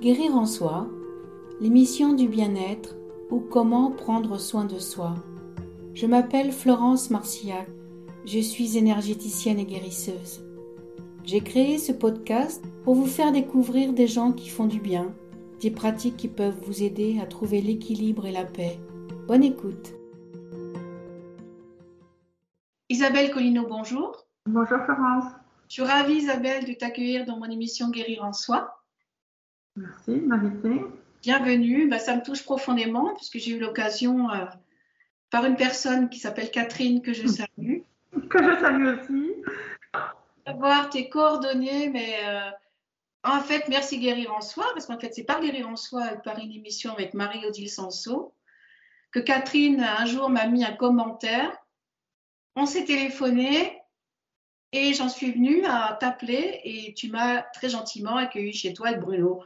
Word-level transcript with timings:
Guérir 0.00 0.36
en 0.36 0.46
soi, 0.46 0.86
l'émission 1.60 2.12
du 2.12 2.28
bien-être 2.28 2.94
ou 3.32 3.40
comment 3.40 3.90
prendre 3.90 4.38
soin 4.38 4.64
de 4.64 4.78
soi. 4.78 5.16
Je 5.92 6.06
m'appelle 6.06 6.52
Florence 6.52 7.10
Marcillac, 7.10 7.66
je 8.24 8.38
suis 8.38 8.78
énergéticienne 8.78 9.58
et 9.58 9.64
guérisseuse. 9.64 10.40
J'ai 11.24 11.40
créé 11.40 11.78
ce 11.78 11.90
podcast 11.90 12.64
pour 12.84 12.94
vous 12.94 13.06
faire 13.06 13.32
découvrir 13.32 13.92
des 13.92 14.06
gens 14.06 14.30
qui 14.30 14.48
font 14.48 14.66
du 14.66 14.78
bien, 14.78 15.12
des 15.60 15.72
pratiques 15.72 16.16
qui 16.16 16.28
peuvent 16.28 16.60
vous 16.62 16.84
aider 16.84 17.18
à 17.20 17.26
trouver 17.26 17.60
l'équilibre 17.60 18.24
et 18.26 18.32
la 18.32 18.44
paix. 18.44 18.78
Bonne 19.26 19.42
écoute. 19.42 19.94
Isabelle 22.88 23.32
Colino, 23.32 23.66
bonjour. 23.68 24.28
Bonjour 24.46 24.78
Florence. 24.84 25.32
Je 25.66 25.72
suis 25.72 25.82
ravie 25.82 26.14
Isabelle 26.14 26.66
de 26.66 26.74
t'accueillir 26.74 27.26
dans 27.26 27.36
mon 27.36 27.50
émission 27.50 27.90
Guérir 27.90 28.22
en 28.22 28.32
soi. 28.32 28.77
Merci 29.78 30.10
m'inviter. 30.10 30.82
Bienvenue. 31.22 31.88
Bah, 31.88 32.00
ça 32.00 32.16
me 32.16 32.22
touche 32.22 32.42
profondément 32.42 33.14
puisque 33.14 33.38
j'ai 33.38 33.52
eu 33.52 33.60
l'occasion 33.60 34.28
euh, 34.30 34.44
par 35.30 35.44
une 35.44 35.56
personne 35.56 36.08
qui 36.08 36.18
s'appelle 36.18 36.50
Catherine 36.50 37.00
que 37.00 37.12
je 37.12 37.26
salue. 37.26 37.80
Que 38.28 38.42
je 38.42 38.60
salue 38.60 38.86
aussi. 38.86 39.34
D'avoir 40.46 40.90
tes 40.90 41.08
coordonnées, 41.08 41.90
mais 41.90 42.16
euh, 42.24 42.50
en 43.22 43.40
fait, 43.40 43.68
merci 43.68 43.98
Guérir 43.98 44.34
en 44.34 44.40
soi 44.40 44.64
parce 44.72 44.86
qu'en 44.86 44.98
fait, 44.98 45.14
c'est 45.14 45.24
par 45.24 45.40
Guérir 45.40 45.68
en 45.68 45.76
soi, 45.76 46.08
par 46.24 46.38
une 46.38 46.50
émission 46.50 46.92
avec 46.92 47.14
Marie-Odile 47.14 47.70
Sanso, 47.70 48.34
que 49.12 49.20
Catherine 49.20 49.80
un 49.80 50.06
jour 50.06 50.28
m'a 50.28 50.46
mis 50.46 50.64
un 50.64 50.72
commentaire. 50.72 51.56
On 52.56 52.66
s'est 52.66 52.84
téléphoné 52.84 53.78
et 54.72 54.92
j'en 54.92 55.08
suis 55.08 55.30
venue 55.30 55.64
à 55.66 55.96
t'appeler 56.00 56.60
et 56.64 56.94
tu 56.94 57.10
m'as 57.10 57.42
très 57.42 57.68
gentiment 57.68 58.16
accueilli 58.16 58.52
chez 58.52 58.72
toi 58.72 58.88
avec 58.88 59.00
Bruno. 59.00 59.44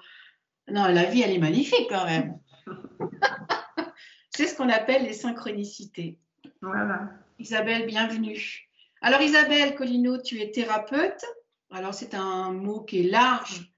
Non, 0.68 0.86
la 0.86 1.04
vie, 1.04 1.22
elle 1.22 1.32
est 1.32 1.38
magnifique 1.38 1.88
quand 1.88 2.04
même. 2.04 2.38
C'est 4.30 4.46
ce 4.46 4.56
qu'on 4.56 4.68
appelle 4.68 5.04
les 5.04 5.12
synchronicités. 5.12 6.18
Voilà. 6.62 7.10
Isabelle, 7.38 7.86
bienvenue. 7.86 8.68
Alors 9.02 9.20
Isabelle 9.20 9.74
Colino, 9.74 10.16
tu 10.18 10.40
es 10.40 10.50
thérapeute. 10.52 11.24
Alors 11.70 11.92
c'est 11.92 12.14
un 12.14 12.52
mot 12.52 12.80
qui 12.80 13.00
est 13.00 13.10
large. 13.10 13.72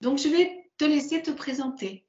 Donc 0.00 0.18
je 0.18 0.28
vais 0.28 0.70
te 0.78 0.84
laisser 0.84 1.22
te 1.22 1.30
présenter. 1.30 2.06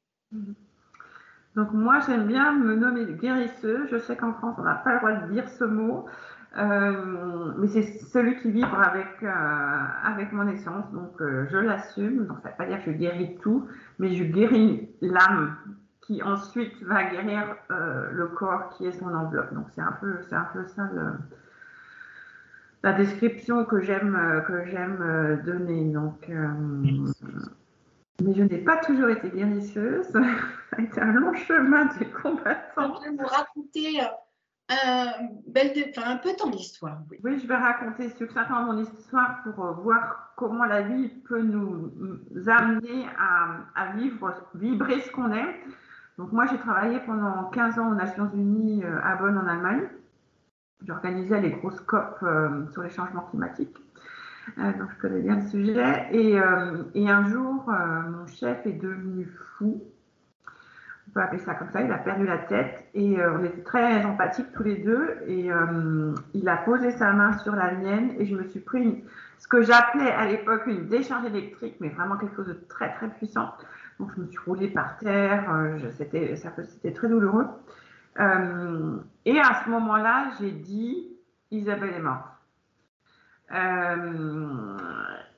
Donc 1.56 1.73
moi 1.73 2.00
j'aime 2.08 2.28
bien 2.28 2.54
me 2.54 2.76
nommer 2.76 3.14
guérisseuse. 3.14 3.90
Je 3.92 4.00
sais 4.00 4.16
qu'en 4.16 4.34
France 4.34 4.56
on 4.58 4.64
n'a 4.64 4.76
pas 4.76 4.94
le 4.94 5.00
droit 5.00 5.14
de 5.14 5.34
dire 5.34 5.50
ce 5.50 5.66
mot. 5.66 6.06
Euh, 6.58 7.54
mais 7.58 7.68
c'est 7.68 7.84
celui 7.84 8.36
qui 8.42 8.52
vibre 8.52 8.78
avec, 8.78 9.24
euh, 9.24 9.30
avec 10.04 10.34
mon 10.34 10.48
essence, 10.50 10.92
donc 10.92 11.22
euh, 11.22 11.48
je 11.50 11.58
l'assume. 11.58 12.26
Donc 12.26 12.40
ça 12.42 12.50
ne 12.50 12.52
veut 12.52 12.58
pas 12.58 12.66
dire 12.66 12.84
que 12.84 12.92
je 12.92 12.98
guéris 12.98 13.38
tout, 13.42 13.68
mais 14.00 14.14
je 14.14 14.24
guéris 14.26 14.90
l'âme 15.02 15.56
qui 16.02 16.22
ensuite 16.24 16.82
va 16.84 17.06
guérir 17.06 17.56
le 17.70 18.28
corps 18.28 18.70
qui 18.70 18.86
est 18.86 18.92
son 18.92 19.14
enveloppe. 19.14 19.54
Donc 19.54 19.68
c'est 19.74 19.82
un 19.82 19.94
peu, 19.94 20.18
un 20.32 20.48
peu 20.54 20.66
ça 20.66 20.90
la 22.84 22.94
description 22.94 23.64
que 23.64 23.80
j'aime 23.80 24.44
que 24.48 25.46
donner. 25.46 25.86
Donc 25.86 26.30
mais 28.24 28.34
je 28.34 28.44
n'ai 28.44 28.58
pas 28.58 28.78
toujours 28.78 29.10
été 29.10 29.30
guérisseuse. 29.30 30.06
ça 30.12 30.20
a 30.78 30.82
été 30.82 31.00
un 31.00 31.14
long 31.14 31.34
chemin 31.34 31.86
du 31.86 32.06
combattant. 32.10 33.00
Je 33.00 33.10
vais 33.10 33.16
vous 33.16 33.26
raconter 33.26 34.02
euh, 34.72 36.03
un 36.05 36.17
peu 36.17 36.30
ton 36.38 36.52
histoire. 36.52 37.00
Oui. 37.23 37.39
je 37.39 37.47
vais 37.47 37.55
raconter 37.55 38.09
succinctement 38.09 38.64
mon 38.64 38.81
histoire 38.81 39.41
pour 39.44 39.66
euh, 39.66 39.72
voir 39.73 40.33
comment 40.36 40.66
la 40.66 40.81
vie 40.81 41.09
peut 41.27 41.41
nous, 41.41 41.91
amener 42.47 43.05
à, 43.75 43.92
vivre, 43.95 44.33
vibrer 44.55 45.02
ce 45.02 45.11
qu'on 45.11 45.31
est. 45.31 45.60
Donc 46.17 46.31
moi, 46.31 46.45
j'ai 46.48 46.58
travaillé 46.58 46.99
pendant 46.99 47.45
15 47.45 47.80
ans 47.80 47.92
aux 47.92 47.95
Nations 47.95 48.30
Unies 48.33 48.83
euh, 48.83 48.99
à 49.04 49.15
Bonn 49.15 49.37
en 49.37 49.48
Allemagne. 49.48 49.83
J'organisais 50.86 51.42
les 51.42 51.52
grosses 51.52 51.81
COP 51.81 52.26
sur 52.71 52.81
les 52.81 52.89
changements 52.89 53.27
climatiques. 53.30 53.77
donc 54.58 54.89
je 54.95 55.02
connais 55.02 55.21
bien 55.21 55.36
le 55.36 55.48
sujet. 55.48 56.08
Et, 56.11 56.39
et 56.95 57.10
un 57.10 57.27
jour, 57.27 57.70
mon 57.70 58.26
chef 58.26 58.65
est 58.65 58.81
devenu 58.81 59.26
fou 59.60 59.83
on 61.11 61.11
peut 61.11 61.21
appeler 61.21 61.42
ça 61.42 61.55
comme 61.55 61.70
ça, 61.71 61.81
il 61.81 61.92
a 61.92 61.98
perdu 61.98 62.26
la 62.26 62.37
tête 62.37 62.80
et 62.94 63.20
euh, 63.20 63.38
on 63.38 63.44
était 63.44 63.62
très 63.62 64.06
empathiques 64.06 64.52
tous 64.54 64.64
les 64.64 64.78
deux 64.78 65.18
et 65.28 65.52
euh, 65.52 66.14
il 66.34 66.48
a 66.50 66.58
posé 66.58 66.92
sa 66.92 67.14
main 67.14 67.38
sur 67.40 67.56
la 67.56 67.72
mienne 67.72 68.14
et 68.20 68.26
je 68.26 68.36
me 68.36 68.44
suis 68.48 68.60
pris 68.60 69.04
ce 69.40 69.48
que 69.48 69.62
j'appelais 69.62 70.12
à 70.12 70.26
l'époque 70.26 70.64
une 70.68 70.88
décharge 70.88 71.26
électrique, 71.26 71.76
mais 71.80 71.90
vraiment 71.90 72.18
quelque 72.18 72.36
chose 72.36 72.48
de 72.48 72.60
très 72.68 72.94
très 72.94 73.10
puissant. 73.10 73.54
Donc 74.00 74.12
je 74.16 74.22
me 74.22 74.28
suis 74.28 74.40
roulée 74.46 74.68
par 74.68 74.98
terre, 74.98 75.54
euh, 75.54 75.78
c'était 75.98 76.94
très 76.94 77.08
douloureux. 77.08 77.48
et 78.18 79.40
à 79.40 79.64
ce 79.64 79.70
moment-là, 79.70 80.32
j'ai 80.40 80.52
dit 80.52 81.08
Isabelle 81.50 81.94
est 81.94 82.00
morte. 82.00 82.28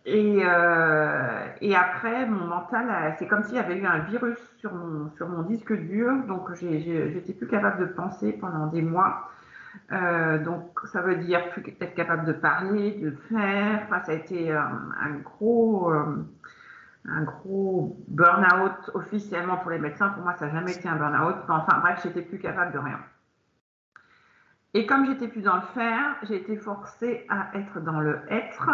Et, 0.06 0.42
euh, 0.44 1.48
et, 1.62 1.76
après, 1.76 2.26
mon 2.26 2.46
mental, 2.48 3.16
c'est 3.18 3.28
comme 3.28 3.44
s'il 3.44 3.56
y 3.56 3.60
avait 3.60 3.78
eu 3.78 3.86
un 3.86 4.00
virus 4.00 4.38
sur 4.58 4.74
mon, 4.74 5.44
disque 5.44 5.74
dur. 5.74 6.12
Donc, 6.28 6.54
j'étais 6.56 7.34
plus 7.34 7.48
capable 7.48 7.80
de 7.80 7.86
penser 7.94 8.34
pendant 8.34 8.68
des 8.68 8.82
mois. 8.82 9.30
Euh, 9.92 10.44
donc, 10.44 10.78
ça 10.92 11.02
veut 11.02 11.16
dire 11.16 11.50
plus 11.52 11.64
être 11.80 11.96
capable 11.96 12.26
de 12.26 12.34
parler, 12.34 12.92
de 12.92 13.12
faire. 13.30 13.82
Enfin, 13.86 14.04
ça 14.04 14.12
a 14.12 14.16
été 14.16 14.52
un, 14.52 15.20
gros, 15.24 15.94
euh, 15.94 16.26
un 17.06 17.24
gros 17.24 17.98
burn-out 18.10 18.92
officiellement 18.94 19.56
pour 19.58 19.72
les 19.72 19.80
médecins. 19.80 20.10
Pour 20.10 20.24
moi, 20.24 20.36
ça 20.38 20.48
n'a 20.48 20.54
jamais 20.54 20.74
été 20.74 20.90
un 20.90 20.98
burn-out. 20.98 21.38
Enfin, 21.48 21.80
bref, 21.80 22.02
j'étais 22.04 22.24
plus 22.24 22.40
capable 22.40 22.74
de 22.74 22.80
rien. 22.80 23.00
Et 24.74 24.86
comme 24.86 25.06
j'étais 25.06 25.28
plus 25.28 25.42
dans 25.42 25.56
le 25.56 25.68
faire, 25.74 26.18
j'ai 26.24 26.36
été 26.36 26.58
forcée 26.58 27.26
à 27.30 27.58
être 27.58 27.80
dans 27.80 28.02
le 28.02 28.20
être. 28.30 28.70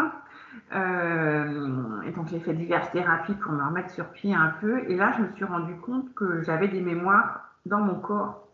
Euh, 0.74 2.02
et 2.02 2.12
donc 2.12 2.28
j'ai 2.28 2.40
fait 2.40 2.54
diverses 2.54 2.92
thérapies 2.92 3.34
pour 3.36 3.52
me 3.52 3.64
remettre 3.64 3.90
sur 3.92 4.10
pied 4.10 4.34
un 4.34 4.54
peu. 4.62 4.80
Et 4.88 4.96
là, 4.96 5.14
je 5.18 5.24
me 5.24 5.32
suis 5.36 5.46
rendu 5.46 5.76
compte 5.78 6.14
que 6.14 6.42
j'avais 6.42 6.68
des 6.68 6.82
mémoires 6.82 7.56
dans 7.66 7.80
mon 7.80 7.96
corps 7.96 8.48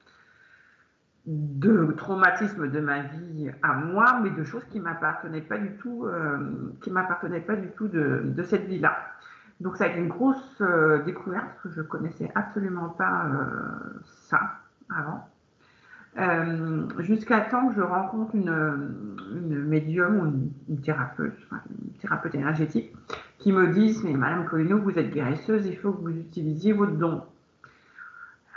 de 1.26 1.92
traumatismes 1.98 2.70
de 2.70 2.80
ma 2.80 3.02
vie 3.02 3.50
à 3.64 3.74
moi, 3.74 4.20
mais 4.22 4.30
de 4.30 4.44
choses 4.44 4.64
qui 4.66 4.80
m'appartenaient 4.80 5.42
pas 5.42 5.58
du 5.58 5.76
tout, 5.78 6.06
euh, 6.06 6.74
qui 6.82 6.92
m'appartenaient 6.92 7.42
pas 7.42 7.56
du 7.56 7.70
tout 7.70 7.88
de, 7.88 8.44
cette 8.44 8.66
vie-là. 8.66 8.96
Donc 9.60 9.78
ça 9.78 9.86
a 9.86 9.88
été 9.88 10.00
une 10.00 10.10
grosse 10.10 10.62
euh, 10.62 11.02
découverte 11.04 11.46
parce 11.46 11.62
que 11.64 11.82
je 11.82 11.82
connaissais 11.82 12.32
absolument 12.36 12.90
pas 12.90 13.26
ça 14.04 14.40
avant. 14.96 15.28
Euh, 16.18 16.88
jusqu'à 17.00 17.42
temps 17.42 17.68
que 17.68 17.76
je 17.76 17.82
rencontre 17.82 18.36
une, 18.36 19.66
médium 19.68 20.20
ou 20.20 20.50
une, 20.70 20.82
thérapeute, 20.82 21.38
une 21.52 21.92
thérapeute 22.00 22.36
énergétique, 22.36 22.94
qui 23.40 23.52
me 23.52 23.68
disent 23.74 24.02
Mais 24.04 24.14
Madame 24.14 24.46
Colino, 24.46 24.80
vous 24.80 24.98
êtes 24.98 25.12
guérisseuse, 25.12 25.66
il 25.66 25.78
faut 25.78 25.92
que 25.92 26.02
vous 26.02 26.18
utilisiez 26.18 26.72
votre 26.72 26.94
don. 26.94 27.22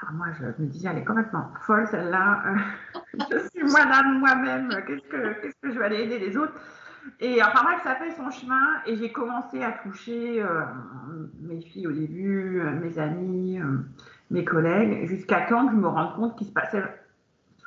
Alors 0.00 0.14
moi, 0.14 0.26
je 0.38 0.62
me 0.62 0.68
disais, 0.68 0.88
elle 0.88 0.98
est 0.98 1.04
complètement 1.04 1.50
folle 1.62 1.88
celle-là. 1.88 2.44
je 3.14 3.38
suis 3.48 3.64
moi-même, 3.64 4.20
moi-même, 4.20 4.68
qu'est-ce 4.86 5.08
que, 5.08 5.40
qu'est-ce 5.40 5.56
que 5.60 5.72
je 5.72 5.78
vais 5.80 5.84
aller 5.86 6.02
aider 6.02 6.20
les 6.20 6.36
autres? 6.36 6.54
Et 7.18 7.42
enfin 7.42 7.64
bref, 7.64 7.80
ça 7.82 7.96
fait 7.96 8.12
son 8.12 8.30
chemin 8.30 8.82
et 8.86 8.94
j'ai 8.94 9.10
commencé 9.10 9.64
à 9.64 9.72
toucher 9.72 10.40
euh, 10.42 10.60
mes 11.40 11.60
filles 11.60 11.88
au 11.88 11.92
début, 11.92 12.60
euh, 12.60 12.70
mes 12.78 12.98
amis, 13.00 13.58
mes 14.30 14.44
collègues, 14.44 15.08
jusqu'à 15.08 15.40
temps 15.40 15.66
que 15.66 15.72
je 15.72 15.78
me 15.78 15.88
rende 15.88 16.14
compte 16.14 16.38
qu'il 16.38 16.46
se 16.46 16.52
passait 16.52 16.84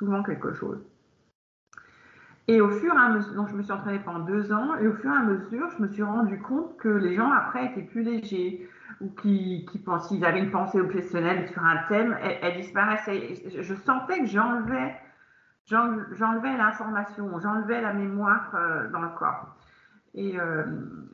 souvent 0.02 0.24
quelque 0.24 0.52
chose. 0.52 0.80
Et 2.48 2.60
au 2.60 2.70
fur 2.70 2.92
et 2.92 2.96
à 2.96 3.08
mesure, 3.10 3.34
donc 3.34 3.48
je 3.50 3.54
me 3.54 3.62
suis 3.62 3.70
entraînée 3.70 4.00
pendant 4.04 4.24
deux 4.24 4.52
ans, 4.52 4.76
et 4.80 4.88
au 4.88 4.94
fur 4.94 5.12
et 5.12 5.16
à 5.16 5.22
mesure, 5.22 5.70
je 5.76 5.82
me 5.82 5.88
suis 5.88 6.02
rendu 6.02 6.40
compte 6.40 6.76
que 6.76 6.88
les 6.88 7.14
gens 7.14 7.30
après 7.30 7.66
étaient 7.66 7.82
plus 7.82 8.02
légers, 8.02 8.68
ou 9.00 9.10
qui, 9.10 9.64
qui 9.70 9.78
pensaient, 9.78 10.16
ils 10.16 10.24
avaient 10.24 10.40
une 10.40 10.50
pensée 10.50 10.80
obsessionnelle 10.80 11.48
sur 11.50 11.64
un 11.64 11.78
thème, 11.88 12.16
elle, 12.20 12.56
disparaissait. 12.56 13.34
Je 13.60 13.74
sentais 13.74 14.18
que 14.18 14.26
j'enlevais, 14.26 14.96
j'enlevais 15.66 16.56
l'information, 16.56 17.38
j'enlevais 17.38 17.80
la 17.80 17.92
mémoire 17.92 18.52
euh, 18.56 18.90
dans 18.90 19.02
le 19.02 19.10
corps. 19.10 19.56
Et, 20.14 20.38
euh, 20.38 20.64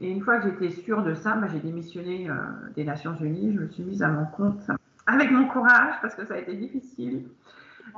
et, 0.00 0.11
une 0.11 0.23
fois 0.23 0.38
que 0.38 0.49
j'étais 0.49 0.70
sûre 0.70 1.02
de 1.02 1.14
ça, 1.14 1.37
bah, 1.37 1.46
j'ai 1.52 1.61
démissionné 1.61 2.29
euh, 2.31 2.34
des 2.75 2.84
Nations 2.84 3.14
Unies, 3.14 3.52
je 3.55 3.61
me 3.61 3.69
suis 3.69 3.84
mise 3.84 4.02
à 4.02 4.08
mon 4.08 4.25
compte 4.25 4.67
avec 5.06 5.31
mon 5.31 5.46
courage, 5.46 5.94
parce 6.00 6.14
que 6.14 6.25
ça 6.25 6.34
a 6.34 6.38
été 6.38 6.55
difficile. 6.55 7.29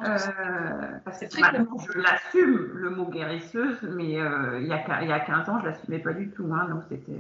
Euh, 0.03 0.99
parce 1.05 1.21
que 1.21 1.41
maintenant, 1.41 1.77
je 1.79 1.99
l'assume, 1.99 2.71
le 2.75 2.91
mot 2.91 3.07
guérisseuse, 3.07 3.83
mais 3.83 4.21
euh, 4.21 4.61
il, 4.61 4.67
y 4.67 4.73
a, 4.73 5.03
il, 5.03 5.09
y 5.09 5.13
a, 5.13 5.21
15 5.21 5.49
ans, 5.49 5.59
je 5.61 5.67
ne 5.67 5.71
l'assumais 5.71 5.99
pas 5.99 6.13
du 6.13 6.31
tout. 6.31 6.49
Hein, 6.55 6.69
donc, 6.69 6.83
c'était, 6.89 7.13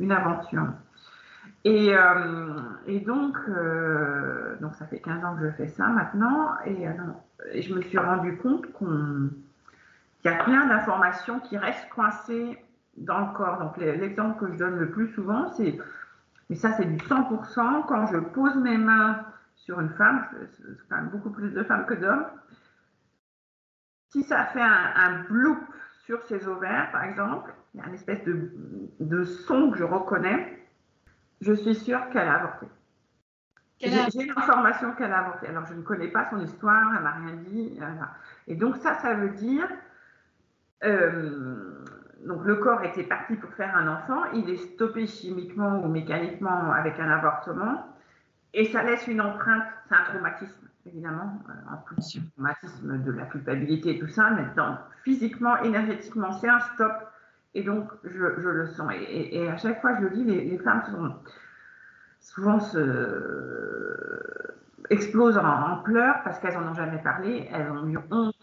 une, 0.00 0.12
aventure. 0.12 0.66
Et, 1.64 1.94
euh, 1.94 2.60
et 2.86 3.00
donc, 3.00 3.38
donc, 4.60 4.74
ça 4.74 4.86
fait 4.86 5.00
15 5.00 5.24
ans 5.24 5.36
que 5.36 5.46
je 5.46 5.50
fais 5.52 5.68
ça 5.68 5.86
maintenant. 5.88 6.50
Et, 6.64 6.86
et 7.52 7.62
je 7.62 7.74
me 7.74 7.82
suis 7.82 7.98
rendu 7.98 8.36
compte 8.38 8.66
qu'il 8.78 9.30
y 10.24 10.28
a 10.28 10.44
plein 10.44 10.66
d'informations 10.66 11.40
qui 11.40 11.56
restent 11.56 11.88
coincées 11.90 12.58
dans 12.96 13.20
le 13.20 13.32
corps. 13.34 13.58
Donc, 13.58 13.76
l'exemple 13.76 14.40
que 14.40 14.52
je 14.52 14.58
donne 14.58 14.76
le 14.76 14.90
plus 14.90 15.08
souvent, 15.12 15.52
c'est 15.56 15.78
Mais 16.50 16.56
ça, 16.56 16.72
c'est 16.72 16.86
du 16.86 16.96
100%. 16.96 17.86
Quand 17.86 18.06
je 18.06 18.18
pose 18.18 18.56
mes 18.56 18.78
mains 18.78 19.25
sur 19.66 19.80
une 19.80 19.90
femme, 19.90 20.24
c'est 20.56 20.88
quand 20.88 20.96
même 20.96 21.08
beaucoup 21.08 21.30
plus 21.30 21.50
de 21.50 21.64
femmes 21.64 21.86
que 21.86 21.94
d'hommes, 21.94 22.24
si 24.10 24.22
ça 24.22 24.46
fait 24.46 24.62
un, 24.62 24.92
un 24.94 25.24
bloop 25.24 25.58
sur 26.04 26.22
ses 26.22 26.46
ovaires, 26.46 26.88
par 26.92 27.02
exemple, 27.02 27.52
il 27.74 27.80
y 27.80 27.82
a 27.82 27.88
une 27.88 27.94
espèce 27.94 28.22
de, 28.24 28.52
de 29.00 29.24
son 29.24 29.72
que 29.72 29.78
je 29.78 29.82
reconnais, 29.82 30.64
je 31.40 31.52
suis 31.52 31.74
sûre 31.74 32.08
qu'elle 32.10 32.28
a 32.28 32.36
avorté. 32.36 32.66
J'ai 33.80 33.90
l'information 33.90 34.92
qu'elle 34.92 35.12
a 35.12 35.18
avorté. 35.18 35.48
Alors, 35.48 35.66
je 35.66 35.74
ne 35.74 35.82
connais 35.82 36.08
pas 36.08 36.30
son 36.30 36.40
histoire, 36.40 36.94
elle 36.96 37.02
m'a 37.02 37.10
rien 37.10 37.34
dit. 37.34 37.78
Et 38.46 38.54
donc, 38.54 38.76
ça, 38.76 38.94
ça 38.94 39.14
veut 39.14 39.30
dire. 39.30 39.68
Euh, 40.84 41.82
donc, 42.24 42.44
le 42.44 42.54
corps 42.56 42.84
était 42.84 43.02
parti 43.02 43.34
pour 43.34 43.52
faire 43.54 43.76
un 43.76 43.88
enfant, 43.88 44.24
il 44.32 44.48
est 44.48 44.56
stoppé 44.56 45.06
chimiquement 45.06 45.82
ou 45.84 45.88
mécaniquement 45.88 46.72
avec 46.72 46.98
un 47.00 47.10
avortement, 47.10 47.84
et 48.56 48.64
ça 48.64 48.82
laisse 48.82 49.06
une 49.06 49.20
empreinte. 49.20 49.64
C'est 49.88 49.94
un 49.94 50.02
traumatisme, 50.04 50.66
évidemment, 50.86 51.38
euh, 51.48 51.74
en 51.74 51.76
plus, 51.76 52.18
un 52.18 52.22
traumatisme 52.34 53.02
de 53.02 53.12
la 53.12 53.26
culpabilité 53.26 53.96
et 53.96 53.98
tout 54.00 54.08
ça, 54.08 54.30
mais 54.30 54.44
physiquement, 55.04 55.56
énergétiquement, 55.58 56.32
c'est 56.32 56.48
un 56.48 56.58
stop. 56.58 56.92
Et 57.54 57.62
donc, 57.62 57.88
je, 58.04 58.18
le 58.24 58.66
sens. 58.66 58.92
Et, 59.08 59.48
à 59.48 59.56
chaque 59.58 59.80
fois, 59.80 59.94
je 59.96 60.02
le 60.02 60.10
dis, 60.10 60.24
les, 60.24 60.58
femmes 60.58 60.82
sont 60.90 61.14
souvent 62.20 62.58
se 62.58 62.82
explosent 64.88 65.38
en, 65.38 65.78
pleurs 65.78 66.22
parce 66.24 66.38
qu'elles 66.38 66.54
n'en 66.54 66.70
ont 66.70 66.74
jamais 66.74 66.98
parlé, 66.98 67.48
elles 67.52 67.70
ont 67.70 67.86
eu 67.88 67.98
honte, 68.10 68.34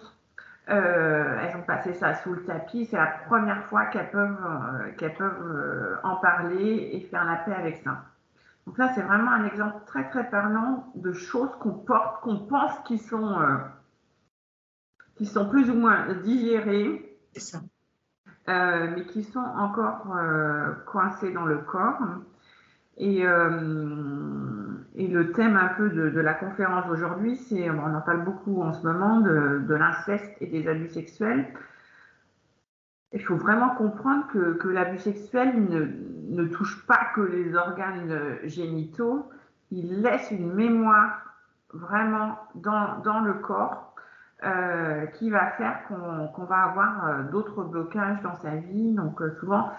euh, 0.70 1.40
elles 1.42 1.56
ont 1.56 1.64
passé 1.64 1.94
ça 1.94 2.16
sous 2.16 2.34
le 2.34 2.44
tapis. 2.44 2.86
C'est 2.86 2.98
la 2.98 3.14
première 3.28 3.64
fois 3.66 3.86
qu'elles 3.86 4.10
peuvent, 4.10 4.96
qu'elles 4.98 5.14
peuvent 5.14 5.56
euh, 5.56 5.96
en 6.04 6.18
parler 6.18 6.90
et 6.94 7.02
faire 7.02 7.26
la 7.26 7.38
paix 7.38 7.54
avec 7.54 7.78
ça. 7.84 8.04
Donc 8.66 8.78
là, 8.78 8.92
c'est 8.96 9.02
vraiment 9.02 9.32
un 9.32 9.46
exemple 9.46 9.84
très 9.86 10.10
très 10.10 10.30
parlant 10.30 10.92
de 10.96 11.12
choses 11.14 11.52
qu'on 11.60 11.74
porte, 11.74 12.22
qu'on 12.22 12.40
pense 12.40 12.72
qui 12.86 12.98
sont, 12.98 13.38
qui 15.16 15.26
sont 15.26 15.50
plus 15.50 15.70
ou 15.70 15.76
moins 15.76 16.14
digérées, 16.24 17.20
ça. 17.36 17.60
mais 18.48 19.06
qui 19.08 19.24
sont 19.24 19.40
encore 19.40 20.08
coincées 20.86 21.32
dans 21.32 21.46
le 21.46 21.58
corps. 21.58 22.00
Et, 22.98 23.26
euh, 23.26 23.50
et, 24.96 25.08
le 25.08 25.32
thème 25.32 25.58
un 25.58 25.70
peu 25.70 25.90
de, 25.90 26.10
de 26.10 26.20
la 26.20 26.34
conférence 26.34 26.86
d'aujourd'hui, 26.88 27.38
c'est, 27.38 27.70
on 27.70 27.96
en 27.96 28.02
parle 28.02 28.24
beaucoup 28.24 28.62
en 28.62 28.74
ce 28.74 28.86
moment, 28.86 29.20
de, 29.20 29.64
de 29.68 29.74
l'inceste 29.74 30.32
et 30.42 30.46
des 30.46 30.68
abus 30.68 30.90
sexuels. 30.90 31.48
Il 33.14 33.22
faut 33.22 33.36
vraiment 33.36 33.70
comprendre 33.76 34.26
que, 34.28 34.68
l'abus 34.68 34.98
sexuel 34.98 35.54
ne, 36.30 36.46
touche 36.46 36.86
pas 36.88 37.00
que 37.16 37.22
les 37.22 37.56
organes 37.56 38.38
génitaux, 38.44 39.30
il 39.72 40.02
laisse 40.02 40.32
une 40.32 40.54
mémoire 40.54 41.36
vraiment 41.74 42.38
dans, 42.56 43.20
le 43.24 43.34
corps 43.36 43.96
euh, 44.44 45.06
qui 45.08 45.30
va 45.30 45.52
faire 45.52 45.84
qu'on 45.88 46.44
va 46.44 46.64
avoir 46.64 47.08
euh, 47.08 47.24
d'autres 47.32 47.64
blocages 47.64 48.22
dans 48.22 48.36
sa 48.36 48.56
vie. 48.56 48.94
Donc 48.94 49.22
euh, 49.22 49.32
souvent, 49.40 49.72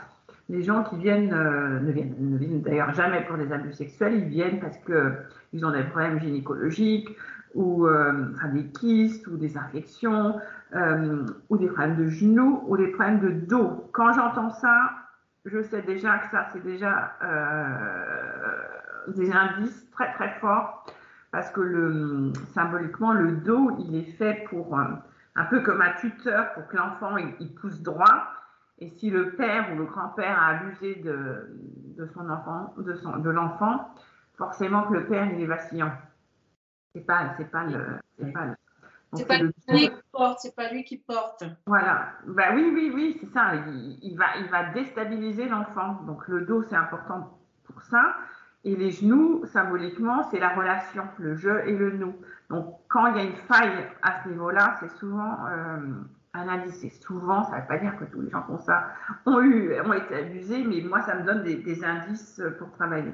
les 0.49 0.63
gens 0.63 0.85
qui 0.85 0.97
viennent, 0.97 1.33
euh, 1.33 1.81
ne 1.81 1.93
viennent, 1.93 2.15
ne 2.19 2.39
viennent 2.39 2.63
d'ailleurs 2.63 2.93
jamais 2.93 3.23
pour 3.25 3.37
des 3.37 3.53
abus 3.53 3.73
sexuels, 3.73 4.15
ils 4.15 4.29
viennent 4.29 4.61
parce 4.61 4.77
qu'ils 4.79 5.67
ont 5.67 5.71
des 5.71 5.85
problèmes 5.85 6.21
gynécologiques 6.21 7.09
ou 7.55 7.87
euh, 7.87 8.13
des 8.53 8.65
kystes 8.65 9.27
ou 9.29 9.37
des 9.37 9.57
infections 9.57 10.41
euh, 10.75 11.27
ou 11.49 11.57
des 11.57 11.67
problèmes 11.69 11.97
de 11.97 12.09
genoux 12.09 12.65
ou 12.67 12.77
des 12.77 12.89
problèmes 12.89 13.21
de 13.21 13.31
dos. 13.47 13.89
Quand 13.93 14.13
j'entends 14.13 14.51
ça, 14.51 14.91
je 15.45 15.63
sais 15.63 15.83
déjà 15.83 16.19
que 16.19 16.31
ça, 16.31 16.47
c'est 16.53 16.63
déjà 16.63 17.13
des 19.09 19.31
indices 19.31 19.91
très 19.91 20.13
très 20.15 20.31
forts 20.41 20.87
parce 21.31 21.51
que 21.51 22.33
symboliquement, 22.55 23.13
le 23.13 23.33
dos, 23.33 23.77
il 23.79 23.95
est 23.97 24.13
fait 24.13 24.45
pour 24.49 24.79
un 24.79 25.45
peu 25.45 25.61
comme 25.61 25.83
un 25.83 25.93
tuteur 25.95 26.53
pour 26.55 26.67
que 26.69 26.77
l'enfant 26.77 27.17
il 27.17 27.55
pousse 27.55 27.83
droit. 27.83 28.29
Et 28.79 28.89
si 28.89 29.11
le 29.11 29.33
père 29.33 29.73
ou 29.73 29.79
le 29.79 29.85
grand-père 29.85 30.41
a 30.41 30.49
abusé 30.49 30.97
de, 30.97 32.07
son 32.13 32.29
enfant, 32.29 32.75
de, 32.77 33.31
l'enfant, 33.31 33.89
forcément 34.37 34.83
que 34.85 34.95
le 34.95 35.07
père 35.07 35.31
il 35.33 35.41
est 35.43 35.47
vacillant. 35.47 35.93
C'est 36.95 37.03
pas, 37.03 37.35
c'est 37.37 37.51
pas 37.51 37.65
le. 37.65 38.55
C'est 39.17 39.27
pas, 39.27 39.39
lui 39.39 39.53
qui 39.53 39.91
porte, 40.13 40.39
c'est 40.41 40.55
pas 40.55 40.71
lui 40.71 40.85
qui 40.85 40.97
porte. 40.99 41.45
Voilà. 41.67 42.09
Bah 42.27 42.49
oui, 42.55 42.71
oui, 42.75 42.93
oui, 42.95 43.17
c'est 43.21 43.33
ça. 43.33 43.55
Il, 43.55 43.99
il, 44.03 44.17
va, 44.17 44.37
il 44.39 44.49
va 44.49 44.71
déstabiliser 44.73 45.49
l'enfant. 45.49 46.01
Donc 46.07 46.29
le 46.29 46.43
dos, 46.43 46.63
c'est 46.63 46.77
important 46.77 47.39
pour 47.65 47.83
ça. 47.83 48.17
Et 48.65 48.77
les 48.77 48.91
genoux, 48.91 49.45
symboliquement, 49.45 50.23
c'est 50.31 50.41
la 50.41 50.51
relation, 50.51 51.05
le 51.19 51.35
je 51.35 51.51
et 51.67 51.77
le 51.77 51.91
nous. 51.93 52.15
Donc 52.49 52.79
quand 52.89 53.07
il 53.09 53.17
y 53.17 53.21
a 53.21 53.25
une 53.25 53.37
faille 53.37 53.87
à 54.03 54.23
ce 54.23 54.29
niveau-là, 54.31 54.77
c'est 54.81 54.91
souvent 54.99 55.37
euh, 55.49 55.79
un 56.33 56.49
indice. 56.49 56.83
Et 56.85 56.91
souvent, 56.91 57.45
ça 57.45 57.57
ne 57.57 57.61
veut 57.61 57.67
pas 57.67 57.79
dire 57.79 57.97
que 57.99 58.05
tous 58.05 58.23
les 58.23 58.31
gens 58.31 58.43
font 58.43 58.59
ça 58.59 58.89
ont, 59.27 59.41
eu, 59.41 59.79
ont 59.81 59.93
été 59.93 60.17
abusés, 60.17 60.65
mais 60.65 60.81
moi, 60.81 61.03
ça 61.03 61.15
me 61.15 61.25
donne 61.25 61.43
des, 61.43 61.85
indices 61.85 62.43
pour 62.59 62.71
travailler. 62.73 63.13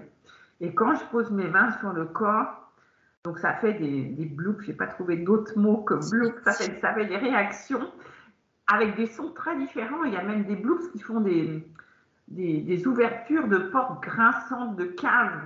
Et 0.60 0.74
quand 0.74 0.94
je 0.94 1.04
pose 1.06 1.30
mes 1.30 1.48
mains 1.48 1.72
sur 1.78 1.92
le 1.92 2.04
corps, 2.04 2.59
donc 3.24 3.38
ça 3.38 3.52
fait 3.54 3.74
des, 3.74 4.04
des 4.04 4.24
bloops, 4.24 4.62
je 4.64 4.70
n'ai 4.70 4.76
pas 4.76 4.86
trouvé 4.86 5.18
d'autres 5.18 5.58
mots 5.58 5.82
que 5.82 5.94
bloops, 5.94 6.42
ça 6.44 6.52
fait, 6.52 7.06
des 7.06 7.16
réactions 7.16 7.92
avec 8.66 8.96
des 8.96 9.06
sons 9.06 9.30
très 9.32 9.56
différents. 9.58 10.04
Il 10.04 10.14
y 10.14 10.16
a 10.16 10.22
même 10.22 10.44
des 10.44 10.56
bloops 10.56 10.90
qui 10.92 11.00
font 11.00 11.20
des, 11.20 12.86
ouvertures 12.86 13.48
de 13.48 13.58
portes 13.58 14.02
grinçantes 14.02 14.76
de 14.76 14.84
caves. 14.84 15.42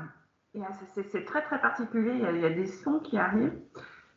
C'est 0.95 1.25
très 1.25 1.43
très 1.43 1.61
particulier. 1.61 2.13
Il 2.15 2.21
y, 2.21 2.27
a, 2.27 2.33
il 2.33 2.41
y, 2.43 2.47
a, 2.47 2.51
des 2.51 2.67
sons 2.67 3.01
qui 3.01 3.19
arrivent, 3.19 3.59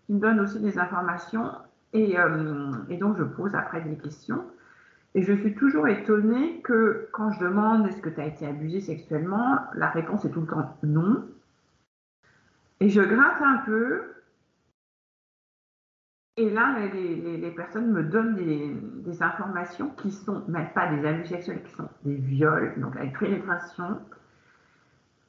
qui 0.06 0.14
me 0.14 0.20
donnent 0.20 0.40
aussi 0.40 0.60
des 0.60 0.78
informations. 0.78 1.52
Euh, 1.96 2.72
et, 2.90 2.98
donc, 2.98 3.18
je 3.18 3.24
pose 3.24 3.56
après 3.56 3.82
des 3.82 3.98
questions. 3.98 4.46
Et 5.16 5.24
je 5.24 5.34
suis 5.34 5.56
toujours 5.56 5.88
étonnée 5.88 6.62
que 6.62 7.10
quand 7.12 7.32
je 7.32 7.40
demande 7.40 7.88
est-ce 7.88 8.02
que 8.02 8.10
tu 8.10 8.22
as 8.22 8.26
été 8.26 8.46
abusé 8.46 8.82
sexuellement, 8.82 9.62
la 9.74 9.90
réponse 9.90 10.26
est 10.26 10.30
tout 10.30 10.42
le 10.42 10.48
temps 10.48 10.78
non. 10.84 11.28
Et 12.80 12.90
je 12.90 13.02
gratte 13.02 13.42
un 13.42 13.58
peu. 13.66 14.14
Et 16.40 16.52
là, 16.52 16.78
les, 16.94 17.52
personnes 17.52 17.92
me 17.92 18.04
donnent 18.04 18.36
des, 18.36 19.24
informations 19.24 19.90
qui 19.98 20.12
sont 20.12 20.44
même 20.48 20.70
pas 20.74 20.88
des 20.88 21.04
abus 21.08 21.26
sexuels, 21.26 21.64
qui 21.64 21.72
sont 21.72 21.90
des 22.04 22.14
viols, 22.14 22.80
donc 22.80 22.94
la 22.94 23.08
pénétration, 23.08 24.00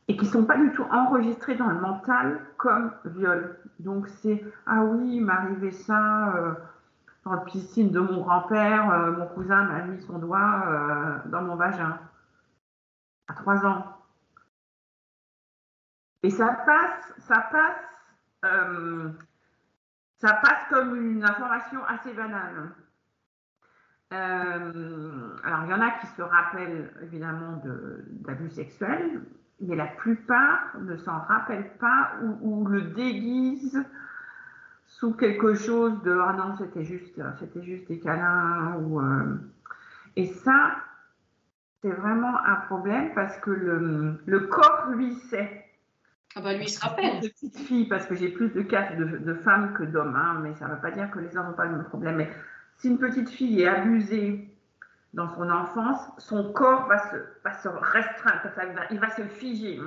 et 0.08 0.16
qui 0.18 0.26
sont 0.26 0.44
pas 0.44 0.58
du 0.58 0.70
tout 0.72 0.84
enregistrés 0.90 1.54
dans 1.54 1.68
le 1.68 1.80
mental 1.80 2.40
comme 2.58 2.92
viol. 3.06 3.56
Donc 3.78 4.08
c'est 4.08 4.44
ah 4.66 4.84
oui, 4.84 5.16
il 5.16 5.24
m'arrivait 5.24 5.70
ça 5.70 6.34
euh, 6.36 6.52
dans 7.24 7.32
la 7.32 7.40
piscine 7.40 7.90
de 7.90 8.00
mon 8.00 8.20
grand-père, 8.20 8.90
euh, 8.90 9.12
mon 9.12 9.26
cousin 9.28 9.64
m'a 9.64 9.82
mis 9.84 10.00
son 10.02 10.18
doigt 10.18 10.64
euh, 10.66 11.18
dans 11.30 11.42
mon 11.42 11.56
vagin 11.56 11.98
à 13.28 13.34
trois 13.34 13.64
ans. 13.64 13.97
Et 16.22 16.30
ça 16.30 16.52
passe, 16.66 17.14
ça 17.18 17.48
passe, 17.52 18.42
ça 20.16 20.32
passe 20.34 20.64
comme 20.70 20.96
une 20.96 21.24
information 21.24 21.84
assez 21.84 22.12
banale. 22.12 22.70
alors 24.10 25.64
il 25.64 25.70
y 25.70 25.74
en 25.74 25.80
a 25.80 25.90
qui 26.00 26.06
se 26.08 26.22
rappellent 26.22 26.92
évidemment 27.02 27.62
d'abus 28.24 28.50
sexuels, 28.50 29.22
mais 29.60 29.76
la 29.76 29.86
plupart 29.86 30.76
ne 30.80 30.96
s'en 30.96 31.18
rappellent 31.20 31.76
pas 31.78 32.12
ou, 32.40 32.66
le 32.66 32.82
déguisent 32.82 33.84
sous 34.86 35.12
quelque 35.14 35.54
chose 35.54 36.02
de 36.02 36.18
ah 36.18 36.32
non 36.32 36.56
c'était 36.56 36.84
juste 36.84 37.20
c'était 37.38 37.62
juste 37.62 37.86
des 37.88 38.00
câlins 38.00 38.76
ou 38.80 39.00
euh, 39.00 39.36
et 40.16 40.26
ça 40.26 40.76
c'est 41.82 41.90
vraiment 41.90 42.36
un 42.44 42.56
problème 42.66 43.12
parce 43.14 43.36
que 43.38 43.50
le, 43.50 44.20
le 44.24 44.40
corps 44.46 44.86
lui 44.90 45.14
sait 45.14 45.67
ah 46.36 46.40
bah 46.40 46.54
lui 46.54 46.64
il 46.64 46.68
se 46.68 46.80
rappelle 46.80 47.20
de 47.20 47.28
petites 47.28 47.58
filles 47.58 47.88
parce 47.88 48.06
que 48.06 48.14
j'ai 48.14 48.28
plus 48.28 48.50
de 48.50 48.62
cas 48.62 48.94
de, 48.94 49.04
de 49.04 49.34
femmes 49.34 49.74
que 49.74 49.82
d'hommes 49.82 50.16
hein, 50.16 50.40
mais 50.42 50.54
ça 50.54 50.66
ne 50.66 50.74
veut 50.74 50.80
pas 50.80 50.90
dire 50.90 51.10
que 51.10 51.18
les 51.18 51.36
hommes 51.36 51.48
n'ont 51.48 51.54
pas 51.54 51.64
le 51.64 51.76
même 51.76 51.84
problème 51.84 52.16
mais 52.16 52.30
si 52.76 52.88
une 52.88 52.98
petite 52.98 53.28
fille 53.28 53.62
est 53.62 53.68
abusée 53.68 54.48
dans 55.14 55.28
son 55.34 55.50
enfance, 55.50 56.00
son 56.18 56.52
corps 56.52 56.86
va 56.86 56.98
se, 56.98 57.16
va 57.44 57.52
se 57.52 57.68
restreindre, 57.68 58.40
il 58.90 59.00
va 59.00 59.10
se 59.10 59.22
figer. 59.22 59.80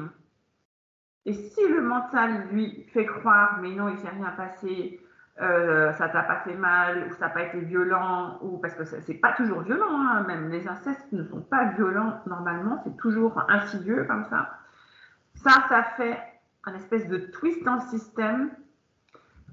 Et 1.25 1.33
si 1.33 1.67
le 1.67 1.81
mental 1.81 2.47
lui 2.51 2.85
fait 2.93 3.05
croire, 3.05 3.59
mais 3.61 3.69
non, 3.69 3.89
il 3.89 3.95
ne 3.95 3.99
s'est 3.99 4.09
rien 4.09 4.33
passé, 4.35 4.99
euh, 5.39 5.93
ça 5.93 6.09
t'a 6.09 6.23
pas 6.23 6.41
fait 6.43 6.55
mal, 6.55 7.07
ou 7.07 7.13
ça 7.13 7.27
n'a 7.27 7.29
pas 7.29 7.43
été 7.43 7.59
violent, 7.59 8.39
ou 8.41 8.57
parce 8.57 8.73
que 8.73 8.83
c'est 8.83 9.13
pas 9.13 9.33
toujours 9.33 9.61
violent, 9.61 10.01
hein, 10.01 10.23
même 10.27 10.49
les 10.49 10.67
incestes 10.67 11.11
ne 11.11 11.23
sont 11.23 11.41
pas 11.41 11.65
violents 11.77 12.19
normalement, 12.25 12.81
c'est 12.83 12.97
toujours 12.97 13.43
insidieux 13.47 14.03
comme 14.05 14.25
ça. 14.25 14.57
Ça, 15.35 15.63
ça 15.69 15.83
fait 15.95 16.19
un 16.65 16.75
espèce 16.75 17.07
de 17.07 17.17
twist 17.17 17.63
dans 17.63 17.75
le 17.75 17.81
système 17.81 18.51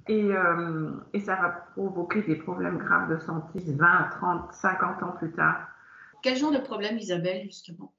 et, 0.07 0.33
euh, 0.33 0.91
et, 1.13 1.21
ça 1.21 1.37
va 1.37 1.49
provoquer 1.75 2.23
des 2.23 2.37
problèmes 2.37 2.79
graves 2.79 3.11
de 3.11 3.19
santé 3.19 3.61
20, 3.67 4.09
30, 4.11 4.53
50 4.53 5.03
ans 5.03 5.13
plus 5.19 5.33
tard. 5.33 5.69
Quel 6.23 6.37
genre 6.37 6.53
de 6.53 6.59
problème, 6.59 6.97
Isabelle, 6.99 7.43
justement? 7.45 7.93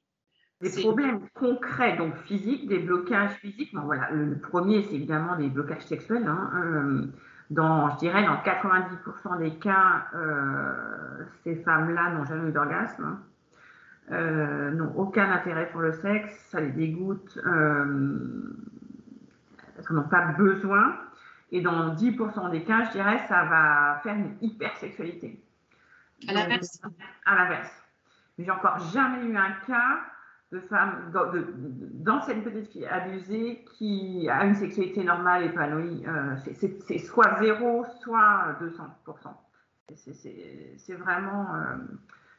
Des 0.62 0.72
problèmes 0.82 1.22
concrets, 1.36 1.96
donc 1.96 2.16
physiques, 2.18 2.68
des 2.68 2.80
blocages 2.80 3.34
physiques. 3.36 3.74
Bon, 3.74 3.82
voilà, 3.82 4.10
le, 4.12 4.38
premier, 4.38 4.84
c'est 4.84 4.96
évidemment 4.96 5.38
des 5.38 5.48
blocages 5.48 5.86
sexuels. 5.86 6.28
Hein, 6.28 6.52
euh, 6.56 7.06
dans, 7.50 7.90
je 7.92 7.98
dirais, 7.98 8.26
dans 8.26 8.36
90% 8.36 9.40
des 9.40 9.56
cas, 9.56 10.08
euh, 10.16 11.24
ces 11.44 11.56
femmes-là 11.56 12.12
n'ont 12.12 12.26
jamais 12.26 12.50
eu 12.50 12.52
d'orgasme, 12.52 13.04
hein. 13.04 13.20
euh, 14.12 14.72
n'ont 14.72 14.94
aucun 14.98 15.32
intérêt 15.32 15.70
pour 15.72 15.80
le 15.80 15.94
sexe, 15.94 16.36
ça 16.50 16.60
les 16.60 16.72
dégoûte, 16.72 17.40
parce 19.80 19.88
qu'elles 19.88 19.98
n'ont 19.98 20.10
pas 20.10 20.34
besoin. 20.34 20.98
Et 21.52 21.62
dans 21.62 21.96
10% 21.96 22.52
des 22.52 22.64
cas, 22.64 22.84
je 22.86 22.92
dirais, 22.92 23.26
ça 23.28 23.46
va 23.46 24.00
faire 24.04 24.16
une 24.16 24.36
hypersexualité. 24.42 25.42
À 26.28 26.34
l'inverse. 26.34 26.82
À 27.26 27.36
l'inverse. 27.36 27.72
Mais 28.38 28.46
j'ai 28.46 28.52
encore 28.52 28.78
jamais 28.92 29.26
eu 29.26 29.38
un 29.38 29.52
cas 29.66 30.00
de 30.52 30.60
femmes, 30.60 31.12
d'anciennes 31.14 32.44
petites 32.44 32.72
filles 32.72 32.88
abusées 32.88 33.64
qui 33.78 34.28
a 34.30 34.44
une 34.46 34.56
sexualité 34.56 35.04
normale, 35.04 35.46
épanouie. 35.46 36.06
Euh, 36.08 36.36
c'est 36.56 36.98
soit 36.98 37.40
zéro, 37.40 37.86
soit 38.02 38.58
200%. 38.62 39.96
C'est 39.96 40.96
vraiment. 40.96 41.56
Euh, 41.56 41.78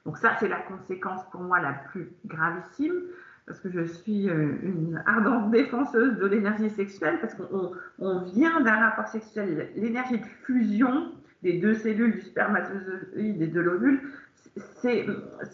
donc, 0.05 0.19
ça, 0.19 0.37
c'est 0.39 0.49
la 0.49 0.61
conséquence 0.61 1.23
pour 1.31 1.41
moi 1.41 1.61
la 1.61 1.73
plus 1.73 2.13
gravissime, 2.27 3.01
parce 3.47 3.61
que 3.61 3.71
je 3.71 3.83
suis 3.83 4.29
euh, 4.29 4.59
une 4.63 5.03
ardente 5.07 5.51
défenseuse 5.51 6.19
de 6.19 6.27
l'énergie 6.27 6.71
sexuelle, 6.71 7.19
parce 7.21 7.35
qu'on 7.35 8.21
vient 8.21 8.61
d'un 8.61 8.77
rapport 8.77 9.09
sexuel. 9.09 9.71
L'énergie 9.77 10.19
de 10.19 10.27
fusion 10.45 11.13
des 11.43 11.59
deux 11.59 11.75
cellules 11.75 12.15
du 12.15 12.21
spermatozoïde 12.21 13.43
et 13.43 13.47
de 13.47 13.61
l'ovule, 13.61 14.01
c'est 14.57 15.07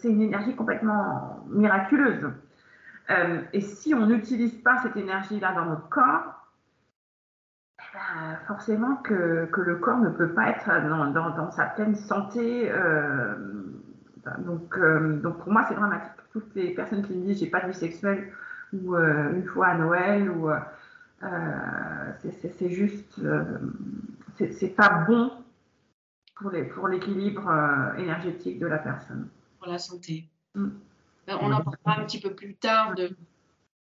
une 0.03 0.21
énergie 0.21 0.55
complètement 0.55 1.45
miraculeuse. 1.49 2.31
Euh, 3.09 3.41
et 3.53 3.61
si 3.61 3.93
on 3.93 4.05
n'utilise 4.05 4.55
pas 4.61 4.77
cette 4.83 4.97
énergie-là 4.97 5.53
dans 5.53 5.65
notre 5.65 5.87
corps, 5.89 6.45
eh 7.79 7.83
ben, 7.93 8.37
forcément 8.47 8.97
que, 8.97 9.49
le 9.55 9.75
corps 9.77 9.99
ne 9.99 10.09
peut 10.09 10.33
pas 10.33 10.49
être 10.49 10.67
dans, 10.67 11.11
dans, 11.11 11.51
sa 11.51 11.65
pleine 11.65 11.95
santé. 11.95 12.69
Euh, 12.69 13.35
donc, 14.39 14.77
euh, 14.77 15.19
donc 15.21 15.39
pour 15.39 15.51
moi, 15.51 15.65
c'est 15.67 15.75
dramatique. 15.75 16.11
Toutes 16.31 16.53
les 16.55 16.73
personnes 16.73 17.05
qui 17.05 17.13
me 17.13 17.25
disent 17.25 17.39
j'ai 17.39 17.49
pas 17.49 17.61
de 17.61 17.67
vie 17.67 17.77
sexuelle 17.77 18.31
ou 18.73 18.95
une 18.95 19.45
fois 19.45 19.67
à 19.67 19.77
Noël 19.77 20.29
ou 20.29 20.49
c'est 22.19 22.69
juste 22.69 23.21
c'est 24.35 24.75
pas 24.75 25.05
bon 25.07 25.31
pour 26.35 26.87
l'équilibre 26.87 27.49
énergétique 27.97 28.59
de 28.59 28.67
la 28.67 28.77
personne. 28.77 29.29
Pour 29.59 29.71
la 29.71 29.79
santé. 29.79 30.25
Mm. 30.53 30.69
On 31.29 31.51
en 31.51 31.61
parlera 31.61 32.01
un 32.01 32.05
petit 32.05 32.19
peu 32.19 32.33
plus 32.33 32.55
tard 32.55 32.95
de 32.95 33.09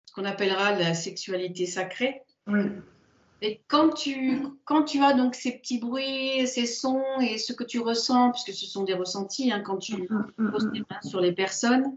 ce 0.05 0.13
qu'on 0.13 0.25
appellera 0.25 0.73
la 0.73 0.93
sexualité 0.93 1.65
sacrée. 1.65 2.21
Oui. 2.47 2.71
Et 3.45 3.61
quand 3.67 3.91
tu, 3.91 4.41
quand 4.63 4.85
tu 4.85 5.03
as 5.03 5.13
donc 5.13 5.35
ces 5.35 5.59
petits 5.59 5.77
bruits, 5.77 6.47
ces 6.47 6.65
sons 6.65 7.03
et 7.21 7.37
ce 7.37 7.53
que 7.53 7.63
tu 7.63 7.79
ressens, 7.79 8.31
puisque 8.31 8.57
ce 8.57 8.65
sont 8.65 8.83
des 8.83 8.95
ressentis, 8.95 9.51
hein, 9.51 9.59
quand 9.59 9.77
tu 9.77 9.97
mm, 9.97 10.31
mm, 10.39 10.51
poses 10.51 10.71
tes 10.73 10.79
mains 10.79 11.01
sur 11.03 11.21
les 11.21 11.31
personnes, 11.31 11.95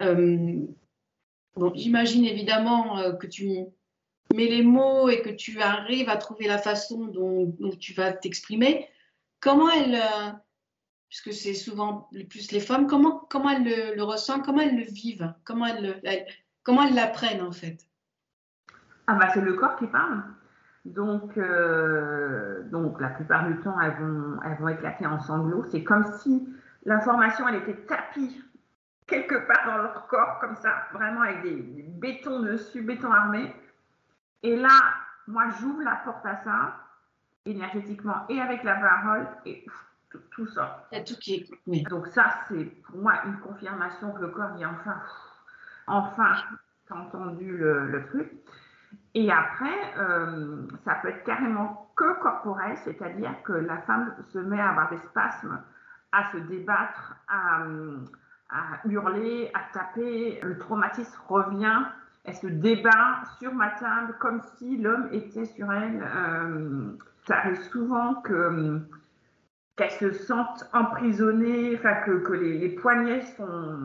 euh, 0.00 0.66
j'imagine 1.74 2.24
évidemment 2.24 2.98
euh, 2.98 3.12
que 3.12 3.26
tu 3.26 3.66
mets 4.34 4.46
les 4.46 4.62
mots 4.62 5.10
et 5.10 5.20
que 5.20 5.28
tu 5.28 5.60
arrives 5.60 6.08
à 6.08 6.16
trouver 6.16 6.46
la 6.46 6.56
façon 6.56 7.04
dont, 7.08 7.54
tu 7.78 7.92
vas 7.92 8.14
t'exprimer. 8.14 8.88
Comment 9.40 9.68
elle, 9.68 9.96
euh, 9.96 10.30
puisque 11.10 11.34
c'est 11.34 11.52
souvent 11.52 12.08
le 12.10 12.24
plus 12.24 12.52
les 12.52 12.60
femmes, 12.60 12.86
comment, 12.86 13.18
comment 13.28 13.50
elles 13.50 13.96
le, 13.96 14.02
ressentent, 14.02 14.46
comment 14.46 14.62
elles 14.62 14.78
le 14.78 14.90
vivent, 14.90 15.34
comment 15.44 15.66
elles, 15.66 16.00
comment 16.62 16.84
elles 16.84 16.94
l'apprennent 16.94 17.42
en 17.42 17.52
fait? 17.52 17.86
Ah 19.06 19.14
bah 19.14 19.28
c'est 19.34 19.42
le 19.42 19.52
corps 19.52 19.76
qui 19.76 19.86
parle. 19.86 20.22
Donc, 20.94 21.36
euh, 21.36 22.62
donc 22.70 23.00
la 23.00 23.08
plupart 23.08 23.46
du 23.46 23.56
temps, 23.60 23.78
elles 23.80 23.96
vont, 24.00 24.40
elles 24.44 24.56
vont 24.58 24.68
éclater 24.68 25.06
en 25.06 25.20
sanglots. 25.20 25.64
C'est 25.70 25.84
comme 25.84 26.04
si 26.18 26.48
l'information, 26.84 27.46
elle 27.48 27.56
était 27.56 27.76
tapie 27.86 28.42
quelque 29.08 29.46
part 29.46 29.66
dans 29.66 29.82
leur 29.82 30.06
corps, 30.06 30.38
comme 30.40 30.54
ça, 30.56 30.86
vraiment 30.92 31.22
avec 31.22 31.42
des, 31.42 31.56
bétons 31.56 32.40
dessus, 32.40 32.82
béton 32.82 33.10
armé. 33.10 33.54
Et 34.42 34.56
là, 34.56 34.68
moi, 35.26 35.44
j'ouvre 35.58 35.82
la 35.82 35.96
porte 36.04 36.24
à 36.24 36.36
ça, 36.44 36.76
énergétiquement 37.44 38.26
et 38.28 38.40
avec 38.40 38.62
la 38.62 38.74
parole, 38.74 39.26
et 39.46 39.64
tout, 40.30 40.46
ça. 40.46 40.86
tout 40.90 41.16
qui 41.20 41.50
Donc 41.90 42.06
ça, 42.08 42.30
c'est 42.48 42.64
pour 42.64 42.98
moi 42.98 43.14
une 43.26 43.38
confirmation 43.40 44.12
que 44.12 44.20
le 44.20 44.28
corps 44.28 44.52
dit 44.52 44.64
enfin, 44.64 45.00
enfin, 45.86 46.34
t'as 46.86 46.94
entendu 46.94 47.56
le, 47.56 48.04
truc. 48.08 48.30
Et 49.14 49.30
après, 49.32 49.94
euh, 49.98 50.62
ça 50.84 50.96
peut 50.96 51.08
être 51.08 51.24
carrément 51.24 51.90
que 51.96 52.20
corporel, 52.20 52.76
c'est-à-dire 52.84 53.34
que 53.42 53.52
la 53.52 53.78
femme 53.78 54.14
se 54.32 54.38
met 54.38 54.60
à 54.60 54.70
avoir 54.70 54.90
des 54.90 54.98
spasmes, 54.98 55.60
à 56.12 56.30
se 56.30 56.38
débattre, 56.38 57.16
à, 57.28 57.64
hurler, 58.84 59.50
à 59.54 59.60
taper. 59.72 60.40
Le 60.42 60.58
traumatisme 60.58 61.18
revient, 61.28 61.82
elle 62.24 62.34
se 62.34 62.46
débat 62.46 63.22
sur 63.38 63.54
ma 63.54 63.70
table 63.70 64.14
comme 64.18 64.40
si 64.56 64.76
l'homme 64.76 65.08
était 65.12 65.46
sur 65.46 65.72
elle. 65.72 66.02
Euh, 66.02 66.90
ça 67.26 67.38
arrive 67.38 67.60
souvent 67.70 68.14
que 68.16 68.80
qu'elles 69.76 69.92
se 69.92 70.12
sentent 70.12 70.68
emprisonnées, 70.72 71.76
enfin 71.76 71.94
que, 72.04 72.32
les, 72.32 72.68
poignets 72.70 73.22
sont, 73.36 73.78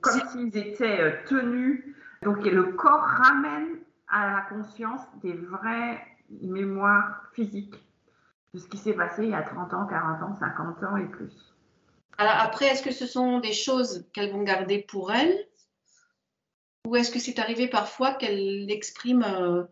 comme 0.00 0.20
s'ils 0.28 0.56
étaient 0.56 1.00
euh, 1.00 1.10
tenus. 1.26 1.82
Donc 2.22 2.44
le 2.44 2.62
corps 2.74 3.02
ramène 3.02 3.81
à 4.12 4.30
la 4.30 4.40
conscience 4.42 5.00
des 5.22 5.32
vraies 5.32 6.00
mémoires 6.40 7.22
physiques 7.34 7.74
de 8.54 8.60
ce 8.60 8.68
qui 8.68 8.76
s'est 8.76 8.92
passé 8.92 9.24
il 9.24 9.30
y 9.30 9.34
a 9.34 9.42
30 9.42 9.72
ans, 9.74 9.86
40 9.86 10.22
ans, 10.22 10.36
50 10.38 10.84
ans 10.84 10.96
et 10.96 11.06
plus. 11.06 11.54
Alors 12.18 12.36
après, 12.36 12.66
est-ce 12.66 12.82
que 12.82 12.92
ce 12.92 13.06
sont 13.06 13.40
des 13.40 13.54
choses 13.54 14.06
qu'elles 14.12 14.32
vont 14.32 14.42
garder 14.42 14.78
pour 14.78 15.12
elles? 15.12 15.48
Ou 16.86 16.96
est-ce 16.96 17.10
que 17.10 17.18
c'est 17.18 17.38
arrivé 17.38 17.68
parfois 17.68 18.12
qu'elles 18.14 18.66
l'expriment 18.66 19.24
euh, 19.24 19.64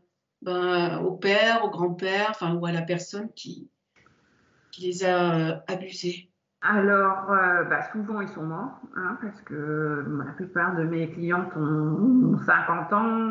ben, 0.43 0.99
au 1.01 1.13
père, 1.13 1.65
au 1.65 1.71
grand-père, 1.71 2.39
ou 2.59 2.65
à 2.65 2.73
la 2.73 2.83
personne 2.83 3.31
qui, 3.35 3.71
les 4.79 5.05
a 5.05 5.35
euh, 5.35 5.57
abusés 5.67 6.30
alors, 6.63 7.33
euh, 7.33 7.65
bah, 7.65 7.83
souvent 7.91 8.21
ils 8.21 8.29
sont 8.29 8.43
morts, 8.43 8.81
hein, 8.95 9.17
parce 9.23 9.41
que 9.43 9.55
euh, 9.55 10.23
la 10.27 10.33
plupart 10.33 10.77
de 10.77 10.85
mes 10.85 11.11
clientes 11.11 11.57
ont, 11.57 12.37
50 12.39 12.93
ans, 12.93 13.31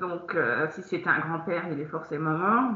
donc 0.00 0.36
si 0.70 0.82
c'est 0.82 1.06
un 1.06 1.18
grand-père, 1.20 1.64
il 1.70 1.80
est 1.80 1.86
forcément 1.86 2.36
mort. 2.36 2.72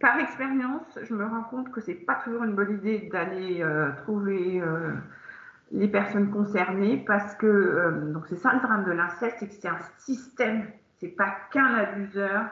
Par 0.00 0.18
expérience, 0.18 0.98
je 1.02 1.14
me 1.14 1.24
rends 1.24 1.42
compte 1.42 1.70
que 1.72 1.80
c'est 1.80 1.94
pas 1.94 2.14
toujours 2.24 2.44
une 2.44 2.54
bonne 2.54 2.78
idée 2.78 3.08
d'aller 3.12 3.64
trouver 3.98 4.62
les 5.72 5.88
personnes 5.88 6.30
concernées, 6.30 7.04
parce 7.06 7.34
que 7.36 8.10
donc 8.12 8.26
c'est 8.28 8.36
ça 8.36 8.52
le 8.54 8.60
drame 8.60 8.84
de 8.84 8.92
l'inceste, 8.92 9.36
c'est 9.40 9.48
que 9.48 9.54
c'est 9.54 9.68
un 9.68 9.78
système, 9.98 10.64
c'est 10.98 11.08
pas 11.08 11.34
qu'un 11.52 11.74
abuseur, 11.74 12.46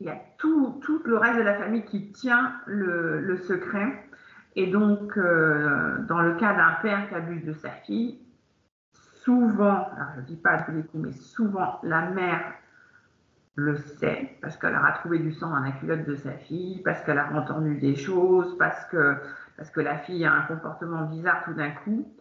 il 0.00 0.06
y 0.06 0.10
a 0.10 0.20
tout, 0.38 0.80
le 1.04 1.18
reste 1.18 1.38
de 1.38 1.42
la 1.42 1.54
famille 1.54 1.84
qui 1.84 2.12
tient 2.12 2.54
le, 2.66 3.36
secret. 3.36 4.07
Et 4.58 4.66
donc, 4.66 5.16
euh, 5.16 5.98
dans 6.08 6.18
le 6.18 6.34
cas 6.34 6.52
d'un 6.52 6.82
père 6.82 7.08
qui 7.08 7.14
abuse 7.14 7.44
de 7.44 7.52
sa 7.52 7.70
fille, 7.70 8.18
souvent, 9.22 9.88
alors 9.94 10.08
je 10.16 10.20
ne 10.20 10.26
dis 10.26 10.36
pas 10.36 10.60
tous 10.62 10.72
les 10.72 10.82
coups, 10.82 11.04
mais 11.04 11.12
souvent, 11.12 11.78
la 11.84 12.10
mère 12.10 12.54
le 13.54 13.76
sait 13.76 14.36
parce 14.42 14.56
qu'elle 14.56 14.74
aura 14.74 14.90
trouvé 14.90 15.20
du 15.20 15.30
sang 15.30 15.50
dans 15.50 15.60
la 15.60 15.70
culotte 15.70 16.04
de 16.06 16.16
sa 16.16 16.32
fille, 16.32 16.82
parce 16.82 17.00
qu'elle 17.04 17.20
a 17.20 17.32
entendu 17.34 17.76
des 17.76 17.94
choses, 17.94 18.58
parce 18.58 18.84
que, 18.86 19.18
parce 19.56 19.70
que 19.70 19.80
la 19.80 19.96
fille 19.98 20.24
a 20.24 20.32
un 20.32 20.42
comportement 20.42 21.02
bizarre 21.02 21.44
tout 21.44 21.54
d'un 21.54 21.70
coup, 21.70 22.12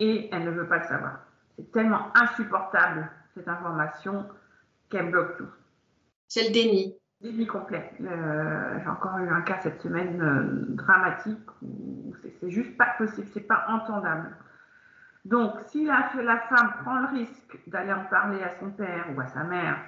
et 0.00 0.28
elle 0.32 0.46
ne 0.46 0.50
veut 0.50 0.66
pas 0.66 0.78
le 0.78 0.88
savoir. 0.88 1.20
C'est 1.54 1.70
tellement 1.70 2.10
insupportable 2.16 3.08
cette 3.32 3.46
information 3.46 4.26
qu'elle 4.90 5.12
bloque 5.12 5.36
tout. 5.38 5.50
C'est 6.26 6.48
le 6.48 6.52
déni. 6.52 6.96
Déni 7.24 7.46
complet. 7.46 7.90
Euh, 8.02 8.78
j'ai 8.82 8.88
encore 8.90 9.16
eu 9.16 9.30
un 9.30 9.40
cas 9.40 9.58
cette 9.62 9.80
semaine 9.80 10.20
euh, 10.20 10.74
dramatique 10.74 11.48
où 11.62 12.12
c'est 12.40 12.50
juste 12.50 12.76
pas 12.76 12.88
possible, 12.98 13.26
c'est 13.32 13.48
pas 13.48 13.64
entendable. 13.68 14.28
Donc, 15.24 15.54
si 15.68 15.86
la, 15.86 16.10
la 16.22 16.36
femme 16.40 16.74
prend 16.82 16.98
le 16.98 17.06
risque 17.06 17.58
d'aller 17.66 17.94
en 17.94 18.04
parler 18.10 18.42
à 18.42 18.50
son 18.60 18.68
père 18.68 19.06
ou 19.16 19.20
à 19.22 19.26
sa 19.28 19.42
mère, 19.42 19.78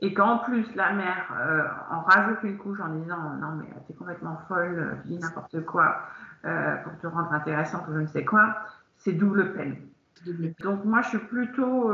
et 0.00 0.14
qu'en 0.14 0.38
plus 0.38 0.74
la 0.76 0.94
mère 0.94 1.30
euh, 1.38 1.64
en 1.90 2.00
rajoute 2.00 2.38
une 2.44 2.56
couche 2.56 2.80
en 2.80 2.88
disant 2.88 3.34
non 3.38 3.56
mais 3.56 3.66
t'es 3.86 3.92
complètement 3.92 4.38
folle, 4.48 4.96
tu 5.02 5.08
dis 5.08 5.18
n'importe 5.18 5.62
quoi 5.66 6.04
pour 6.42 6.96
te 7.02 7.06
rendre 7.06 7.32
intéressante 7.32 7.82
ou 7.88 7.94
je 7.94 7.98
ne 7.98 8.06
sais 8.06 8.24
quoi, 8.24 8.56
c'est 8.96 9.12
double 9.12 9.52
peine. 9.52 9.76
Donc 10.60 10.84
moi 10.84 11.02
je 11.02 11.08
suis 11.08 11.18
plutôt 11.18 11.92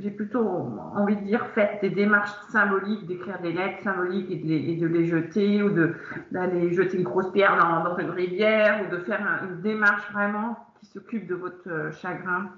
j'ai 0.00 0.10
plutôt 0.10 0.46
envie 0.94 1.16
de 1.16 1.24
dire 1.24 1.46
faites 1.54 1.80
des 1.80 1.90
démarches 1.90 2.32
symboliques, 2.50 3.06
d'écrire 3.06 3.40
des 3.40 3.52
lettres 3.52 3.82
symboliques 3.82 4.30
et 4.30 4.36
de 4.76 4.86
les, 4.86 5.06
jeter, 5.06 5.62
ou 5.62 5.70
d'aller 6.30 6.72
jeter 6.72 6.98
une 6.98 7.04
grosse 7.04 7.30
pierre 7.32 7.56
dans, 7.56 7.96
une 7.98 8.10
rivière, 8.10 8.84
ou 8.84 8.90
de 8.90 8.98
faire 8.98 9.20
une 9.48 9.60
démarche 9.60 10.10
vraiment 10.12 10.58
qui 10.80 10.86
s'occupe 10.86 11.26
de 11.26 11.34
votre 11.34 11.68
euh, 11.68 11.90
chagrin, 11.90 12.50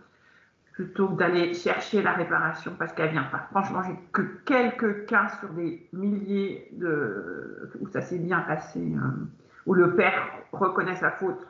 plutôt 0.73 1.09
que 1.09 1.19
d'aller 1.19 1.55
chercher 1.55 2.03
la 2.03 2.13
réparation 2.13 2.75
parce 2.79 2.93
qu'elle 2.93 3.11
vient 3.11 3.25
pas. 3.25 3.49
Franchement, 3.51 3.83
j'ai 3.83 3.99
que 4.13 4.23
quelques 4.45 5.07
cas 5.07 5.29
sur 5.41 5.49
des 5.51 5.89
milliers 5.93 6.69
de 6.73 7.71
où 7.81 7.89
ça 7.89 8.03
s'est 8.03 8.19
bien 8.19 8.41
passé, 8.41 8.81
euh, 8.81 9.27
où 9.67 9.75
le 9.75 9.95
père 9.95 10.23
reconnaît 10.53 10.97
sa 10.97 11.11
faute, 11.13 11.47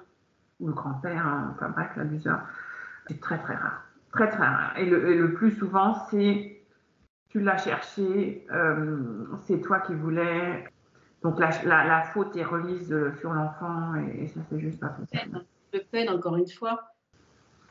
ou 0.60 0.68
le 0.68 0.74
grand-père, 0.74 1.26
hein, 1.26 1.54
enfin 1.54 1.70
bref, 1.70 1.90
l'abuseur. 1.96 2.40
C'est 3.08 3.20
très 3.20 3.38
très 3.38 3.54
rare. 3.54 3.82
Très, 4.12 4.28
très 4.28 4.38
rare. 4.38 4.72
Et 4.76 4.86
le, 4.86 5.32
plus 5.34 5.52
souvent, 5.52 5.94
c'est 6.10 6.56
tu 7.28 7.40
l'as 7.40 7.58
cherché, 7.58 8.44
euh, 8.52 9.24
c'est 9.44 9.60
toi 9.60 9.80
qui 9.80 9.94
voulais. 9.94 10.64
Donc 11.22 11.38
la, 11.38 11.50
la, 11.64 12.02
faute 12.02 12.34
est 12.34 12.44
remise 12.44 12.92
euh, 12.92 13.12
sur 13.20 13.32
l'enfant 13.32 13.94
et, 13.94 14.26
ça, 14.28 14.40
c'est 14.48 14.58
juste 14.58 14.80
pas 14.80 14.88
possible. 14.88 15.44
Je 15.72 15.78
peine 15.78 16.08
encore 16.08 16.36
une 16.36 16.48
fois. 16.48 16.80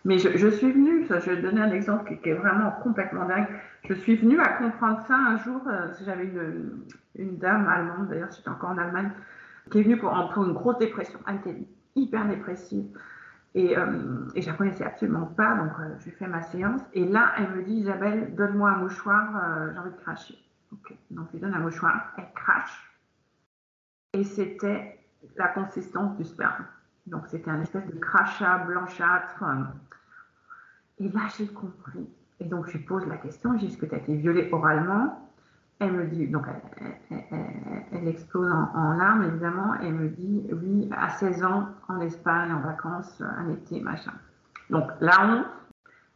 Mais 0.05 0.17
je, 0.17 0.47
suis 0.47 0.71
venue, 0.71 1.05
ça, 1.07 1.19
je 1.19 1.31
vais 1.31 1.41
donner 1.41 1.59
un 1.59 1.71
exemple 1.71 2.17
qui, 2.23 2.29
est 2.29 2.33
vraiment 2.33 2.71
complètement 2.81 3.25
dingue. 3.25 3.47
Je 3.83 3.93
suis 3.93 4.15
venue 4.15 4.39
à 4.39 4.47
comprendre 4.53 5.01
ça 5.05 5.15
un 5.15 5.37
jour. 5.39 5.59
Euh, 5.67 5.87
j'avais 6.05 6.23
une, 6.23 6.85
une, 7.15 7.37
dame 7.37 7.67
allemande, 7.67 8.07
d'ailleurs, 8.07 8.31
j'étais 8.31 8.47
encore 8.47 8.69
en 8.69 8.77
Allemagne, 8.77 9.11
qui 9.69 9.79
est 9.79 9.83
venue 9.83 9.97
pour, 9.97 10.11
pour 10.33 10.45
une 10.45 10.53
grosse 10.53 10.77
dépression. 10.77 11.19
Elle 11.27 11.35
était 11.35 11.67
hyper 11.97 12.25
dépressive. 12.29 12.85
Et, 13.55 13.77
euh, 13.77 14.27
et 14.35 14.41
je 14.41 14.51
ne 14.51 14.55
connaissais 14.55 14.85
absolument 14.85 15.25
pas, 15.25 15.55
donc 15.55 15.71
euh, 15.79 15.95
j'ai 15.99 16.11
fait 16.11 16.27
ma 16.27 16.41
séance. 16.43 16.81
Et 16.93 17.05
là, 17.05 17.33
elle 17.37 17.49
me 17.55 17.63
dit 17.63 17.73
Isabelle, 17.73 18.35
donne-moi 18.35 18.69
un 18.69 18.77
mouchoir, 18.77 19.35
euh, 19.35 19.71
j'ai 19.73 19.79
envie 19.79 19.91
de 19.91 19.97
cracher. 19.97 20.37
Ok, 20.71 20.95
donc 21.09 21.27
je 21.27 21.33
lui 21.33 21.39
donne 21.39 21.55
un 21.55 21.59
mouchoir, 21.59 22.13
elle 22.17 22.31
crache. 22.35 22.91
Et 24.13 24.23
c'était 24.23 24.99
la 25.35 25.47
consistance 25.47 26.15
du 26.17 26.23
sperme. 26.23 26.65
Donc 27.07 27.27
c'était 27.27 27.49
un 27.49 27.61
espèce 27.61 27.87
de 27.87 27.97
crachat 27.97 28.59
blanchâtre. 28.59 29.43
Et 30.99 31.09
là, 31.09 31.21
j'ai 31.35 31.47
compris. 31.47 32.07
Et 32.39 32.45
donc 32.45 32.67
je 32.67 32.77
lui 32.77 32.83
pose 32.85 33.05
la 33.07 33.17
question 33.17 33.53
est-ce 33.55 33.77
que 33.77 33.87
tu 33.87 33.95
as 33.95 33.97
été 33.97 34.15
violée 34.15 34.49
oralement? 34.51 35.28
Elle 35.79 35.93
me 35.93 36.05
dit, 36.05 36.27
donc 36.27 36.45
elle, 37.09 38.07
explose 38.07 38.51
en, 38.51 38.93
larmes 38.97 39.23
évidemment, 39.23 39.75
elle 39.81 39.93
me 39.93 40.09
dit 40.09 40.45
oui, 40.51 40.89
à 40.95 41.09
16 41.09 41.43
ans, 41.43 41.69
en 41.87 42.01
Espagne, 42.01 42.51
en 42.51 42.59
vacances, 42.59 43.21
un 43.21 43.49
été, 43.49 43.79
machin. 43.79 44.11
Donc 44.69 44.89
la 44.99 45.25
honte, 45.25 45.45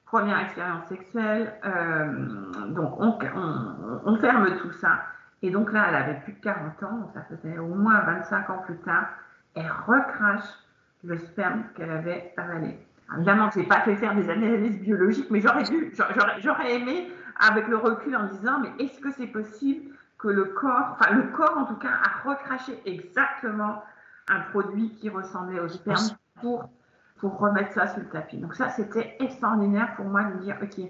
première 0.06 0.40
expérience 0.40 0.86
sexuelle, 0.88 1.54
euh, 1.66 2.68
donc 2.70 3.00
on, 3.00 4.18
ferme 4.18 4.58
tout 4.58 4.72
ça. 4.74 5.00
Et 5.42 5.50
donc 5.50 5.72
là, 5.72 5.86
elle 5.90 5.96
avait 5.96 6.20
plus 6.22 6.34
de 6.34 6.40
40 6.40 6.84
ans, 6.84 6.98
donc 6.98 7.12
ça 7.14 7.24
faisait 7.24 7.58
au 7.58 7.74
moins 7.74 8.02
25 8.02 8.50
ans 8.50 8.62
plus 8.66 8.78
tard, 8.78 9.08
elle 9.56 9.72
recrache 9.88 10.44
le 11.04 11.18
sperme 11.18 11.64
qu'elle 11.76 11.92
avait 11.92 12.34
avalé. 12.38 12.78
Évidemment, 13.16 13.50
je 13.52 13.60
n'ai 13.60 13.66
pas 13.66 13.82
fait 13.82 13.96
faire 13.96 14.16
des 14.16 14.30
analyses 14.30 14.80
biologiques, 14.80 15.30
mais 15.30 15.40
j'aurais 15.40 15.64
dû, 15.64 15.94
j'aurais 16.40 16.76
aimé 16.76 17.12
avec 17.40 17.68
le 17.68 17.78
recul 17.78 18.16
en 18.16 18.28
disant, 18.28 18.60
mais 18.60 18.84
est-ce 18.84 19.00
que 19.00 19.12
c'est 19.12 19.28
possible 19.28 19.96
que 20.18 20.28
le 20.28 20.46
corps, 20.46 20.92
enfin 20.94 21.12
le 21.12 21.24
corps 21.32 21.58
en 21.58 21.66
tout 21.66 21.76
cas, 21.76 21.90
a 21.90 22.30
recraché 22.30 22.80
exactement 22.86 23.84
un 24.28 24.40
produit 24.52 24.96
qui 24.96 25.10
ressemblait 25.10 25.60
au 25.60 25.68
sperme 25.68 26.18
pour, 26.40 26.70
pour 27.18 27.38
remettre 27.38 27.74
ça 27.74 27.88
sur 27.88 28.00
le 28.02 28.10
tapis. 28.10 28.38
Donc 28.38 28.56
ça, 28.56 28.70
c'était 28.70 29.18
extraordinaire 29.20 29.96
pour 29.96 30.06
moi 30.06 30.24
de 30.24 30.36
me 30.36 30.42
dire, 30.42 30.58
ok. 30.62 30.86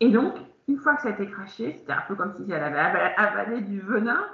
Et 0.00 0.10
donc, 0.10 0.34
une 0.68 0.78
fois 0.78 0.96
que 0.96 1.02
ça 1.02 1.08
a 1.08 1.12
été 1.12 1.26
craché, 1.30 1.76
c'était 1.78 1.92
un 1.92 2.02
peu 2.06 2.14
comme 2.16 2.34
si 2.34 2.50
elle 2.50 2.62
avait 2.62 3.14
avalé 3.16 3.60
du 3.62 3.80
venin. 3.80 4.26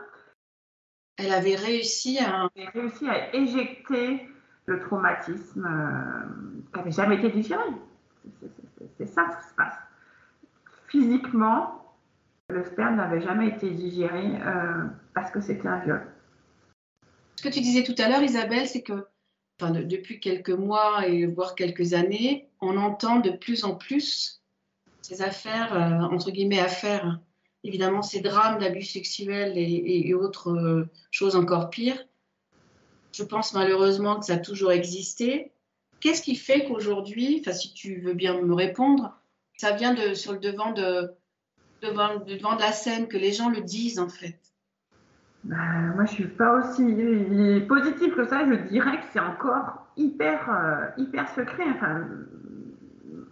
Elle 1.19 1.33
avait 1.33 1.57
réussi 1.57 2.19
à... 2.19 2.49
Elle 2.57 2.67
avait 2.67 2.81
réussi 2.81 3.09
à 3.09 3.35
éjecter 3.35 4.29
le 4.67 4.81
traumatisme 4.81 5.67
euh, 5.67 6.63
qui 6.73 6.79
n'avait 6.79 6.91
jamais 6.91 7.17
été 7.17 7.31
digéré. 7.31 7.63
C'est 8.97 9.07
ça 9.07 9.25
qui 9.25 9.49
se 9.49 9.55
passe 9.55 9.77
physiquement, 10.93 11.97
le 12.51 12.65
sperme 12.65 12.97
n'avait 12.97 13.23
jamais 13.23 13.49
été 13.49 13.71
digéré 13.71 14.27
euh, 14.27 14.85
parce 15.15 15.31
que 15.31 15.41
c'était 15.41 15.67
un 15.67 15.81
viol. 15.81 16.07
Ce 17.37 17.43
que 17.43 17.49
tu 17.49 17.61
disais 17.61 17.83
tout 17.83 17.95
à 17.99 18.09
l'heure, 18.09 18.23
Isabelle, 18.23 18.69
c'est 18.69 18.83
que 18.83 19.07
depuis 19.61 20.21
quelques 20.21 20.51
mois 20.51 21.07
et 21.07 21.27
voire 21.27 21.55
quelques 21.55 21.95
années, 21.95 22.51
on 22.61 22.77
entend 22.77 23.21
de 23.21 23.31
plus 23.31 23.65
en 23.65 23.75
plus 23.75 24.43
ces 25.01 25.23
affaires, 25.23 25.75
euh, 25.75 26.15
entre 26.15 26.31
guillemets, 26.31 26.61
affaires, 26.61 27.21
évidemment, 27.65 28.03
ces 28.03 28.21
drames 28.21 28.61
d'abus 28.61 28.83
sexuels 28.83 29.55
et, 29.57 30.15
autres 30.15 30.51
euh, 30.51 30.89
choses 31.11 31.37
encore 31.37 31.71
pires. 31.71 32.07
Je 33.13 33.25
pense 33.25 33.55
malheureusement 33.55 34.21
que 34.21 34.27
ça 34.27 34.35
a 34.35 34.39
toujours 34.39 34.73
existé. 34.73 35.53
Qu'est-ce 36.01 36.23
qui 36.23 36.35
fait 36.35 36.65
qu'aujourd'hui, 36.65 37.43
si 37.53 37.73
tu 37.73 38.01
veux 38.01 38.15
bien 38.15 38.41
me 38.41 38.55
répondre, 38.55 39.17
ça 39.63 39.71
vient 39.71 39.95
de, 39.95 40.15
sur 40.15 40.33
le 40.33 40.39
devant 40.41 40.73
de, 40.73 41.13
devant, 41.83 42.17
devant 42.27 42.57
de 42.57 42.63
la 42.63 42.73
scène, 42.73 43.07
que 43.07 43.17
les 43.17 43.31
gens 43.31 43.49
le 43.49 43.61
disent 43.61 44.01
en 44.01 44.09
fait. 44.09 44.37
Bah, 45.45 45.57
moi, 45.95 46.05
je 46.05 46.15
suis 46.15 46.27
pas 46.27 46.55
aussi 46.55 46.83
positive 47.69 48.13
que 48.17 48.25
ça. 48.25 48.45
Je 48.45 48.55
dirais 48.69 48.97
que 48.99 49.05
c'est 49.13 49.21
encore 49.21 49.87
hyper, 49.97 50.51
euh, 50.51 50.87
hyper 51.01 51.29
secret. 51.29 51.65
Enfin, 51.77 52.09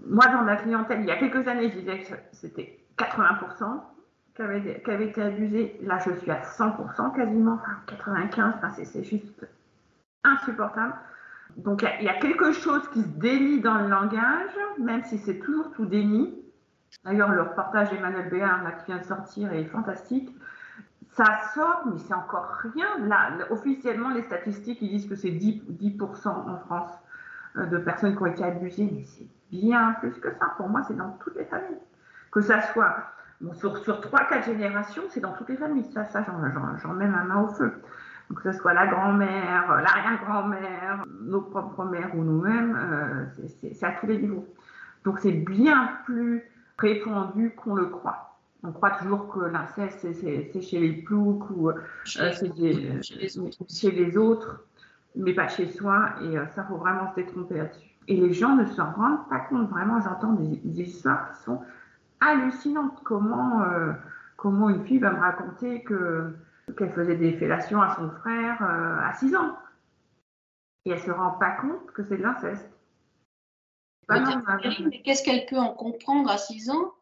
moi, 0.06 0.26
dans 0.28 0.42
ma 0.42 0.54
clientèle, 0.54 1.00
il 1.00 1.06
y 1.06 1.10
a 1.10 1.16
quelques 1.16 1.48
années, 1.48 1.68
je 1.70 1.78
disais 1.80 1.98
que 1.98 2.14
c'était 2.32 2.78
80% 2.96 3.80
qui 4.36 4.42
avaient, 4.42 4.82
qui 4.84 4.90
été 4.90 5.22
abusés. 5.22 5.80
Là, 5.82 5.98
je 5.98 6.12
suis 6.20 6.30
à 6.30 6.42
100% 6.42 7.16
quasiment, 7.16 7.58
enfin, 7.60 7.76
95%. 7.88 8.54
Enfin, 8.56 8.70
c'est 8.70 9.02
juste 9.02 9.48
insupportable. 10.22 10.94
Donc 11.56 11.84
il 12.00 12.04
y, 12.04 12.08
a 12.08 12.14
quelque 12.14 12.52
chose 12.52 12.88
qui 12.90 13.02
se 13.02 13.08
délie 13.08 13.60
dans 13.60 13.74
le 13.74 13.88
langage, 13.88 14.50
même 14.78 15.02
si 15.04 15.18
c'est 15.18 15.38
toujours 15.38 15.70
tout 15.72 15.86
déni. 15.86 16.34
D'ailleurs, 17.04 17.30
le 17.32 17.42
reportage 17.42 17.90
d'Emmanuel 17.90 18.28
Béard 18.28 18.62
là, 18.62 18.72
qui 18.72 18.86
vient 18.86 18.98
de 18.98 19.04
sortir 19.04 19.52
est 19.52 19.64
fantastique. 19.64 20.34
Ça 21.12 21.40
sort, 21.54 21.82
mais 21.86 21.98
c'est 21.98 22.14
encore 22.14 22.60
rien. 22.62 22.86
Là, 23.06 23.30
officiellement, 23.50 24.10
les 24.10 24.22
statistiques 24.22 24.80
disent 24.80 25.08
que 25.08 25.16
c'est 25.16 25.30
10%, 25.30 25.66
10 25.68 26.00
en 26.26 26.58
France 26.66 26.92
euh, 27.56 27.66
de 27.66 27.78
personnes 27.78 28.16
qui 28.16 28.22
ont 28.22 28.26
été 28.26 28.44
abusées, 28.44 28.88
mais 28.92 29.04
c'est 29.04 29.26
bien 29.50 29.96
plus 30.00 30.12
que 30.12 30.30
ça. 30.30 30.54
Pour 30.56 30.68
moi, 30.68 30.82
c'est 30.86 30.96
dans 30.96 31.10
toutes 31.22 31.36
les 31.36 31.44
familles. 31.44 31.78
Que 32.30 32.40
ça 32.40 32.62
soit 32.72 32.96
sur, 33.54 33.78
sur 33.78 34.00
3-4 34.00 34.44
générations, 34.44 35.02
c'est 35.08 35.20
dans 35.20 35.32
toutes 35.32 35.48
les 35.48 35.56
familles. 35.56 35.84
Ça, 35.92 36.04
ça 36.04 36.24
j'en 36.24 36.92
mets 36.92 37.08
ma 37.08 37.24
main 37.24 37.42
au 37.42 37.48
feu 37.48 37.72
que 38.34 38.52
ce 38.52 38.58
soit 38.58 38.74
la 38.74 38.86
grand-mère, 38.86 39.70
euh, 39.70 39.80
l'arrière-grand-mère, 39.80 41.04
nos 41.22 41.40
propres 41.40 41.84
mères 41.84 42.14
ou 42.14 42.22
nous-mêmes, 42.22 42.78
euh, 42.80 43.46
c'est 43.60 43.84
à 43.84 43.92
tous 43.92 44.06
les 44.06 44.18
niveaux. 44.18 44.46
Donc 45.04 45.18
c'est 45.20 45.32
bien 45.32 45.90
plus 46.04 46.42
répandu 46.78 47.50
qu'on 47.50 47.74
le 47.74 47.86
croit. 47.86 48.38
On 48.62 48.72
croit 48.72 48.90
toujours 48.90 49.28
que 49.28 49.40
l'inceste, 49.40 50.06
c'est 50.12 50.60
chez 50.60 50.80
les 50.80 50.92
ploucs 50.92 51.48
ou 51.50 51.70
euh, 51.70 51.74
chez, 52.04 53.90
les 53.90 54.16
autres, 54.18 54.64
mais 55.16 55.32
pas 55.32 55.48
chez 55.48 55.66
soi. 55.66 56.10
Et 56.22 56.36
ça, 56.54 56.64
faut 56.64 56.76
vraiment 56.76 57.10
se 57.10 57.14
détromper 57.16 57.56
là-dessus. 57.56 57.88
Et 58.06 58.16
les 58.16 58.32
gens 58.34 58.56
ne 58.56 58.66
s'en 58.66 58.92
rendent 58.92 59.28
pas 59.30 59.40
compte. 59.40 59.70
Vraiment, 59.70 60.00
j'entends 60.02 60.34
des, 60.34 60.82
histoires 60.82 61.32
qui 61.32 61.42
sont 61.42 61.62
hallucinantes. 62.20 63.00
Comment, 63.02 63.64
comment 64.36 64.68
une 64.68 64.84
fille 64.84 64.98
va 64.98 65.12
me 65.12 65.20
raconter 65.20 65.82
que 65.82 66.34
qu'elle 66.76 66.92
faisait 66.92 67.16
des 67.16 67.32
fellations 67.32 67.80
à 67.80 67.94
son 67.94 68.10
frère 68.10 68.62
euh, 68.62 69.08
à 69.08 69.12
6 69.14 69.34
ans. 69.36 69.56
Et 70.84 70.90
elle 70.90 70.98
ne 70.98 71.02
se 71.02 71.10
rend 71.10 71.32
pas 71.32 71.52
compte 71.52 71.90
que 71.92 72.02
c'est 72.02 72.16
de 72.16 72.22
l'inceste. 72.22 72.68
Mais 74.08 75.02
qu'est-ce 75.02 75.22
qu'elle 75.22 75.46
peut 75.46 75.58
en 75.58 75.72
comprendre 75.72 76.30
à 76.30 76.38
6 76.38 76.70
ans 76.70 76.94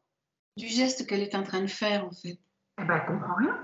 du 0.57 0.67
geste 0.67 1.07
qu'elle 1.07 1.21
est 1.21 1.35
en 1.35 1.43
train 1.43 1.61
de 1.61 1.69
faire, 1.69 2.05
en 2.05 2.11
fait? 2.11 2.39
Eh 2.81 2.85
ben, 2.85 3.01
Elle 3.01 3.07
comprend 3.07 3.35
rien. 3.35 3.57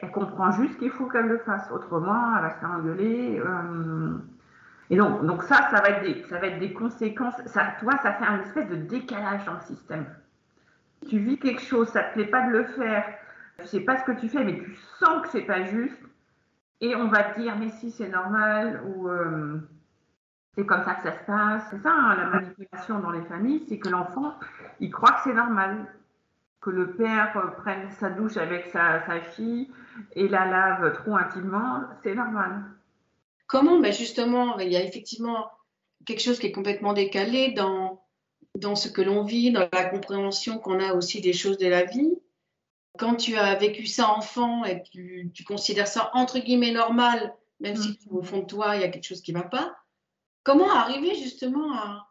Elle 0.00 0.10
comprend 0.12 0.50
juste 0.52 0.78
qu'il 0.78 0.90
faut 0.90 1.06
qu'elle 1.06 1.26
le 1.26 1.38
fasse. 1.38 1.70
Autrement, 1.70 2.36
elle 2.36 2.42
va 2.42 2.50
se 2.54 2.60
faire 2.60 2.70
engueuler. 2.70 3.38
Euh. 3.38 4.18
Et 4.90 4.96
donc, 4.96 5.24
donc 5.26 5.42
ça, 5.42 5.68
ça 5.70 5.80
va 5.80 5.90
être 5.90 6.02
des, 6.02 6.24
ça 6.28 6.38
va 6.38 6.46
être 6.46 6.58
des 6.58 6.72
conséquences. 6.72 7.34
Ça, 7.46 7.74
toi, 7.80 7.92
ça 8.02 8.14
fait 8.14 8.24
un 8.24 8.40
espèce 8.40 8.68
de 8.68 8.76
décalage 8.76 9.44
dans 9.44 9.54
le 9.54 9.60
système. 9.60 10.06
Tu 11.08 11.18
vis 11.18 11.38
quelque 11.38 11.62
chose, 11.62 11.88
ça 11.88 12.02
ne 12.02 12.08
te 12.08 12.12
plaît 12.14 12.26
pas 12.26 12.46
de 12.46 12.52
le 12.52 12.64
faire, 12.64 13.04
tu 13.58 13.66
sais 13.66 13.80
pas 13.80 13.98
ce 13.98 14.04
que 14.04 14.18
tu 14.18 14.28
fais, 14.28 14.44
mais 14.44 14.58
tu 14.58 14.76
sens 14.98 15.22
que 15.22 15.28
c'est 15.30 15.42
pas 15.42 15.64
juste, 15.64 16.00
et 16.80 16.94
on 16.94 17.08
va 17.08 17.24
te 17.24 17.40
dire 17.40 17.56
mais 17.56 17.70
si 17.70 17.90
c'est 17.90 18.08
normal 18.08 18.82
ou 18.86 19.08
euh, 19.08 19.58
c'est 20.54 20.64
comme 20.64 20.84
ça 20.84 20.94
que 20.94 21.02
ça 21.02 21.18
se 21.18 21.24
passe. 21.24 21.64
C'est 21.70 21.82
ça 21.82 21.92
hein, 21.92 22.16
la 22.16 22.26
manipulation 22.26 23.00
dans 23.00 23.10
les 23.10 23.22
familles, 23.22 23.64
c'est 23.68 23.78
que 23.78 23.88
l'enfant 23.88 24.34
il 24.80 24.90
croit 24.90 25.12
que 25.12 25.22
c'est 25.24 25.34
normal, 25.34 25.86
que 26.60 26.70
le 26.70 26.92
père 26.92 27.36
euh, 27.36 27.48
prenne 27.60 27.90
sa 27.98 28.10
douche 28.10 28.36
avec 28.36 28.66
sa, 28.66 29.04
sa, 29.06 29.20
fille 29.20 29.70
et 30.12 30.28
la 30.28 30.46
lave 30.46 30.92
trop 30.94 31.16
intimement, 31.16 31.82
c'est 32.02 32.14
normal. 32.14 32.62
Comment 33.48 33.80
ben 33.80 33.92
Justement, 33.92 34.58
il 34.58 34.68
y 34.68 34.76
a 34.76 34.84
effectivement 34.84 35.50
quelque 36.06 36.22
chose 36.22 36.38
qui 36.38 36.46
est 36.46 36.52
complètement 36.52 36.92
décalé 36.92 37.52
dans 37.52 38.04
dans 38.54 38.76
ce 38.76 38.88
que 38.88 39.02
l'on 39.02 39.22
vit, 39.22 39.52
dans 39.52 39.68
la 39.72 39.84
compréhension 39.84 40.58
qu'on 40.58 40.80
a 40.80 40.92
aussi 40.92 41.20
des 41.20 41.32
choses 41.32 41.58
de 41.58 41.68
la 41.68 41.84
vie. 41.84 42.18
Quand 42.96 43.14
tu 43.16 43.36
as 43.36 43.54
vécu 43.54 43.86
ça 43.86 44.10
enfant 44.10 44.64
et 44.64 44.82
que 44.82 45.28
tu, 45.28 45.44
considères 45.44 45.86
ça 45.86 46.10
entre 46.14 46.38
guillemets 46.38 46.72
normal, 46.72 47.34
même 47.60 47.76
si 47.76 47.90
mm. 47.90 48.16
au 48.16 48.22
fond 48.22 48.40
de 48.40 48.46
toi, 48.46 48.76
il 48.76 48.82
y 48.82 48.84
a 48.84 48.88
quelque 48.88 49.06
chose 49.06 49.22
qui 49.22 49.32
ne 49.32 49.38
va 49.38 49.44
pas, 49.44 49.76
comment 50.42 50.72
arriver 50.72 51.14
justement 51.14 51.74
à, 51.74 52.04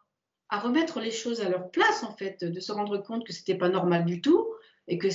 remettre 0.50 1.00
les 1.00 1.10
choses 1.10 1.42
à 1.42 1.48
leur 1.48 1.70
place, 1.70 2.02
en 2.04 2.12
fait, 2.12 2.42
de 2.42 2.60
se 2.60 2.72
rendre 2.72 2.96
compte 2.98 3.26
que 3.26 3.32
ce 3.34 3.40
n'était 3.40 3.56
pas 3.56 3.68
normal 3.68 4.06
du 4.06 4.22
tout 4.22 4.46
et 4.86 4.96
que, 4.96 5.08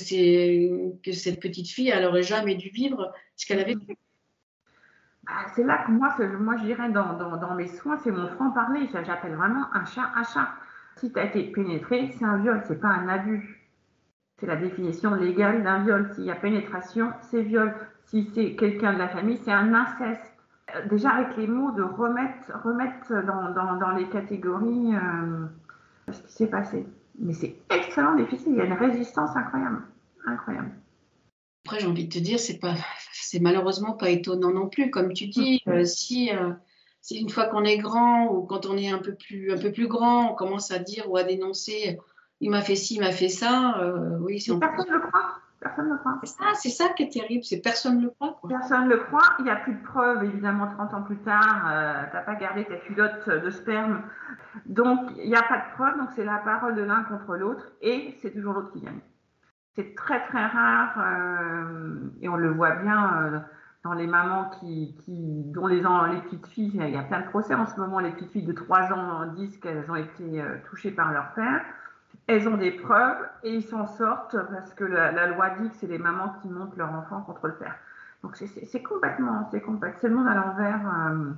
que 1.00 1.12
cette 1.12 1.40
petite 1.40 1.68
fille, 1.68 1.88
elle 1.88 2.04
n'aurait 2.04 2.22
jamais 2.22 2.54
dû 2.54 2.68
vivre 2.68 3.12
ce 3.34 3.46
qu'elle 3.46 3.58
avait 3.58 3.74
vécu? 3.74 3.98
Bah, 5.26 5.46
c'est 5.56 5.64
là 5.64 5.84
que 5.84 5.90
moi, 5.90 6.14
moi 6.38 6.56
je 6.58 6.64
dirais 6.64 6.90
dans, 6.90 7.14
dans 7.14 7.54
mes 7.54 7.68
soins, 7.68 7.98
c'est 8.04 8.10
mon 8.10 8.28
franc-parler. 8.28 8.88
J'appelle 8.92 9.34
vraiment 9.34 9.66
un 9.72 9.84
chat 9.86 10.12
un 10.14 10.22
chat. 10.22 10.50
Si 10.96 11.12
tu 11.12 11.18
as 11.18 11.24
été 11.24 11.44
pénétré, 11.44 12.14
c'est 12.16 12.24
un 12.24 12.38
viol, 12.38 12.62
c'est 12.68 12.80
pas 12.80 12.88
un 12.88 13.08
abus. 13.08 13.63
C'est 14.38 14.46
la 14.46 14.56
définition 14.56 15.14
légale 15.14 15.62
d'un 15.62 15.84
viol. 15.84 16.10
S'il 16.14 16.24
y 16.24 16.30
a 16.30 16.34
pénétration, 16.34 17.12
c'est 17.30 17.42
viol. 17.42 17.74
Si 18.06 18.30
c'est 18.34 18.56
quelqu'un 18.56 18.92
de 18.92 18.98
la 18.98 19.08
famille, 19.08 19.38
c'est 19.44 19.52
un 19.52 19.72
inceste. 19.74 20.32
Euh, 20.74 20.86
déjà 20.88 21.10
avec 21.10 21.36
les 21.36 21.46
mots 21.46 21.72
de 21.72 21.82
remettre, 21.82 22.50
remettre 22.64 23.12
dans, 23.26 23.96
les 23.96 24.08
catégories 24.08 24.94
euh, 24.94 25.46
ce 26.12 26.22
qui 26.22 26.32
s'est 26.32 26.46
passé. 26.48 26.86
Mais 27.18 27.32
c'est 27.32 27.56
extrêmement 27.70 28.16
difficile. 28.16 28.52
Il 28.52 28.58
y 28.58 28.60
a 28.60 28.64
une 28.64 28.72
résistance 28.72 29.36
incroyable. 29.36 29.82
Incroyable. 30.26 30.72
Après, 31.64 31.80
j'ai 31.80 31.86
envie 31.86 32.06
de 32.08 32.12
te 32.12 32.18
dire, 32.18 32.38
c'est 32.38 32.58
pas, 32.58 32.74
c'est 33.12 33.40
malheureusement 33.40 33.92
pas 33.92 34.10
étonnant 34.10 34.52
non 34.52 34.68
plus. 34.68 34.90
Comme 34.90 35.12
tu 35.12 35.28
dis, 35.28 35.62
euh, 35.68 35.84
si 35.84 36.30
une 37.10 37.30
fois 37.30 37.46
qu'on 37.46 37.64
est 37.64 37.78
grand 37.78 38.26
ou 38.32 38.42
quand 38.42 38.66
on 38.66 38.76
est 38.76 38.90
un 38.90 38.98
peu 38.98 39.14
plus, 39.14 39.52
un 39.52 39.58
peu 39.58 39.70
plus 39.70 39.86
grand, 39.86 40.32
on 40.32 40.34
commence 40.34 40.72
à 40.72 40.78
dire 40.78 41.10
ou 41.10 41.16
à 41.16 41.22
dénoncer 41.22 41.98
il 42.40 42.50
m'a 42.50 42.60
fait 42.60 42.76
ci, 42.76 42.96
il 42.96 43.00
m'a 43.00 43.12
fait 43.12 43.28
ça. 43.28 43.78
Euh, 43.78 44.18
oui, 44.20 44.44
personne 44.60 44.88
ne 44.88 44.94
le 44.94 45.00
croit. 45.00 45.38
Personne 45.60 45.88
le 45.88 45.96
croit. 45.96 46.18
C'est 46.22 46.30
ça, 46.30 46.44
c'est 46.54 46.68
ça 46.68 46.88
qui 46.90 47.04
est 47.04 47.12
terrible, 47.12 47.44
c'est 47.44 47.60
personne 47.60 47.98
ne 47.98 48.02
le 48.04 48.10
croit. 48.10 48.38
Personne 48.48 48.84
ne 48.84 48.90
le 48.90 48.98
croit. 48.98 49.34
Il 49.38 49.44
n'y 49.44 49.50
a 49.50 49.56
plus 49.56 49.74
de 49.74 49.82
preuves, 49.82 50.24
évidemment, 50.24 50.66
30 50.66 50.94
ans 50.94 51.02
plus 51.02 51.18
tard. 51.18 51.66
Euh, 51.70 52.04
tu 52.10 52.16
n'as 52.16 52.22
pas 52.22 52.34
gardé 52.34 52.64
ta 52.64 52.76
culotte 52.76 53.28
de 53.28 53.50
sperme. 53.50 54.02
Donc, 54.66 55.10
il 55.16 55.28
n'y 55.28 55.36
a 55.36 55.42
pas 55.42 55.58
de 55.58 55.74
preuves. 55.74 55.98
Donc, 55.98 56.10
c'est 56.14 56.24
la 56.24 56.38
parole 56.38 56.74
de 56.74 56.82
l'un 56.82 57.04
contre 57.04 57.36
l'autre. 57.36 57.72
Et 57.80 58.14
c'est 58.20 58.32
toujours 58.32 58.52
l'autre 58.54 58.72
qui 58.72 58.80
gagne. 58.80 59.00
C'est 59.76 59.94
très, 59.94 60.24
très 60.26 60.46
rare. 60.46 60.94
Euh, 60.98 62.10
et 62.20 62.28
on 62.28 62.36
le 62.36 62.50
voit 62.50 62.76
bien 62.76 63.42
dans 63.84 63.92
les 63.92 64.06
mamans 64.06 64.50
qui, 64.60 64.94
dont 65.52 65.66
les, 65.66 65.76
les 65.76 66.20
petites 66.22 66.46
filles, 66.46 66.72
il 66.74 66.90
y 66.90 66.96
a 66.96 67.02
plein 67.02 67.20
de 67.20 67.26
procès 67.26 67.54
en 67.54 67.66
ce 67.66 67.78
moment, 67.78 68.00
les 68.00 68.10
petites 68.12 68.30
filles 68.30 68.46
de 68.46 68.52
3 68.52 68.92
ans 68.92 69.26
disent 69.36 69.58
qu'elles 69.58 69.90
ont 69.90 69.94
été 69.94 70.40
euh, 70.40 70.56
touchées 70.70 70.90
par 70.90 71.12
leur 71.12 71.34
père. 71.34 71.62
Elles 72.26 72.48
ont 72.48 72.56
des 72.56 72.70
preuves 72.70 73.28
et 73.42 73.54
ils 73.54 73.62
s'en 73.62 73.86
sortent 73.86 74.36
parce 74.50 74.72
que 74.74 74.84
la, 74.84 75.26
loi 75.28 75.50
dit 75.60 75.68
que 75.68 75.76
c'est 75.76 75.86
les 75.86 75.98
mamans 75.98 76.34
qui 76.40 76.48
montent 76.48 76.76
leur 76.76 76.92
enfant 76.92 77.20
contre 77.22 77.48
le 77.48 77.54
père. 77.54 77.76
Donc 78.22 78.36
c'est 78.36 78.82
complètement, 78.82 79.48
c'est 79.50 79.62
c'est 80.00 80.08
le 80.08 80.14
monde 80.14 80.28
à 80.28 80.34
l'envers. 80.34 80.80
Euh. 81.10 81.32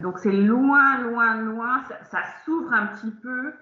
donc 0.00 0.18
c'est 0.18 0.32
loin, 0.32 0.98
loin, 0.98 1.36
loin. 1.40 1.82
Ça, 2.10 2.18
s'ouvre 2.44 2.72
un 2.74 2.88
petit 2.88 3.10
peu, 3.10 3.54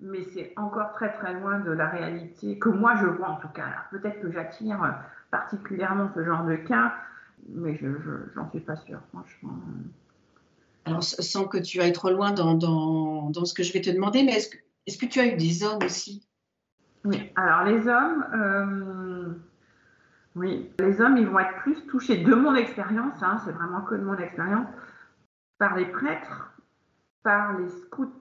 mais 0.00 0.22
c'est 0.22 0.54
encore 0.56 0.92
très, 0.92 1.12
très 1.12 1.34
loin 1.34 1.60
de 1.60 1.70
la 1.70 1.88
réalité 1.88 2.58
que 2.58 2.70
moi 2.70 2.94
je 2.96 3.06
vois 3.06 3.28
en 3.28 3.36
tout 3.36 3.48
cas. 3.48 3.66
Peut-être 3.90 4.20
que 4.22 4.30
j'attire 4.30 4.78
particulièrement 5.30 6.10
ce 6.14 6.24
genre 6.24 6.44
de 6.44 6.56
cas 6.56 6.94
mais 7.48 7.76
je 7.76 7.86
n'en 8.36 8.48
suis 8.50 8.60
pas 8.60 8.76
sûre, 8.76 9.00
franchement. 9.12 9.58
Alors, 10.84 11.02
sans 11.02 11.46
que 11.46 11.58
tu 11.58 11.80
ailles 11.80 11.92
trop 11.92 12.10
loin 12.10 12.32
dans, 12.32 12.54
dans, 12.54 13.30
dans 13.30 13.44
ce 13.44 13.54
que 13.54 13.62
je 13.62 13.72
vais 13.72 13.80
te 13.80 13.90
demander, 13.90 14.22
mais 14.24 14.32
est-ce 14.32 14.48
que, 14.48 14.58
est 14.86 15.00
que 15.00 15.06
tu 15.06 15.20
as 15.20 15.26
eu 15.26 15.36
des 15.36 15.62
hommes 15.62 15.82
aussi? 15.84 16.26
Oui, 17.04 17.32
alors 17.34 17.64
les 17.64 17.88
hommes, 17.88 18.26
euh, 18.34 19.32
oui, 20.36 20.72
les 20.78 21.00
hommes, 21.00 21.16
ils 21.16 21.26
vont 21.26 21.38
être 21.40 21.56
plus 21.58 21.86
touchés 21.86 22.18
de 22.18 22.34
mon 22.34 22.54
expérience, 22.54 23.22
hein, 23.22 23.40
c'est 23.44 23.52
vraiment 23.52 23.82
que 23.82 23.94
de 23.94 24.02
mon 24.02 24.16
expérience, 24.16 24.68
par 25.58 25.76
les 25.76 25.86
prêtres, 25.86 26.52
par 27.22 27.58
les 27.58 27.68
scouts, 27.68 28.12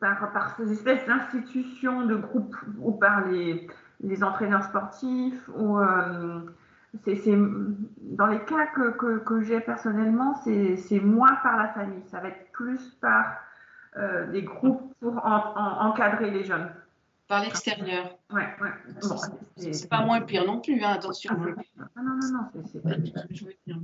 par, 0.00 0.56
ces 0.56 0.72
espèces 0.72 1.06
d'institutions, 1.06 2.06
de 2.06 2.16
groupes, 2.16 2.56
ou 2.80 2.92
par 2.92 3.26
les, 3.26 3.68
entraîneurs 4.22 4.64
sportifs, 4.64 5.48
ou. 5.56 5.78
Euh, 5.78 6.40
dans 8.00 8.26
les 8.26 8.40
cas 8.44 8.66
que, 8.66 9.42
j'ai 9.42 9.60
personnellement, 9.60 10.34
c'est 10.44 11.00
moins 11.00 11.34
par 11.42 11.56
la 11.56 11.68
famille. 11.68 12.02
Ça 12.06 12.20
va 12.20 12.28
être 12.28 12.50
plus 12.52 12.80
par 13.00 13.36
euh, 13.96 14.26
des 14.30 14.42
groupes 14.42 14.94
pour 15.00 15.20
encadrer 15.24 16.30
les 16.30 16.44
jeunes. 16.44 16.70
Par 17.28 17.42
l'extérieur. 17.42 18.16
Ouais, 18.30 18.46
ouais. 18.60 18.70
Bon, 19.02 19.16
c'est 19.56 19.88
pas 19.88 20.04
moins 20.04 20.20
pire 20.20 20.46
non 20.46 20.60
plus, 20.60 20.82
hein, 20.82 20.92
attention. 20.92 21.34
Ah, 21.34 22.02
non, 22.02 22.18
non, 22.22 22.50
non, 22.54 22.62
c'est 22.72 22.82
pas 22.82 22.90
je 23.30 23.44
veux 23.44 23.52
dire. 23.66 23.78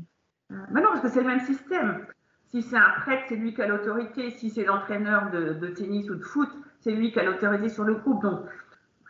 Euh, 0.52 0.56
mais 0.70 0.80
non, 0.80 0.90
parce 0.90 1.00
que 1.00 1.08
c'est 1.08 1.22
le 1.22 1.26
même 1.26 1.40
système. 1.40 2.06
Si 2.50 2.62
c'est 2.62 2.76
un 2.76 2.90
prêtre, 3.00 3.24
c'est 3.28 3.36
lui 3.36 3.54
qui 3.54 3.62
a 3.62 3.66
l'autorité. 3.66 4.30
Si 4.30 4.50
c'est 4.50 4.64
l'entraîneur 4.64 5.30
de, 5.30 5.54
de, 5.54 5.68
tennis 5.68 6.08
ou 6.10 6.14
de 6.14 6.22
foot, 6.22 6.50
c'est 6.80 6.92
lui 6.92 7.10
qui 7.10 7.18
a 7.18 7.24
l'autorité 7.24 7.68
sur 7.68 7.84
le 7.84 7.94
groupe. 7.94 8.22
Donc, 8.22 8.40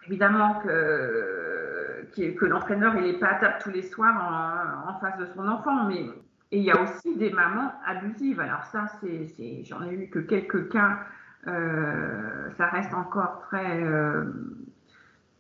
évidemment 0.07 0.61
que, 0.61 2.07
que 2.15 2.45
l'entraîneur 2.45 2.97
il 2.97 3.03
n'est 3.03 3.19
pas 3.19 3.29
à 3.29 3.35
table 3.35 3.57
tous 3.61 3.71
les 3.71 3.83
soirs 3.83 4.87
en, 4.87 4.99
face 5.01 5.19
de 5.19 5.27
son 5.35 5.47
enfant, 5.49 5.85
mais 5.85 6.07
et 6.53 6.59
il 6.59 6.65
y 6.65 6.71
a 6.71 6.81
aussi 6.83 7.17
des 7.17 7.31
mamans 7.31 7.73
abusives. 7.85 8.39
Alors 8.39 8.65
ça, 8.65 8.87
c'est, 9.01 9.65
j'en 9.65 9.83
ai 9.83 9.95
eu 9.95 10.11
que 10.11 10.19
quelques 10.19 10.71
cas. 10.71 11.01
Euh, 11.49 12.51
ça 12.57 12.67
reste 12.67 12.95
encore 12.95 13.41
très 13.41 13.83
euh, 13.83 14.31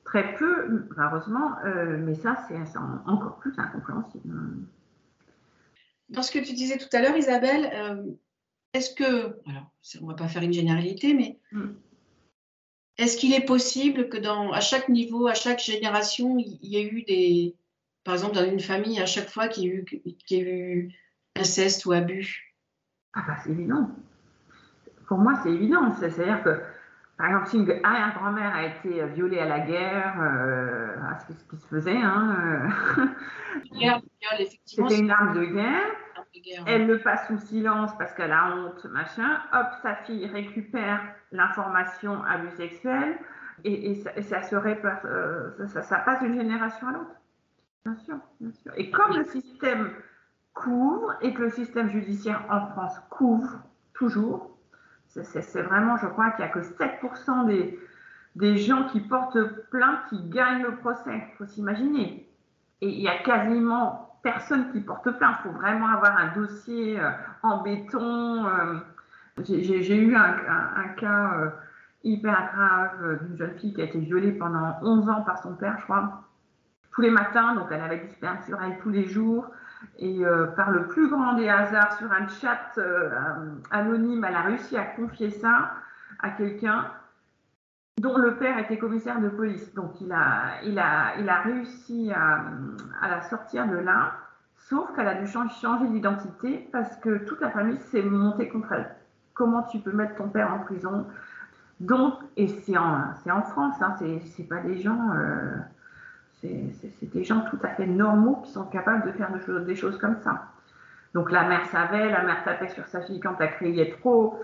très 0.04 0.34
peu, 0.34 0.86
malheureusement, 0.96 1.58
euh, 1.64 1.98
mais 1.98 2.14
ça, 2.14 2.44
c'est 2.48 2.56
encore 3.06 3.38
plus 3.38 3.52
incompréhensible. 3.58 4.34
Dans 6.08 6.22
ce 6.22 6.32
que 6.32 6.38
tu 6.38 6.54
disais 6.54 6.78
tout 6.78 6.88
à 6.92 7.00
l'heure, 7.00 7.16
Isabelle, 7.16 8.16
est-ce 8.72 8.94
que, 8.94 9.38
alors, 9.48 9.70
on 10.00 10.06
va 10.06 10.14
pas 10.14 10.28
faire 10.28 10.42
une 10.42 10.52
généralité, 10.52 11.14
mais 11.14 11.38
mm. 11.52 11.74
Est-ce 12.98 13.16
qu'il 13.16 13.32
est 13.32 13.46
possible 13.46 14.10
que 14.10 14.18
dans, 14.18 14.52
à 14.52 14.60
chaque 14.60 14.90
niveau, 14.90 15.26
à 15.26 15.32
chaque 15.32 15.60
génération, 15.60 16.36
il 16.38 16.58
y 16.62 16.76
ait 16.76 16.86
eu 16.86 17.02
des, 17.04 17.56
par 18.04 18.14
exemple, 18.14 18.34
dans 18.34 18.44
une 18.44 18.60
famille, 18.60 19.00
à 19.00 19.06
chaque 19.06 19.30
fois 19.30 19.48
qu'il 19.48 19.64
y 19.64 19.70
a 19.70 19.74
eu, 19.74 19.84
qu'il 19.84 20.38
y 20.38 20.40
a 20.40 20.44
eu 20.44 20.92
inceste 21.36 21.86
ou 21.86 21.92
abus 21.92 22.54
Ah 23.14 23.24
bah 23.26 23.36
c'est 23.42 23.50
évident. 23.50 23.90
Pour 25.06 25.18
moi, 25.18 25.34
c'est 25.42 25.50
évident. 25.50 25.90
C'est-à-dire 25.92 26.42
que, 26.42 26.60
par 27.18 27.26
exemple, 27.26 27.46
si 27.48 27.56
une 27.58 27.80
arrière-grand-mère 27.84 28.54
a 28.54 28.64
été 28.64 29.06
violée 29.08 29.40
à 29.40 29.46
la 29.46 29.60
guerre, 29.60 30.14
euh, 30.20 30.94
ce 31.28 31.44
qui 31.50 31.56
se 31.56 31.66
faisait, 31.66 31.96
hein, 31.96 32.70
euh, 32.94 33.06
c'était 34.64 34.98
une 34.98 35.10
arme 35.10 35.34
de 35.34 35.44
guerre. 35.44 35.90
Elle 36.66 36.86
le 36.86 36.98
passe 36.98 37.26
sous 37.28 37.38
silence 37.38 37.90
parce 37.98 38.12
qu'elle 38.14 38.32
a 38.32 38.56
honte, 38.56 38.84
machin. 38.86 39.40
Hop, 39.52 39.66
sa 39.82 39.96
fille 39.96 40.26
récupère 40.26 41.00
l'information 41.30 42.22
abus 42.24 42.50
sexuel 42.56 43.18
et, 43.64 43.94
ça, 44.22 44.42
se 44.42 44.54
euh, 44.56 45.66
ça, 45.68 45.98
passe 45.98 46.22
d'une 46.22 46.34
génération 46.34 46.88
à 46.88 46.92
l'autre. 46.92 47.10
Bien 47.84 47.96
sûr, 47.96 48.16
bien 48.40 48.52
sûr. 48.52 48.72
Et 48.76 48.90
comme 48.90 49.16
le 49.16 49.24
système 49.24 49.90
couvre 50.54 51.14
et 51.20 51.34
que 51.34 51.42
le 51.42 51.50
système 51.50 51.90
judiciaire 51.90 52.44
en 52.50 52.66
France 52.68 52.94
couvre 53.10 53.60
toujours, 53.94 54.52
c'est 55.06 55.62
vraiment, 55.62 55.96
je 55.98 56.06
crois 56.06 56.30
qu'il 56.30 56.44
n'y 56.44 56.50
a 56.50 56.54
que 56.54 56.60
7% 56.60 57.46
des, 58.34 58.56
gens 58.56 58.84
qui 58.84 59.00
portent 59.00 59.38
plainte 59.70 60.00
qui 60.08 60.22
gagnent 60.30 60.62
le 60.62 60.76
procès. 60.76 61.28
Il 61.32 61.36
faut 61.36 61.44
s'imaginer. 61.44 62.28
Et 62.80 62.88
il 62.88 63.00
y 63.00 63.08
a 63.08 63.18
quasiment 63.18 64.18
personne 64.22 64.72
qui 64.72 64.80
porte 64.80 65.10
plainte. 65.18 65.36
Il 65.40 65.50
faut 65.50 65.58
vraiment 65.58 65.88
avoir 65.88 66.16
un 66.16 66.32
dossier 66.34 66.98
euh, 66.98 67.10
en 67.42 67.62
béton. 67.62 68.46
Euh. 68.46 68.78
J'ai 69.44 69.96
eu 69.96 70.16
un, 70.16 70.88
cas 70.98 71.34
euh, 71.34 71.50
hyper 72.04 72.50
grave 72.54 73.24
d'une 73.24 73.36
jeune 73.36 73.58
fille 73.58 73.74
qui 73.74 73.82
a 73.82 73.84
été 73.84 73.98
violée 73.98 74.32
pendant 74.32 74.78
11 74.82 75.08
ans 75.08 75.22
par 75.22 75.38
son 75.42 75.54
père, 75.54 75.76
je 75.78 75.84
crois, 75.84 76.22
tous 76.92 77.02
les 77.02 77.10
matins. 77.10 77.54
Donc, 77.54 77.68
elle 77.70 77.80
avait 77.80 77.98
du 77.98 78.08
sperme 78.08 78.38
sur 78.46 78.62
elle 78.62 78.78
tous 78.78 78.90
les 78.90 79.04
jours. 79.04 79.46
Et 79.98 80.22
par 80.56 80.70
le 80.70 80.88
plus 80.88 81.08
grand 81.08 81.34
des 81.34 81.48
hasards, 81.48 81.96
sur 81.98 82.10
un 82.12 82.26
chat 82.28 82.78
anonyme, 83.70 84.24
elle 84.28 84.34
a 84.34 84.42
réussi 84.42 84.76
à 84.76 84.84
confier 84.84 85.30
ça 85.30 85.72
à 86.20 86.30
quelqu'un 86.30 86.86
dont 88.02 88.16
le 88.16 88.36
père 88.36 88.58
était 88.58 88.78
commissaire 88.78 89.20
de 89.20 89.28
police. 89.28 89.72
Donc 89.74 90.00
il 90.00 90.12
a, 90.12 91.42
réussi 91.44 92.10
à, 92.12 93.08
la 93.08 93.22
sortir 93.22 93.68
de 93.68 93.76
là, 93.76 94.14
sauf 94.56 94.92
qu'elle 94.94 95.08
a 95.08 95.14
dû 95.14 95.26
changer, 95.26 95.88
d'identité 95.88 96.68
parce 96.72 96.96
que 96.96 97.18
toute 97.24 97.40
la 97.40 97.50
famille 97.50 97.80
s'est 97.90 98.02
montée 98.02 98.48
contre 98.48 98.72
elle. 98.72 98.94
Comment 99.34 99.62
tu 99.62 99.78
peux 99.78 99.92
mettre 99.92 100.16
ton 100.16 100.28
père 100.28 100.52
en 100.52 100.58
prison? 100.58 101.06
Donc, 101.80 102.14
et 102.36 102.48
c'est 102.48 102.76
en, 102.76 103.12
en 103.30 103.42
France, 103.42 103.74
hein, 103.80 103.96
c'est 103.98 104.44
pas 104.44 104.60
des 104.60 104.80
gens, 104.80 105.10
euh, 105.14 105.56
c'est 106.42 107.12
des 107.12 107.24
gens 107.24 107.44
tout 107.50 107.58
à 107.62 107.68
fait 107.68 107.86
normaux 107.86 108.42
qui 108.44 108.50
sont 108.50 108.64
capables 108.64 109.06
de 109.06 109.12
faire 109.12 109.32
des 109.32 109.40
choses, 109.40 109.64
des 109.64 109.76
choses 109.76 109.98
comme 109.98 110.16
ça. 110.22 110.48
Donc 111.14 111.30
la 111.30 111.44
mère 111.44 111.66
savait, 111.66 112.10
la 112.10 112.22
mère 112.24 112.42
tapait 112.44 112.68
sur 112.68 112.86
sa 112.88 113.02
fille 113.02 113.20
quand 113.20 113.36
elle 113.40 113.52
criait 113.52 113.96
trop, 114.00 114.42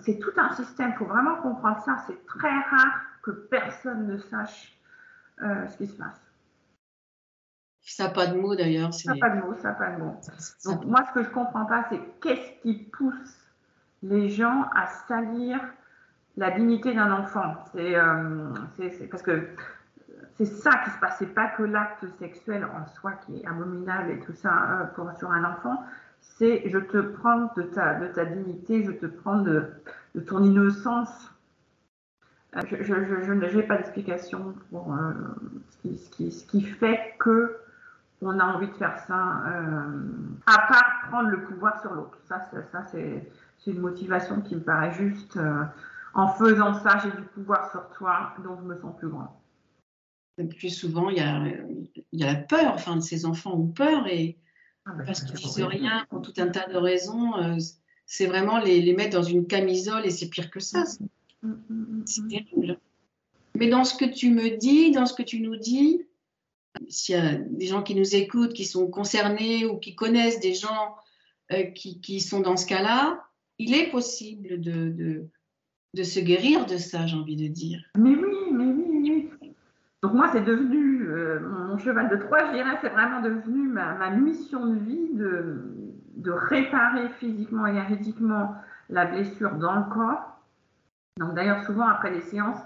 c'est 0.00 0.18
tout 0.18 0.32
un 0.36 0.52
système. 0.52 0.90
Il 0.90 0.96
faut 0.96 1.04
vraiment 1.04 1.36
comprendre 1.36 1.80
ça. 1.84 1.96
C'est 2.06 2.26
très 2.26 2.50
rare 2.50 3.00
que 3.22 3.30
personne 3.30 4.06
ne 4.06 4.18
sache 4.18 4.76
ce 5.40 5.76
qui 5.76 5.86
se 5.86 5.96
passe. 5.96 6.20
Ça 7.80 8.08
n'a 8.08 8.10
pas 8.10 8.26
de 8.26 8.38
mots 8.38 8.54
d'ailleurs. 8.54 8.92
Ça 8.92 9.14
n'a 9.14 9.18
pas 9.18 9.30
de 9.30 9.40
mots, 9.40 9.54
ça 9.54 9.68
n'a 9.68 9.74
pas 9.74 9.90
de 9.92 9.98
mots. 9.98 10.20
Donc 10.64 10.84
moi, 10.84 11.04
ce 11.08 11.14
que 11.14 11.22
je 11.22 11.28
ne 11.28 11.34
comprends 11.34 11.64
pas, 11.64 11.86
c'est 11.88 12.00
qu'est-ce 12.20 12.60
qui 12.60 12.74
pousse 12.92 13.48
les 14.02 14.28
gens 14.28 14.68
à 14.74 14.86
salir 15.06 15.58
la 16.36 16.50
dignité 16.50 16.92
d'un 16.94 17.10
enfant. 17.12 17.54
C'est 17.72 19.08
parce 19.10 19.22
que 19.22 19.48
c'est 20.38 20.46
ça 20.46 20.70
qui 20.84 20.90
se 20.90 20.98
passe. 20.98 21.16
C'est 21.18 21.34
pas 21.34 21.48
que 21.48 21.64
l'acte 21.64 22.06
sexuel 22.18 22.64
en 22.64 22.86
soi 22.86 23.12
qui 23.26 23.40
est 23.40 23.46
abominable 23.46 24.12
et 24.12 24.20
tout 24.20 24.32
ça 24.32 24.92
pour, 24.94 25.10
sur 25.18 25.30
un 25.32 25.44
enfant. 25.44 25.82
C'est 26.20 26.62
je 26.68 26.78
te 26.78 26.98
prends 26.98 27.50
de 27.56 27.62
ta, 27.62 27.94
de 27.94 28.06
ta 28.06 28.24
dignité, 28.24 28.84
je 28.84 28.92
te 28.92 29.06
prends 29.06 29.40
de, 29.40 29.64
de 30.14 30.20
ton 30.20 30.42
innocence. 30.42 31.34
Je, 32.70 32.82
je, 32.82 33.32
n'ai 33.32 33.62
pas 33.64 33.76
d'explication 33.76 34.54
pour 34.70 34.96
ce, 35.68 35.76
qui, 35.78 35.98
ce, 35.98 36.10
qui, 36.10 36.32
ce, 36.32 36.46
qui, 36.46 36.62
fait 36.62 37.14
que 37.18 37.58
on 38.22 38.38
a 38.38 38.44
envie 38.44 38.68
de 38.68 38.74
faire 38.74 38.98
ça, 39.06 39.42
euh, 39.46 40.02
à 40.46 40.58
part 40.66 41.08
prendre 41.08 41.28
le 41.28 41.42
pouvoir 41.42 41.80
sur 41.80 41.94
l'autre. 41.94 42.18
Ça, 42.24 42.42
ça 42.72 42.82
c'est 42.84 43.30
une 43.66 43.80
motivation 43.80 44.40
qui 44.40 44.56
me 44.56 44.62
paraît 44.62 44.92
juste. 44.92 45.36
Euh, 45.36 45.64
en 46.14 46.28
faisant 46.28 46.74
ça, 46.74 46.98
j'ai 46.98 47.10
du 47.10 47.22
pouvoir 47.22 47.70
sur 47.70 47.88
toi, 47.90 48.32
donc 48.42 48.60
je 48.62 48.66
me 48.66 48.76
sens 48.76 48.96
plus 48.96 49.08
grand. 49.08 49.37
Et 50.38 50.44
plus 50.44 50.70
souvent, 50.70 51.10
il 51.10 51.18
y 51.18 51.20
a, 51.20 51.44
il 52.12 52.20
y 52.20 52.24
a 52.24 52.32
la 52.32 52.38
peur. 52.38 52.72
Enfin, 52.74 53.00
ces 53.00 53.24
enfants 53.24 53.54
ont 53.54 53.66
peur 53.66 54.06
et 54.06 54.38
ah 54.86 54.92
ben, 54.96 55.04
parce 55.04 55.22
qu'ils 55.22 55.34
disent 55.34 55.60
rien 55.62 56.06
pour 56.10 56.22
tout 56.22 56.34
un 56.38 56.48
tas 56.48 56.66
de 56.66 56.76
raisons. 56.76 57.36
Euh, 57.36 57.56
c'est 58.06 58.26
vraiment 58.26 58.58
les, 58.58 58.80
les, 58.80 58.94
mettre 58.94 59.16
dans 59.16 59.22
une 59.22 59.46
camisole 59.46 60.06
et 60.06 60.10
c'est 60.10 60.28
pire 60.28 60.50
que 60.50 60.60
ça. 60.60 60.84
Mm, 61.42 61.48
mm, 61.48 61.56
mm, 61.68 62.02
c'est 62.06 62.28
terrible. 62.28 62.78
Mais 63.54 63.68
dans 63.68 63.84
ce 63.84 63.96
que 63.96 64.04
tu 64.04 64.30
me 64.30 64.56
dis, 64.56 64.92
dans 64.92 65.06
ce 65.06 65.14
que 65.14 65.22
tu 65.22 65.40
nous 65.40 65.56
dis, 65.56 66.02
s'il 66.88 67.16
y 67.16 67.18
a 67.18 67.34
des 67.34 67.66
gens 67.66 67.82
qui 67.82 67.94
nous 67.94 68.14
écoutent, 68.14 68.52
qui 68.52 68.64
sont 68.64 68.88
concernés 68.88 69.66
ou 69.66 69.78
qui 69.78 69.96
connaissent 69.96 70.40
des 70.40 70.54
gens 70.54 70.94
euh, 71.52 71.64
qui, 71.64 72.00
qui, 72.00 72.20
sont 72.20 72.40
dans 72.40 72.56
ce 72.56 72.66
cas-là, 72.66 73.24
il 73.58 73.74
est 73.74 73.90
possible 73.90 74.60
de, 74.60 74.90
de, 74.90 75.28
de 75.94 76.02
se 76.02 76.20
guérir 76.20 76.66
de 76.66 76.76
ça, 76.76 77.06
j'ai 77.06 77.16
envie 77.16 77.36
de 77.36 77.48
dire. 77.48 77.82
Mais 77.96 78.10
oui. 78.10 78.37
Donc 80.02 80.14
moi, 80.14 80.28
c'est 80.30 80.42
devenu 80.42 81.08
euh, 81.08 81.40
mon 81.40 81.76
cheval 81.76 82.08
de 82.08 82.16
Troie, 82.16 82.46
je 82.46 82.52
dirais, 82.52 82.78
c'est 82.80 82.90
vraiment 82.90 83.20
devenu 83.20 83.66
ma, 83.68 84.10
mission 84.10 84.66
de 84.66 84.78
vie 84.78 85.14
de, 85.14 86.30
réparer 86.30 87.08
physiquement 87.18 87.66
et 87.66 87.70
énergétiquement 87.70 88.54
la 88.90 89.06
blessure 89.06 89.52
dans 89.52 89.74
le 89.74 89.84
corps. 89.92 90.40
Donc 91.16 91.34
d'ailleurs, 91.34 91.64
souvent 91.64 91.88
après 91.88 92.10
les 92.10 92.20
séances, 92.20 92.60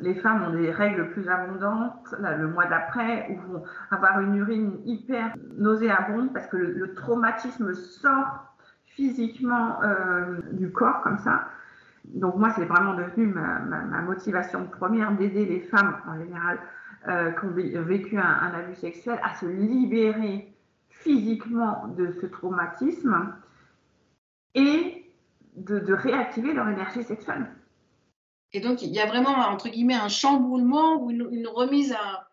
les 0.00 0.14
femmes 0.14 0.44
ont 0.44 0.50
des 0.50 0.70
règles 0.70 1.10
plus 1.10 1.28
abondantes 1.28 2.14
le 2.20 2.48
mois 2.48 2.66
d'après 2.66 3.30
ou 3.30 3.52
vont 3.52 3.64
avoir 3.90 4.20
une 4.20 4.36
urine 4.36 4.78
hyper 4.84 5.34
nauséabonde 5.56 6.32
parce 6.32 6.46
que 6.46 6.56
le, 6.56 6.94
traumatisme 6.94 7.72
sort 7.74 8.54
physiquement 8.84 9.82
euh, 9.82 10.40
du 10.52 10.70
corps 10.70 11.00
comme 11.02 11.18
ça. 11.18 11.48
Donc 12.14 12.36
moi, 12.36 12.50
c'est 12.56 12.64
vraiment 12.64 12.94
devenu 12.94 13.26
ma, 13.26 14.02
motivation 14.02 14.66
première 14.66 15.12
d'aider 15.16 15.44
les 15.44 15.60
femmes 15.60 16.00
en 16.06 16.18
général 16.18 16.58
euh, 17.08 17.32
qui 17.32 17.44
ont 17.76 17.82
vécu 17.82 18.18
un, 18.18 18.52
abus 18.54 18.76
sexuel 18.76 19.20
à 19.22 19.34
se 19.34 19.46
libérer 19.46 20.52
physiquement 20.88 21.88
de 21.88 22.12
ce 22.20 22.26
traumatisme 22.26 23.34
et 24.54 25.12
de 25.56 25.92
réactiver 25.92 26.52
leur 26.52 26.68
énergie 26.68 27.02
sexuelle. 27.02 27.46
Et 28.56 28.60
donc, 28.60 28.80
il 28.80 28.88
y 28.88 29.00
a 29.00 29.06
vraiment, 29.06 29.36
entre 29.36 29.68
guillemets, 29.68 29.94
un 29.96 30.08
chamboulement 30.08 31.02
ou 31.02 31.10
une, 31.10 31.46
remise 31.46 31.92
à, 31.92 32.30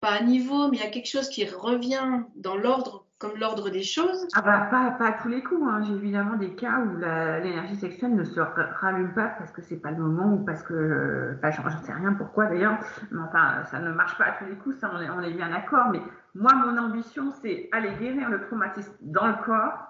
pas 0.00 0.12
à 0.12 0.22
niveau, 0.22 0.68
mais 0.68 0.76
il 0.76 0.80
y 0.80 0.86
a 0.86 0.90
quelque 0.90 1.08
chose 1.08 1.28
qui 1.28 1.44
revient 1.46 2.22
dans 2.36 2.56
l'ordre, 2.56 3.07
comme 3.18 3.36
l'ordre 3.36 3.68
des 3.70 3.82
choses. 3.82 4.28
Ah 4.34 4.42
bah, 4.42 4.68
pas, 4.70 4.92
pas 4.92 5.08
à 5.08 5.12
tous 5.12 5.28
les 5.28 5.42
coups. 5.42 5.62
Hein. 5.68 5.82
J'ai 5.82 5.94
évidemment 5.94 6.36
des 6.36 6.54
cas 6.54 6.78
où 6.78 6.98
l'énergie 6.98 7.76
sexuelle 7.76 8.14
ne 8.14 8.24
se 8.24 8.40
rallume 8.40 9.12
pas 9.12 9.26
parce 9.38 9.50
que 9.50 9.60
c'est 9.60 9.76
pas 9.76 9.90
le 9.90 9.98
moment 9.98 10.34
ou 10.34 10.44
parce 10.44 10.62
que, 10.62 11.36
bah, 11.42 11.50
j'en 11.50 11.68
sais 11.82 11.92
rien 11.92 12.12
pourquoi 12.12 12.46
d'ailleurs, 12.46 12.78
mais 13.10 13.20
enfin, 13.20 13.64
ça 13.70 13.80
ne 13.80 13.90
marche 13.90 14.16
pas 14.18 14.26
à 14.26 14.32
tous 14.32 14.44
les 14.44 14.56
coups, 14.56 14.78
ça 14.78 14.90
on 14.94 15.00
est, 15.00 15.10
on 15.10 15.20
est 15.20 15.32
bien 15.32 15.50
d'accord. 15.50 15.88
Mais 15.90 16.00
moi, 16.34 16.54
mon 16.54 16.78
ambition, 16.78 17.32
c'est 17.42 17.68
aller 17.72 17.90
guérir 17.98 18.30
le 18.30 18.40
traumatisme 18.46 18.92
dans 19.00 19.26
le 19.26 19.34
corps. 19.44 19.84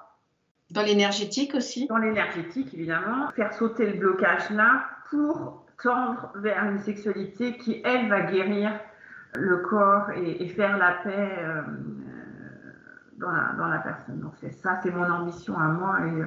Dans 0.70 0.82
l'énergétique 0.82 1.54
aussi 1.54 1.86
Dans 1.86 1.98
l'énergétique, 1.98 2.72
évidemment. 2.74 3.30
Faire 3.32 3.52
sauter 3.52 3.90
le 3.90 3.98
blocage 3.98 4.50
là 4.50 4.84
pour 5.10 5.66
tendre 5.82 6.32
vers 6.36 6.64
une 6.64 6.78
sexualité 6.78 7.56
qui, 7.56 7.80
elle, 7.84 8.08
va 8.08 8.22
guérir 8.22 8.72
le 9.34 9.58
corps 9.58 10.10
et, 10.10 10.46
faire 10.48 10.78
la 10.78 10.92
paix 10.92 11.38
euh, 11.38 11.62
dans, 13.18 13.66
la, 13.66 13.78
personne. 13.78 14.20
Donc 14.20 14.32
c'est 14.40 14.52
ça, 14.52 14.80
c'est 14.82 14.90
mon 14.90 15.08
ambition 15.10 15.58
à 15.58 15.68
moi 15.68 15.98
et 16.06 16.20
euh, 16.22 16.26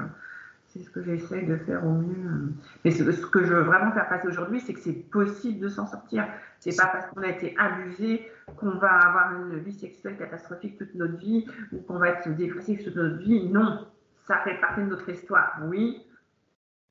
c'est 0.68 0.80
ce 0.80 0.90
que 0.90 1.04
j'essaie 1.04 1.44
de 1.44 1.58
faire 1.58 1.86
au 1.86 1.94
mieux. 1.94 2.54
Mais 2.84 2.92
ce, 2.92 3.04
que 3.04 3.44
je 3.44 3.54
veux 3.54 3.64
vraiment 3.64 3.92
faire 3.92 4.08
passer 4.08 4.28
aujourd'hui, 4.28 4.60
c'est 4.60 4.74
que 4.74 4.80
c'est 4.80 5.10
possible 5.12 5.60
de 5.60 5.70
s'en 5.70 5.88
sortir. 5.88 6.26
C'est 6.60 6.76
pas 6.78 6.88
parce 6.88 7.08
qu'on 7.08 7.22
a 7.24 7.28
été 7.28 7.56
abusé 7.58 8.32
qu'on 8.58 8.78
va 8.78 8.92
avoir 8.92 9.34
une 9.36 9.58
vie 9.60 9.74
sexuelle 9.74 10.18
catastrophique 10.18 10.78
toute 10.78 10.94
notre 10.96 11.18
vie 11.18 11.46
ou 11.72 11.80
qu'on 11.80 11.98
va 11.98 12.10
être 12.10 12.30
dépressif 12.36 12.84
toute 12.84 12.96
notre 12.96 13.18
vie. 13.18 13.50
Non, 13.50 13.88
ça 14.26 14.38
fait 14.44 14.60
partie 14.62 14.82
de 14.82 14.88
notre 14.88 15.10
histoire, 15.10 15.60
oui, 15.64 16.06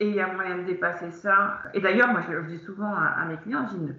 et 0.00 0.08
il 0.08 0.14
y 0.14 0.20
a 0.20 0.32
moyen 0.32 0.58
de 0.58 0.64
dépasser 0.64 1.10
ça. 1.12 1.60
Et 1.74 1.80
d'ailleurs, 1.80 2.08
moi, 2.08 2.22
je, 2.28 2.40
dis 2.48 2.58
souvent 2.58 2.92
à, 2.94 3.24
mes 3.26 3.36
clients, 3.36 3.66
je 3.70 3.76
dis, 3.76 3.92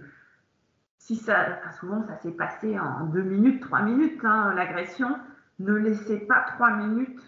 si 0.98 1.16
ça, 1.16 1.60
souvent, 1.80 2.04
ça 2.08 2.18
s'est 2.18 2.32
passé 2.32 2.78
en 2.78 3.06
deux 3.06 3.22
minutes, 3.22 3.62
trois 3.62 3.84
minutes, 3.84 4.20
hein, 4.24 4.54
l'agression, 4.56 5.16
ne 5.62 5.74
laissez 5.74 6.19
pas 6.19 6.43
trois 6.56 6.71
minutes 6.71 7.19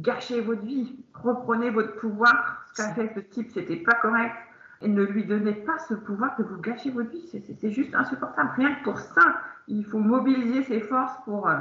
gâcher 0.00 0.40
votre 0.40 0.62
vie. 0.62 1.04
Reprenez 1.14 1.70
votre 1.70 1.96
pouvoir. 1.96 2.64
Ce 2.72 2.82
qu'a 2.82 2.94
fait 2.94 3.12
ce 3.14 3.20
type, 3.20 3.50
c'était 3.52 3.76
pas 3.76 3.94
correct. 3.94 4.34
Et 4.80 4.88
ne 4.88 5.02
lui 5.02 5.24
donnez 5.24 5.54
pas 5.54 5.78
ce 5.88 5.94
pouvoir 5.94 6.36
de 6.38 6.44
vous 6.44 6.60
gâcher 6.60 6.90
votre 6.90 7.10
vie. 7.10 7.26
C'est 7.28 7.70
juste 7.70 7.94
insupportable. 7.94 8.50
Rien 8.56 8.74
que 8.76 8.84
pour 8.84 8.98
ça, 8.98 9.40
il 9.66 9.84
faut 9.84 9.98
mobiliser 9.98 10.62
ses 10.62 10.80
forces 10.80 11.16
pour, 11.24 11.48
euh, 11.48 11.58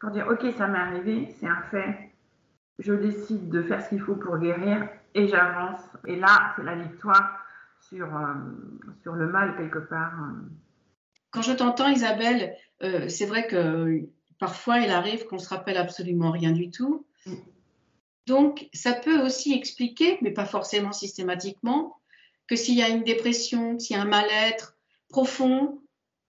pour 0.00 0.10
dire, 0.10 0.28
OK, 0.28 0.44
ça 0.56 0.66
m'est 0.66 0.78
arrivé, 0.78 1.34
c'est 1.40 1.46
un 1.46 1.62
fait. 1.70 2.10
Je 2.78 2.92
décide 2.92 3.48
de 3.48 3.62
faire 3.62 3.82
ce 3.82 3.88
qu'il 3.88 4.00
faut 4.00 4.14
pour 4.14 4.38
guérir 4.38 4.86
et 5.14 5.26
j'avance. 5.26 5.80
Et 6.06 6.16
là, 6.16 6.52
c'est 6.54 6.62
la 6.62 6.74
victoire 6.76 7.38
sur, 7.80 8.14
euh, 8.14 8.34
le 9.16 9.26
mal 9.28 9.56
quelque 9.56 9.78
part. 9.78 10.12
Quand 11.30 11.42
je 11.42 11.52
t'entends, 11.52 11.88
Isabelle, 11.88 12.54
euh, 12.82 13.08
c'est 13.08 13.26
vrai 13.26 13.46
que 13.46 14.06
parfois 14.38 14.80
il 14.80 14.90
arrive 14.90 15.26
qu'on 15.26 15.38
se 15.38 15.48
rappelle 15.48 15.76
absolument 15.76 16.30
rien 16.30 16.52
du 16.52 16.70
tout. 16.70 17.06
Mm. 17.26 17.34
Donc, 18.26 18.68
ça 18.74 18.92
peut 18.92 19.24
aussi 19.24 19.54
expliquer, 19.54 20.18
mais 20.20 20.32
pas 20.32 20.44
forcément 20.44 20.92
systématiquement, 20.92 21.96
que 22.46 22.56
s'il 22.56 22.74
y 22.74 22.82
a 22.82 22.88
une 22.88 23.02
dépression, 23.02 23.78
s'il 23.78 23.96
y 23.96 23.98
a 23.98 24.02
un 24.02 24.06
mal-être 24.06 24.76
profond, 25.08 25.80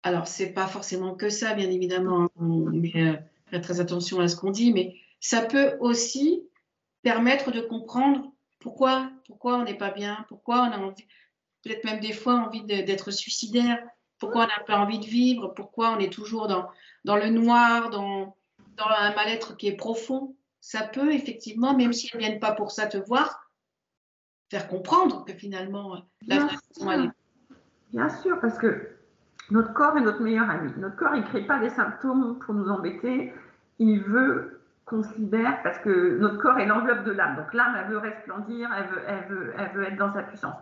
alors 0.03 0.27
c'est 0.27 0.53
pas 0.53 0.67
forcément 0.67 1.15
que 1.15 1.29
ça, 1.29 1.53
bien 1.53 1.69
évidemment, 1.69 2.29
on 2.35 2.69
met 2.69 3.19
euh, 3.53 3.59
très 3.59 3.79
attention 3.79 4.19
à 4.19 4.27
ce 4.27 4.35
qu'on 4.35 4.51
dit, 4.51 4.71
mais 4.71 4.95
ça 5.19 5.41
peut 5.41 5.77
aussi 5.79 6.43
permettre 7.01 7.51
de 7.51 7.61
comprendre 7.61 8.31
pourquoi, 8.59 9.11
pourquoi 9.25 9.57
on 9.57 9.63
n'est 9.63 9.77
pas 9.77 9.91
bien, 9.91 10.25
pourquoi 10.27 10.61
on 10.61 10.71
a 10.71 10.77
envie, 10.77 11.05
peut-être 11.63 11.83
même 11.85 11.99
des 11.99 12.13
fois 12.13 12.35
envie 12.35 12.63
d'être 12.63 13.11
suicidaire, 13.11 13.81
pourquoi 14.19 14.43
on 14.43 14.47
n'a 14.47 14.63
pas 14.65 14.77
envie 14.77 14.99
de 14.99 15.05
vivre, 15.05 15.47
pourquoi 15.49 15.91
on 15.91 15.99
est 15.99 16.11
toujours 16.11 16.47
dans, 16.47 16.69
dans 17.05 17.15
le 17.15 17.29
noir, 17.29 17.89
dans, 17.89 18.35
dans 18.77 18.87
un 18.87 19.13
mal-être 19.15 19.55
qui 19.57 19.67
est 19.67 19.75
profond? 19.75 20.35
Ça 20.61 20.83
peut 20.83 21.13
effectivement, 21.13 21.75
même 21.75 21.93
si 21.93 22.09
elles 22.11 22.19
ne 22.19 22.25
viennent 22.25 22.39
pas 22.39 22.51
pour 22.51 22.71
ça 22.71 22.87
te 22.87 22.97
voir, 22.97 23.49
faire 24.51 24.67
comprendre 24.67 25.23
que 25.25 25.33
finalement 25.33 26.03
la 26.27 26.39
vraie 26.39 26.55
est. 27.05 27.09
Bien 27.91 28.09
sûr, 28.09 28.39
parce 28.39 28.57
que 28.57 28.97
notre 29.49 29.73
corps 29.73 29.97
est 29.97 30.01
notre 30.01 30.21
meilleur 30.21 30.49
ami. 30.49 30.71
Notre 30.77 30.95
corps, 30.95 31.15
il 31.15 31.21
ne 31.21 31.27
crée 31.27 31.45
pas 31.45 31.59
des 31.59 31.69
symptômes 31.69 32.37
pour 32.39 32.53
nous 32.53 32.69
embêter. 32.69 33.33
Il 33.79 34.01
veut 34.01 34.59
considère, 34.85 35.61
parce 35.63 35.77
que 35.79 36.17
notre 36.17 36.37
corps 36.37 36.57
est 36.57 36.65
l'enveloppe 36.65 37.03
de 37.03 37.11
l'âme. 37.11 37.37
Donc 37.37 37.53
l'âme, 37.53 37.77
elle 37.79 37.91
veut 37.91 37.99
resplendir, 37.99 38.69
elle 38.75 38.87
veut, 38.87 39.01
elle, 39.07 39.25
veut, 39.29 39.53
elle 39.57 39.71
veut 39.71 39.83
être 39.83 39.97
dans 39.97 40.13
sa 40.13 40.23
puissance. 40.23 40.55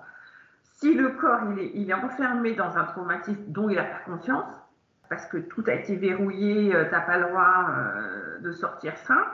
Si 0.78 0.94
le 0.94 1.10
corps, 1.10 1.42
est, 1.58 1.94
enfermé 1.94 2.54
dans 2.54 2.78
un 2.78 2.84
traumatisme 2.84 3.46
dont 3.48 3.68
il 3.68 3.78
n'a 3.78 3.84
pas 3.84 4.00
conscience, 4.06 4.46
parce 5.10 5.26
que 5.26 5.38
tout 5.38 5.64
a 5.66 5.74
été 5.74 5.96
verrouillé, 5.96 6.76
euh, 6.76 6.86
tu 6.86 6.92
n'as 6.92 7.02
pas 7.02 7.18
le 7.18 7.30
droit 7.30 7.66
euh, 7.70 8.40
de 8.42 8.52
sortir 8.52 8.96
ça, 8.98 9.26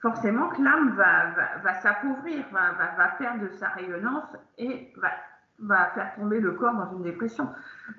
forcément 0.00 0.48
que 0.48 0.60
l'âme 0.60 0.96
va, 0.96 1.30
va, 1.30 1.58
va 1.62 1.74
s'appauvrir, 1.74 2.44
va, 2.50 3.08
perdre 3.18 3.48
sa 3.52 3.68
rayonnance 3.68 4.36
et 4.58 4.92
va 5.60 5.86
faire 5.94 6.12
tomber 6.16 6.40
le 6.40 6.50
corps 6.52 6.74
dans 6.74 6.96
une 6.96 7.04
dépression 7.04 7.48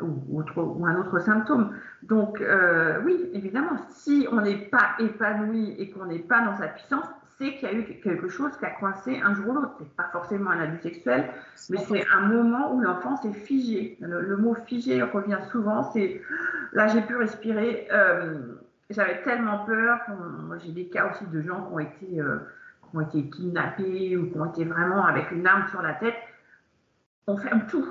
ou, 0.02 0.44
ou 0.58 0.86
un 0.86 0.98
autre 0.98 1.20
symptôme. 1.20 1.78
Donc 2.04 2.42
euh, 2.42 3.00
oui, 3.06 3.30
évidemment, 3.32 3.78
si 3.88 4.28
on 4.32 4.42
n'est 4.42 4.66
pas 4.68 4.96
épanoui 5.00 5.76
et 5.80 5.92
qu'on 5.92 6.08
n'est 6.08 6.20
pas 6.20 6.42
dans 6.42 6.58
sa 6.58 6.68
puissance, 6.68 7.08
c'est 7.38 7.56
qu'il 7.56 7.64
y 7.64 7.72
a 7.72 7.74
eu 7.74 7.84
quelque 8.02 8.30
chose 8.30 8.56
qui 8.58 8.66
a 8.66 8.72
coincé 8.72 9.20
un 9.20 9.34
jour 9.34 9.50
ou 9.50 9.54
l'autre. 9.54 9.76
C'est 9.80 9.96
pas 9.96 10.10
forcément 10.12 10.52
un 10.52 10.62
abus 10.62 10.82
sexuel, 10.82 11.34
mais 11.70 11.78
c'est 11.78 12.06
un 12.14 12.28
moment 12.28 12.74
où 12.74 12.80
l'enfant 12.80 13.18
s'est 13.18 13.34
figé. 13.34 13.98
Le, 14.00 14.38
mot 14.38 14.56
figé 14.66 15.02
revient 15.02 15.40
souvent. 15.52 15.84
C'est 15.92 16.22
là, 16.72 16.88
j'ai 16.88 17.02
pu 17.02 17.18
respirer. 17.18 17.88
Euh, 17.92 18.56
j'avais 18.90 19.22
tellement 19.24 19.66
peur. 19.66 20.00
Moi, 20.44 20.58
j'ai 20.60 20.72
des 20.72 20.88
cas 20.88 21.12
aussi 21.12 21.26
de 21.26 21.42
gens 21.42 21.68
qui 21.68 21.74
ont 21.74 21.80
été, 21.80 22.22
euh, 22.22 22.38
qui 22.90 22.98
ont 22.98 23.02
été 23.02 23.30
kidnappés 23.30 24.16
ou 24.16 24.32
qui 24.32 24.38
ont 24.40 24.46
été 24.46 24.64
vraiment 24.64 25.06
avec 25.06 25.32
une 25.32 25.46
arme 25.46 25.68
sur 25.70 25.82
la 25.82 25.94
tête. 25.94 26.16
On 27.28 27.38
ferme 27.38 27.66
tout. 27.68 27.88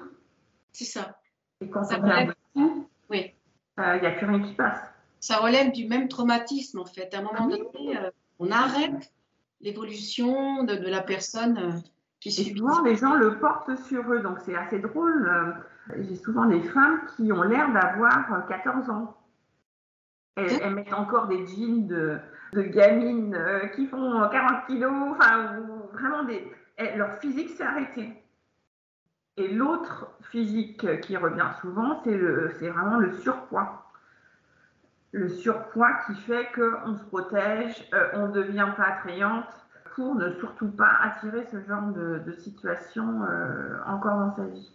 C'est 0.73 0.85
ça. 0.85 1.19
Et 1.61 1.69
quand 1.69 1.85
ça 1.85 1.99
on 2.01 2.07
ferme 2.07 2.33
tout, 2.55 2.89
oui. 3.11 3.35
il 3.77 4.01
n'y 4.01 4.07
a 4.07 4.11
plus 4.13 4.27
rien 4.27 4.41
qui 4.41 4.55
passe. 4.55 4.81
Ça 5.21 5.37
relève 5.37 5.73
du 5.73 5.87
même 5.87 6.09
traumatisme, 6.09 6.81
en 6.81 6.87
fait. 6.87 7.13
À 7.15 7.19
un 7.19 7.23
moment 7.23 7.49
ah 7.51 7.57
donné, 7.57 7.99
on 8.39 8.51
arrête 8.51 9.13
l'évolution 9.61 10.65
de, 10.65 10.75
la 10.75 11.01
personne 11.01 11.59
euh, 11.59 11.73
qui 12.21 12.31
subit. 12.31 12.59
Souvent, 12.59 12.83
les 12.83 12.97
gens 12.97 13.15
le 13.15 13.39
portent 13.39 13.77
sur 13.87 14.11
eux, 14.13 14.21
donc 14.21 14.39
c'est 14.41 14.55
assez 14.55 14.79
drôle. 14.79 15.29
Euh, 15.29 15.53
j'ai 16.03 16.17
souvent 16.17 16.47
des 16.47 16.63
femmes 16.63 17.01
qui 17.17 17.33
ont 17.33 17.43
l'air 17.43 17.73
d'avoir 17.73 18.47
14 18.47 18.89
euh, 18.89 18.93
ans. 18.93 19.17
Elles, 20.37 20.75
mettent 20.75 20.93
encore 20.93 21.29
des 21.29 21.47
jeans 21.47 21.87
de, 21.87 22.19
gamines 22.55 23.39
qui 23.77 23.87
font 23.87 24.29
40 24.29 24.67
kilos, 24.67 24.93
enfin, 25.13 25.61
vraiment 25.93 26.25
des. 26.25 26.51
leur 26.97 27.19
physique 27.19 27.51
s'est 27.51 27.63
arrêtée. 27.65 28.13
Et 29.37 29.49
l'autre 29.49 30.11
physique 30.31 31.01
qui 31.03 31.17
revient 31.17 31.51
souvent, 31.61 32.03
c'est 32.05 32.69
vraiment 32.69 32.99
le 32.99 33.13
surpoids 33.19 33.84
le 35.15 35.29
surpoids 35.29 35.93
qui 36.07 36.15
fait 36.23 36.49
qu'on 36.53 36.97
se 36.97 37.05
protège, 37.05 37.89
euh, 37.95 38.09
on 38.15 38.29
ne 38.29 38.33
devient 38.33 38.69
pas 38.77 38.83
attrayante 38.83 39.47
pour 39.95 40.17
ne 40.17 40.33
surtout 40.41 40.73
pas 40.73 40.91
attirer 41.03 41.47
ce 41.53 41.61
genre 41.69 41.93
de, 41.93 42.33
situation 42.33 43.23
euh, 43.23 43.79
encore 43.87 44.19
dans 44.19 44.35
sa 44.35 44.45
vie. 44.47 44.73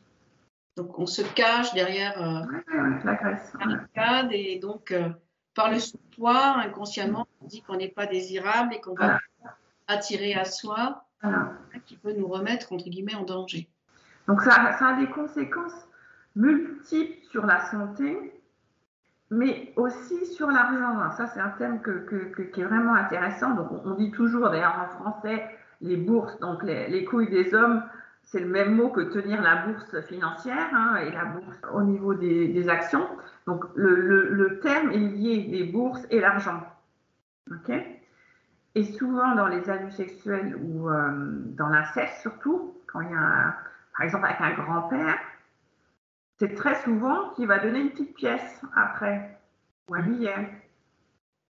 Donc 0.78 0.98
on 0.98 1.06
se 1.06 1.22
cache 1.34 1.74
derrière 1.74 2.18
euh, 2.22 2.46
la 3.04 3.16
graisse. 3.16 3.54
et 4.32 4.60
donc 4.60 4.96
par 5.54 5.72
le 5.72 5.80
surpoids, 5.80 6.56
inconsciemment, 6.60 7.28
on 7.42 7.48
dit 7.48 7.62
qu'on 7.62 7.76
n'est 7.76 7.90
pas 7.90 8.06
désirable 8.06 8.74
et 8.74 8.80
qu'on 8.80 8.96
va 8.96 9.20
attirer 9.88 10.36
à 10.36 10.46
soi, 10.46 11.04
qui 11.86 11.98
peut 11.98 12.14
nous 12.14 12.28
remettre 12.28 12.72
entre 12.72 12.86
guillemets 12.86 13.16
en 13.16 13.24
danger. 13.24 13.68
Donc 14.30 14.40
ça, 14.42 14.78
ça 14.80 14.88
a 14.88 15.00
des 15.02 15.10
conséquences 15.10 15.86
multiples 16.38 17.26
sur 17.30 17.46
la 17.46 17.60
santé, 17.72 18.39
mais 19.32 19.74
aussi 19.76 20.26
sur 20.26 20.50
l'argent. 20.50 21.12
Ça, 21.12 21.28
c'est 21.28 21.40
un 21.40 21.50
thème 21.50 21.82
qui 21.82 22.62
est 22.62 22.64
vraiment 22.64 22.94
intéressant. 22.94 23.52
Donc, 23.52 23.68
on, 23.86 23.94
dit 23.94 24.12
toujours, 24.12 24.50
d'ailleurs 24.50 24.76
en 24.80 25.04
français, 25.04 25.46
les 25.82 25.98
bourses, 25.98 26.40
donc 26.40 26.64
les, 26.64 27.06
couilles 27.06 27.30
des 27.30 27.54
hommes, 27.54 27.84
c'est 28.24 28.40
le 28.40 28.48
même 28.48 28.76
mot 28.76 28.90
que 28.90 29.02
tenir 29.02 29.42
la 29.42 29.68
bourse 29.68 30.02
financière 30.08 30.70
hein, 30.74 30.98
et 30.98 31.12
la 31.12 31.26
bourse 31.26 31.58
au 31.74 31.82
niveau 31.84 32.14
des, 32.14 32.70
actions. 32.70 33.08
Donc, 33.46 33.66
le, 33.76 34.60
terme 34.62 34.92
est 34.92 34.98
lié, 34.98 35.48
les 35.50 35.64
bourses 35.64 36.06
et 36.10 36.20
l'argent. 36.20 36.62
OK? 37.52 37.72
Et 38.76 38.84
souvent, 38.84 39.36
dans 39.36 39.48
les 39.48 39.68
abus 39.70 39.92
sexuels 39.92 40.56
ou 40.62 40.90
euh, 40.90 41.10
dans 41.58 41.70
l'inceste 41.70 42.22
surtout, 42.22 42.76
quand 42.88 43.02
il 43.02 43.10
y 43.10 43.16
a, 43.16 43.56
par 43.98 44.06
exemple, 44.06 44.26
avec 44.26 44.42
un 44.42 44.54
grand-père, 44.64 45.18
c'est 46.40 46.56
très 46.56 46.82
souvent 46.84 47.32
qu'il 47.32 47.48
va 47.48 47.60
donner 47.60 47.80
une 47.80 47.92
petite 47.92 48.16
pièce 48.16 48.62
après, 48.76 49.38
ou 49.90 49.96
un 49.96 50.02
billet. 50.02 50.50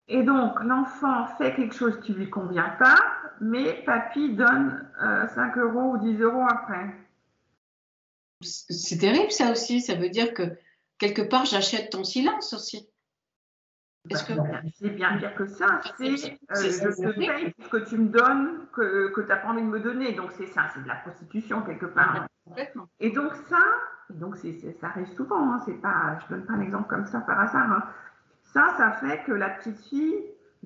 Et 0.07 0.23
donc, 0.23 0.61
l'enfant 0.63 1.27
fait 1.37 1.55
quelque 1.55 1.75
chose 1.75 1.99
qui 2.01 2.13
ne 2.13 2.17
lui 2.17 2.29
convient 2.29 2.75
pas, 2.79 2.97
mais 3.39 3.83
papy 3.85 4.35
donne 4.35 4.89
5 4.99 5.57
euh, 5.57 5.61
euros 5.61 5.93
ou 5.93 5.97
10 5.99 6.21
euros 6.21 6.45
après. 6.49 6.95
C'est 8.41 8.97
terrible 8.97 9.31
ça 9.31 9.51
aussi, 9.51 9.81
ça 9.81 9.93
veut 9.93 10.09
dire 10.09 10.33
que 10.33 10.43
quelque 10.97 11.21
part 11.21 11.45
j'achète 11.45 11.91
ton 11.91 12.03
silence 12.03 12.53
aussi. 12.53 12.89
C'est 14.09 14.89
bien 14.89 15.17
pire 15.17 15.35
que 15.35 15.45
ça. 15.45 15.79
C'est 15.97 16.05
euh, 16.05 16.55
je 16.55 17.03
te 17.03 17.19
paye 17.19 17.53
ce 17.61 17.69
que 17.69 17.77
tu 17.87 17.97
me 17.99 18.09
donnes, 18.09 18.65
que, 18.73 19.09
que 19.09 19.21
tu 19.21 19.27
n'as 19.27 19.35
pas 19.35 19.49
envie 19.49 19.61
de 19.61 19.67
me 19.67 19.79
donner. 19.79 20.13
Donc 20.13 20.31
c'est 20.31 20.47
ça, 20.47 20.69
c'est 20.73 20.81
de 20.81 20.87
la 20.87 20.95
prostitution 20.95 21.61
quelque 21.61 21.85
part. 21.85 22.25
Et 22.99 23.11
donc 23.11 23.33
ça, 23.47 23.63
donc 24.19 24.37
ça 24.37 24.47
arrive 24.87 25.07
souvent. 25.15 25.53
Hein, 25.53 25.59
pas, 25.81 26.19
je 26.19 26.35
donne 26.35 26.45
pas 26.45 26.53
un 26.53 26.61
exemple 26.61 26.89
comme 26.89 27.05
ça 27.05 27.21
par 27.21 27.39
hasard. 27.39 27.71
Hein. 27.71 27.83
Ça, 28.43 28.73
ça 28.77 28.91
fait 28.93 29.23
que 29.23 29.31
la 29.31 29.49
petite 29.49 29.79
fille, 29.79 30.15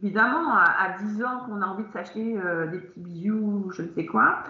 évidemment, 0.01 0.55
à, 0.55 0.97
10 0.99 1.23
ans 1.23 1.39
qu'on 1.45 1.62
a 1.62 1.67
envie 1.67 1.84
de 1.84 1.91
s'acheter 1.91 2.39
euh, 2.39 2.67
des 2.67 2.79
petits 2.79 3.01
bijoux, 3.01 3.71
je 3.71 3.84
ne 3.84 3.89
sais 3.89 4.05
quoi, 4.05 4.43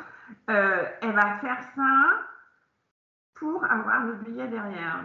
euh, 0.49 0.83
elle 1.01 1.13
va 1.13 1.37
faire 1.39 1.59
ça 1.75 2.27
pour 3.35 3.63
avoir 3.65 4.05
le 4.05 4.13
billet 4.13 4.47
derrière. 4.47 5.03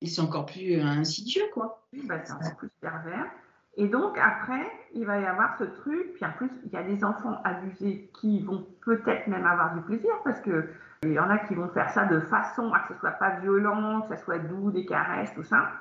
Et 0.00 0.06
c'est 0.06 0.20
encore 0.20 0.46
plus 0.46 0.80
insidieux, 0.80 1.44
quoi. 1.54 1.86
Oui, 1.92 2.04
bah, 2.06 2.16
c'est 2.24 2.32
encore 2.32 2.56
plus 2.56 2.68
pervers. 2.80 3.30
Et 3.76 3.88
donc, 3.88 4.18
après, 4.18 4.70
il 4.94 5.06
va 5.06 5.18
y 5.18 5.24
avoir 5.24 5.56
ce 5.58 5.64
truc. 5.64 6.14
Puis 6.14 6.24
en 6.24 6.32
plus, 6.32 6.50
il 6.66 6.72
y 6.72 6.76
a 6.76 6.82
des 6.82 7.04
enfants 7.04 7.40
abusés 7.44 8.10
qui 8.20 8.42
vont 8.42 8.66
peut-être 8.84 9.26
même 9.28 9.46
avoir 9.46 9.74
du 9.74 9.80
plaisir 9.82 10.12
parce 10.24 10.40
que 10.40 10.68
il 11.02 11.12
y 11.12 11.18
en 11.18 11.30
a 11.30 11.38
qui 11.38 11.54
vont 11.54 11.68
faire 11.68 11.90
ça 11.90 12.04
de 12.04 12.20
façon 12.20 12.72
à 12.72 12.80
que 12.80 12.94
ce 12.94 13.00
soit 13.00 13.10
pas 13.12 13.40
violent, 13.40 14.02
que 14.02 14.16
ce 14.16 14.22
soit 14.22 14.38
doux, 14.38 14.70
des 14.70 14.86
caresses, 14.86 15.34
tout 15.34 15.42
ça. 15.42 15.72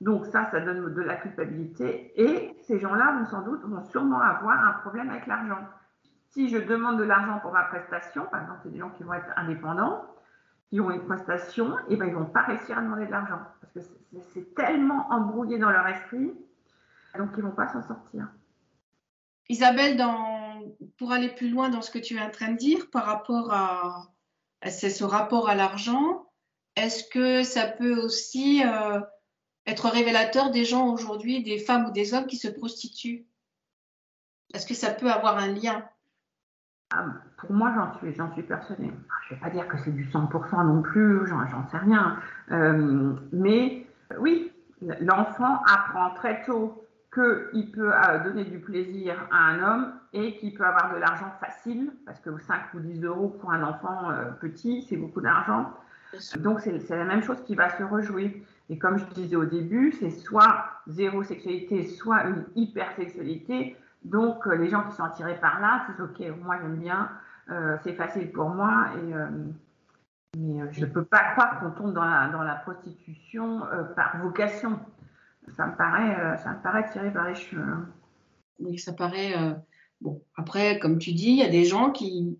Donc 0.00 0.26
ça, 0.26 0.50
ça 0.50 0.60
donne 0.60 0.94
de 0.94 1.02
la 1.02 1.16
culpabilité. 1.16 2.12
Et 2.16 2.56
ces 2.62 2.78
gens-là 2.78 3.18
vont 3.18 3.26
sans 3.26 3.42
doute, 3.42 3.62
vont 3.64 3.84
sûrement 3.84 4.20
avoir 4.20 4.66
un 4.66 4.72
problème 4.80 5.10
avec 5.10 5.26
l'argent. 5.26 5.58
Si 6.30 6.48
je 6.48 6.58
demande 6.58 6.98
de 6.98 7.04
l'argent 7.04 7.38
pour 7.40 7.52
ma 7.52 7.64
prestation, 7.64 8.26
par 8.30 8.42
exemple, 8.42 8.60
c'est 8.62 8.72
des 8.72 8.78
gens 8.78 8.90
qui 8.90 9.02
vont 9.02 9.14
être 9.14 9.30
indépendants, 9.36 10.04
qui 10.70 10.80
ont 10.80 10.90
une 10.90 11.04
prestation, 11.04 11.78
et 11.78 11.82
eh 11.90 11.96
ben 11.96 12.06
ils 12.06 12.14
vont 12.14 12.26
pas 12.26 12.42
réussir 12.42 12.78
à 12.78 12.82
demander 12.82 13.06
de 13.06 13.10
l'argent 13.10 13.38
parce 13.60 13.72
que 13.72 13.80
c'est 14.32 14.54
tellement 14.54 15.06
embrouillé 15.10 15.58
dans 15.58 15.70
leur 15.70 15.86
esprit, 15.86 16.32
donc 17.16 17.30
ils 17.36 17.42
vont 17.42 17.52
pas 17.52 17.68
s'en 17.68 17.82
sortir. 17.82 18.28
Isabelle, 19.48 19.96
pour 20.98 21.12
aller 21.12 21.28
plus 21.28 21.50
loin 21.50 21.68
dans 21.68 21.82
ce 21.82 21.90
que 21.90 21.98
tu 21.98 22.16
es 22.16 22.20
en 22.20 22.30
train 22.30 22.52
de 22.52 22.56
dire 22.56 22.90
par 22.90 23.04
rapport 23.04 23.52
à, 23.52 24.08
c'est 24.64 24.90
ce 24.90 25.04
rapport 25.04 25.48
à 25.48 25.54
l'argent. 25.54 26.26
Est-ce 26.76 27.04
que 27.08 27.42
ça 27.42 27.66
peut 27.66 27.96
aussi 27.96 28.62
euh, 28.64 29.00
être 29.66 29.88
révélateur 29.88 30.50
des 30.50 30.64
gens 30.64 30.92
aujourd'hui, 30.92 31.42
des 31.42 31.58
femmes 31.58 31.86
ou 31.86 31.90
des 31.90 32.14
hommes 32.14 32.26
qui 32.26 32.36
se 32.36 32.48
prostituent? 32.48 33.26
Est-ce 34.54 34.66
que 34.66 34.74
ça 34.74 34.90
peut 34.90 35.10
avoir 35.10 35.38
un 35.38 35.48
lien? 35.48 35.84
Ah, 36.90 37.06
Pour 37.38 37.52
moi, 37.52 37.72
j'en 37.74 37.98
suis, 37.98 38.14
j'en 38.14 38.32
suis 38.32 38.42
persuadée. 38.42 38.92
Je 39.28 39.34
ne 39.34 39.38
vais 39.38 39.44
pas 39.44 39.50
dire 39.50 39.66
que 39.66 39.76
c'est 39.84 39.90
du 39.90 40.06
100% 40.06 40.66
non 40.66 40.82
plus, 40.82 41.26
j'en, 41.26 41.68
sais 41.68 41.78
rien. 41.78 42.20
Euh, 42.52 43.14
mais 43.32 43.86
oui, 44.18 44.52
l'enfant 45.00 45.62
apprend 45.66 46.14
très 46.14 46.44
tôt 46.44 46.85
qu'il 47.16 47.70
peut 47.70 47.92
euh, 47.94 48.24
donner 48.24 48.44
du 48.44 48.58
plaisir 48.58 49.16
à 49.30 49.48
un 49.48 49.62
homme 49.62 49.92
et 50.12 50.36
qu'il 50.36 50.52
peut 50.52 50.66
avoir 50.66 50.94
de 50.94 50.98
l'argent 50.98 51.32
facile, 51.40 51.90
parce 52.04 52.20
que 52.20 52.38
5 52.38 52.74
ou 52.74 52.80
10 52.80 53.04
euros 53.04 53.28
pour 53.40 53.52
un 53.52 53.62
enfant 53.62 54.10
euh, 54.10 54.30
petit, 54.38 54.82
c'est 54.82 54.98
beaucoup 54.98 55.22
d'argent. 55.22 55.72
Donc 56.38 56.60
c'est 56.60 56.88
la 56.90 57.04
même 57.04 57.22
chose 57.22 57.42
qui 57.44 57.54
va 57.54 57.70
se 57.70 57.82
rejouer. 57.82 58.44
Et 58.68 58.78
comme 58.78 58.98
je 58.98 59.04
disais 59.06 59.36
au 59.36 59.46
début, 59.46 59.92
c'est 59.92 60.10
soit 60.10 60.66
zéro 60.86 61.22
sexualité, 61.22 61.84
soit 61.84 62.24
une 62.24 62.44
hypersexualité. 62.54 63.76
Donc 64.04 64.46
euh, 64.46 64.54
les 64.56 64.68
gens 64.68 64.82
qui 64.84 64.94
sont 64.94 65.04
attirés 65.04 65.40
par 65.40 65.60
là 65.60 65.86
disent 65.88 66.00
ok, 66.00 66.44
moi 66.44 66.58
j'aime 66.60 66.76
bien, 66.76 67.10
c'est 67.82 67.92
facile 67.92 68.32
pour 68.32 68.48
moi, 68.48 68.88
et, 68.96 69.14
mais 70.36 70.72
je 70.72 70.84
ne 70.84 70.90
peux 70.90 71.04
pas 71.04 71.30
croire 71.32 71.60
qu'on 71.60 71.70
tombe 71.70 71.92
dans 71.92 72.04
la, 72.04 72.28
dans 72.28 72.42
la 72.42 72.56
prostitution 72.56 73.62
par 73.94 74.18
vocation 74.20 74.80
ça 75.54 75.66
me 75.66 75.76
paraît, 75.76 76.20
euh, 76.20 76.36
ça 76.38 76.52
me 76.52 76.62
paraît 76.62 76.88
tiré 76.90 77.12
par 77.12 77.28
les 77.28 77.34
cheveux. 77.34 77.62
Hein. 77.62 77.86
Oui, 78.58 78.78
ça 78.78 78.92
paraît. 78.92 79.36
Euh, 79.36 79.52
bon, 80.00 80.22
après, 80.36 80.78
comme 80.78 80.98
tu 80.98 81.12
dis, 81.12 81.30
il 81.30 81.38
y 81.38 81.42
a 81.42 81.48
des 81.48 81.64
gens 81.64 81.90
qui, 81.90 82.38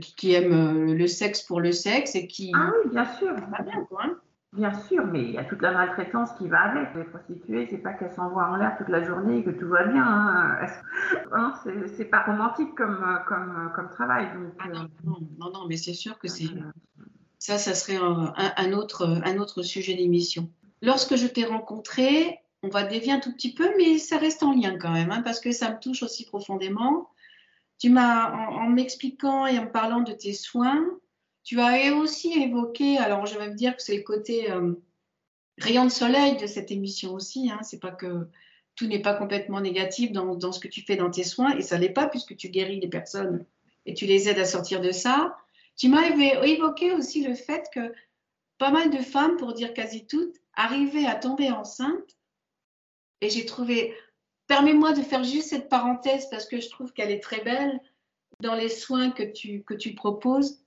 qui, 0.00 0.32
aiment 0.32 0.52
euh, 0.90 0.94
le 0.94 1.06
sexe 1.06 1.42
pour 1.42 1.60
le 1.60 1.72
sexe 1.72 2.14
et 2.14 2.26
qui. 2.26 2.52
Ah 2.54 2.70
oui, 2.72 2.90
bien 2.90 3.04
sûr. 3.04 3.34
bien, 3.34 3.86
hein. 3.98 4.16
Bien 4.52 4.72
sûr, 4.72 5.06
mais 5.06 5.22
il 5.22 5.30
y 5.30 5.38
a 5.38 5.44
toute 5.44 5.62
la 5.62 5.70
maltraitance 5.72 6.32
qui 6.32 6.48
va 6.48 6.60
avec. 6.62 6.94
Les 6.96 7.04
prostituées, 7.04 7.68
c'est 7.70 7.78
pas 7.78 7.92
qu'elles 7.92 8.12
s'envoient 8.12 8.48
en 8.48 8.56
l'air 8.56 8.76
toute 8.78 8.88
la 8.88 9.04
journée 9.04 9.38
et 9.38 9.44
que 9.44 9.50
tout 9.50 9.68
va 9.68 9.86
bien. 9.86 10.04
Hein. 10.04 11.52
c'est 11.96 12.06
pas 12.06 12.24
romantique 12.24 12.74
comme, 12.74 13.20
comme, 13.28 13.70
comme 13.76 13.90
travail. 13.90 14.28
Ah 14.58 14.68
non, 14.68 14.88
non, 15.38 15.52
non, 15.52 15.66
mais 15.68 15.76
c'est 15.76 15.94
sûr 15.94 16.18
que 16.18 16.26
c'est. 16.26 16.48
Ça, 17.38 17.58
ça 17.58 17.74
serait 17.74 17.96
un, 17.96 18.72
autre, 18.72 19.06
un 19.24 19.38
autre 19.38 19.62
sujet 19.62 19.94
d'émission 19.94 20.50
lorsque 20.82 21.16
je 21.16 21.26
t'ai 21.26 21.44
rencontré, 21.44 22.40
on 22.62 22.68
va 22.68 22.82
dévier 22.82 23.12
un 23.12 23.20
tout 23.20 23.32
petit 23.32 23.54
peu, 23.54 23.70
mais 23.76 23.98
ça 23.98 24.18
reste 24.18 24.42
en 24.42 24.52
lien 24.52 24.76
quand 24.78 24.92
même, 24.92 25.10
hein, 25.10 25.22
parce 25.22 25.40
que 25.40 25.52
ça 25.52 25.70
me 25.70 25.78
touche 25.78 26.02
aussi 26.02 26.24
profondément. 26.26 27.08
Tu 27.78 27.88
m'as, 27.90 28.30
en, 28.32 28.68
m'expliquant 28.68 29.46
et 29.46 29.58
en 29.58 29.66
parlant 29.66 30.00
de 30.00 30.12
tes 30.12 30.34
soins, 30.34 30.84
tu 31.42 31.58
as 31.60 31.94
aussi 31.94 32.32
évoqué, 32.42 32.98
alors 32.98 33.24
je 33.26 33.38
vais 33.38 33.48
me 33.48 33.54
dire 33.54 33.74
que 33.76 33.82
c'est 33.82 33.96
le 33.96 34.02
côté 34.02 34.50
euh, 34.50 34.74
rayon 35.58 35.84
de 35.84 35.90
soleil 35.90 36.36
de 36.36 36.46
cette 36.46 36.70
émission 36.70 37.14
aussi, 37.14 37.50
hein, 37.50 37.60
c'est 37.62 37.80
pas 37.80 37.92
que 37.92 38.28
tout 38.76 38.86
n'est 38.86 39.00
pas 39.00 39.14
complètement 39.14 39.60
négatif 39.60 40.12
dans, 40.12 40.34
dans, 40.34 40.52
ce 40.52 40.60
que 40.60 40.68
tu 40.68 40.82
fais 40.82 40.96
dans 40.96 41.10
tes 41.10 41.24
soins, 41.24 41.56
et 41.56 41.62
ça 41.62 41.78
l'est 41.78 41.90
pas 41.90 42.06
puisque 42.06 42.36
tu 42.36 42.50
guéris 42.50 42.80
les 42.80 42.88
personnes 42.88 43.46
et 43.86 43.94
tu 43.94 44.04
les 44.04 44.28
aides 44.28 44.38
à 44.38 44.44
sortir 44.44 44.80
de 44.80 44.92
ça. 44.92 45.36
Tu 45.76 45.88
m'as 45.88 46.08
évoqué 46.08 46.92
aussi 46.92 47.24
le 47.24 47.34
fait 47.34 47.64
que 47.74 47.92
pas 48.60 48.70
mal 48.70 48.90
de 48.90 48.98
femmes, 48.98 49.38
pour 49.38 49.54
dire 49.54 49.72
quasi 49.72 50.06
toutes, 50.06 50.36
arrivaient 50.52 51.06
à 51.06 51.14
tomber 51.14 51.50
enceinte. 51.50 52.18
Et 53.22 53.30
j'ai 53.30 53.46
trouvé, 53.46 53.96
permets-moi 54.48 54.92
de 54.92 55.00
faire 55.00 55.24
juste 55.24 55.48
cette 55.48 55.70
parenthèse 55.70 56.28
parce 56.30 56.44
que 56.44 56.60
je 56.60 56.68
trouve 56.68 56.92
qu'elle 56.92 57.10
est 57.10 57.22
très 57.22 57.40
belle 57.40 57.80
dans 58.40 58.54
les 58.54 58.68
soins 58.68 59.12
que 59.12 59.22
tu, 59.22 59.64
que 59.64 59.72
tu 59.72 59.94
proposes 59.94 60.62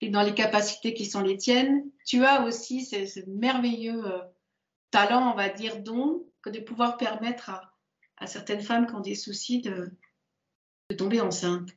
et 0.00 0.08
dans 0.08 0.22
les 0.22 0.34
capacités 0.34 0.94
qui 0.94 1.06
sont 1.06 1.22
les 1.22 1.36
tiennes. 1.36 1.88
Tu 2.04 2.24
as 2.24 2.44
aussi 2.44 2.84
ce, 2.84 3.20
merveilleux 3.30 4.04
euh, 4.04 4.22
talent, 4.90 5.30
on 5.30 5.36
va 5.36 5.48
dire, 5.48 5.80
don, 5.80 6.26
que 6.42 6.50
de 6.50 6.58
pouvoir 6.58 6.96
permettre 6.96 7.50
à, 8.16 8.26
certaines 8.26 8.62
femmes 8.62 8.88
qui 8.88 8.94
ont 8.94 9.00
des 9.00 9.14
soucis 9.14 9.60
de 9.62 9.92
tomber 10.98 11.20
enceinte. 11.20 11.70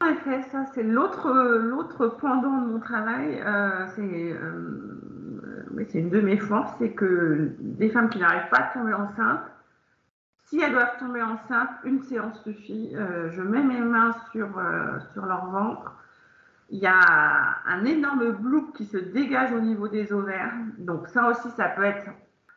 En 0.00 0.06
effet, 0.06 0.42
ça 0.52 0.64
c'est 0.74 0.82
l'autre 0.84 2.16
pendant 2.20 2.60
de 2.62 2.72
mon 2.72 2.80
travail. 2.80 3.42
Euh, 3.44 3.86
c'est 3.96 4.32
euh, 4.32 5.84
c'est 5.90 5.98
une 6.00 6.10
de 6.10 6.20
mes 6.20 6.36
forces, 6.36 6.72
c'est 6.78 6.92
que 6.92 7.52
des 7.60 7.88
femmes 7.90 8.08
qui 8.08 8.18
n'arrivent 8.18 8.48
pas 8.50 8.58
à 8.58 8.74
tomber 8.74 8.92
enceinte, 8.92 9.40
si 10.44 10.60
elles 10.60 10.72
doivent 10.72 10.98
tomber 10.98 11.22
enceinte, 11.22 11.70
une 11.84 12.02
séance 12.02 12.42
suffit. 12.42 12.92
Euh, 12.94 13.30
je 13.30 13.42
mets 13.42 13.62
mes 13.62 13.80
mains 13.80 14.14
sur 14.32 14.48
sur 15.12 15.26
leur 15.26 15.46
ventre. 15.46 15.94
Il 16.70 16.78
y 16.80 16.86
a 16.86 17.00
un 17.66 17.84
énorme 17.84 18.32
bloop 18.32 18.76
qui 18.76 18.84
se 18.84 18.98
dégage 18.98 19.52
au 19.52 19.60
niveau 19.60 19.88
des 19.88 20.12
ovaires. 20.12 20.52
Donc 20.78 21.08
ça 21.08 21.28
aussi, 21.28 21.48
ça 21.50 21.68
peut 21.68 21.84
être 21.84 22.10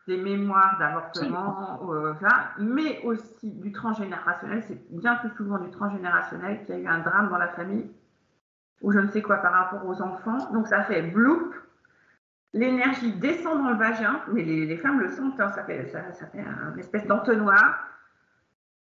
des 0.08 0.16
mémoires 0.16 0.78
d'avortement, 0.78 1.80
euh, 1.90 2.14
mais 2.58 3.00
aussi 3.04 3.50
du 3.52 3.72
transgénérationnel. 3.72 4.62
C'est 4.66 4.78
bien 4.90 5.16
plus 5.16 5.30
souvent 5.36 5.58
du 5.58 5.70
transgénérationnel 5.70 6.64
qu'il 6.64 6.74
y 6.74 6.78
a 6.78 6.80
eu 6.80 6.86
un 6.86 6.98
drame 6.98 7.28
dans 7.30 7.38
la 7.38 7.48
famille 7.48 7.90
ou 8.82 8.92
je 8.92 8.98
ne 8.98 9.08
sais 9.08 9.22
quoi 9.22 9.38
par 9.38 9.52
rapport 9.52 9.86
aux 9.86 10.02
enfants. 10.02 10.50
Donc 10.52 10.66
ça 10.66 10.82
fait 10.84 11.02
bloop. 11.02 11.54
L'énergie 12.52 13.12
descend 13.12 13.62
dans 13.62 13.70
le 13.70 13.76
vagin, 13.76 14.20
mais 14.28 14.42
les, 14.42 14.76
femmes 14.76 15.00
le 15.00 15.08
sentent, 15.08 15.40
hein, 15.40 15.50
ça, 15.52 15.64
fait, 15.64 15.86
ça, 15.86 16.12
ça 16.12 16.26
fait 16.26 16.40
une 16.40 16.78
espèce 16.78 17.06
d'entonnoir. 17.06 17.86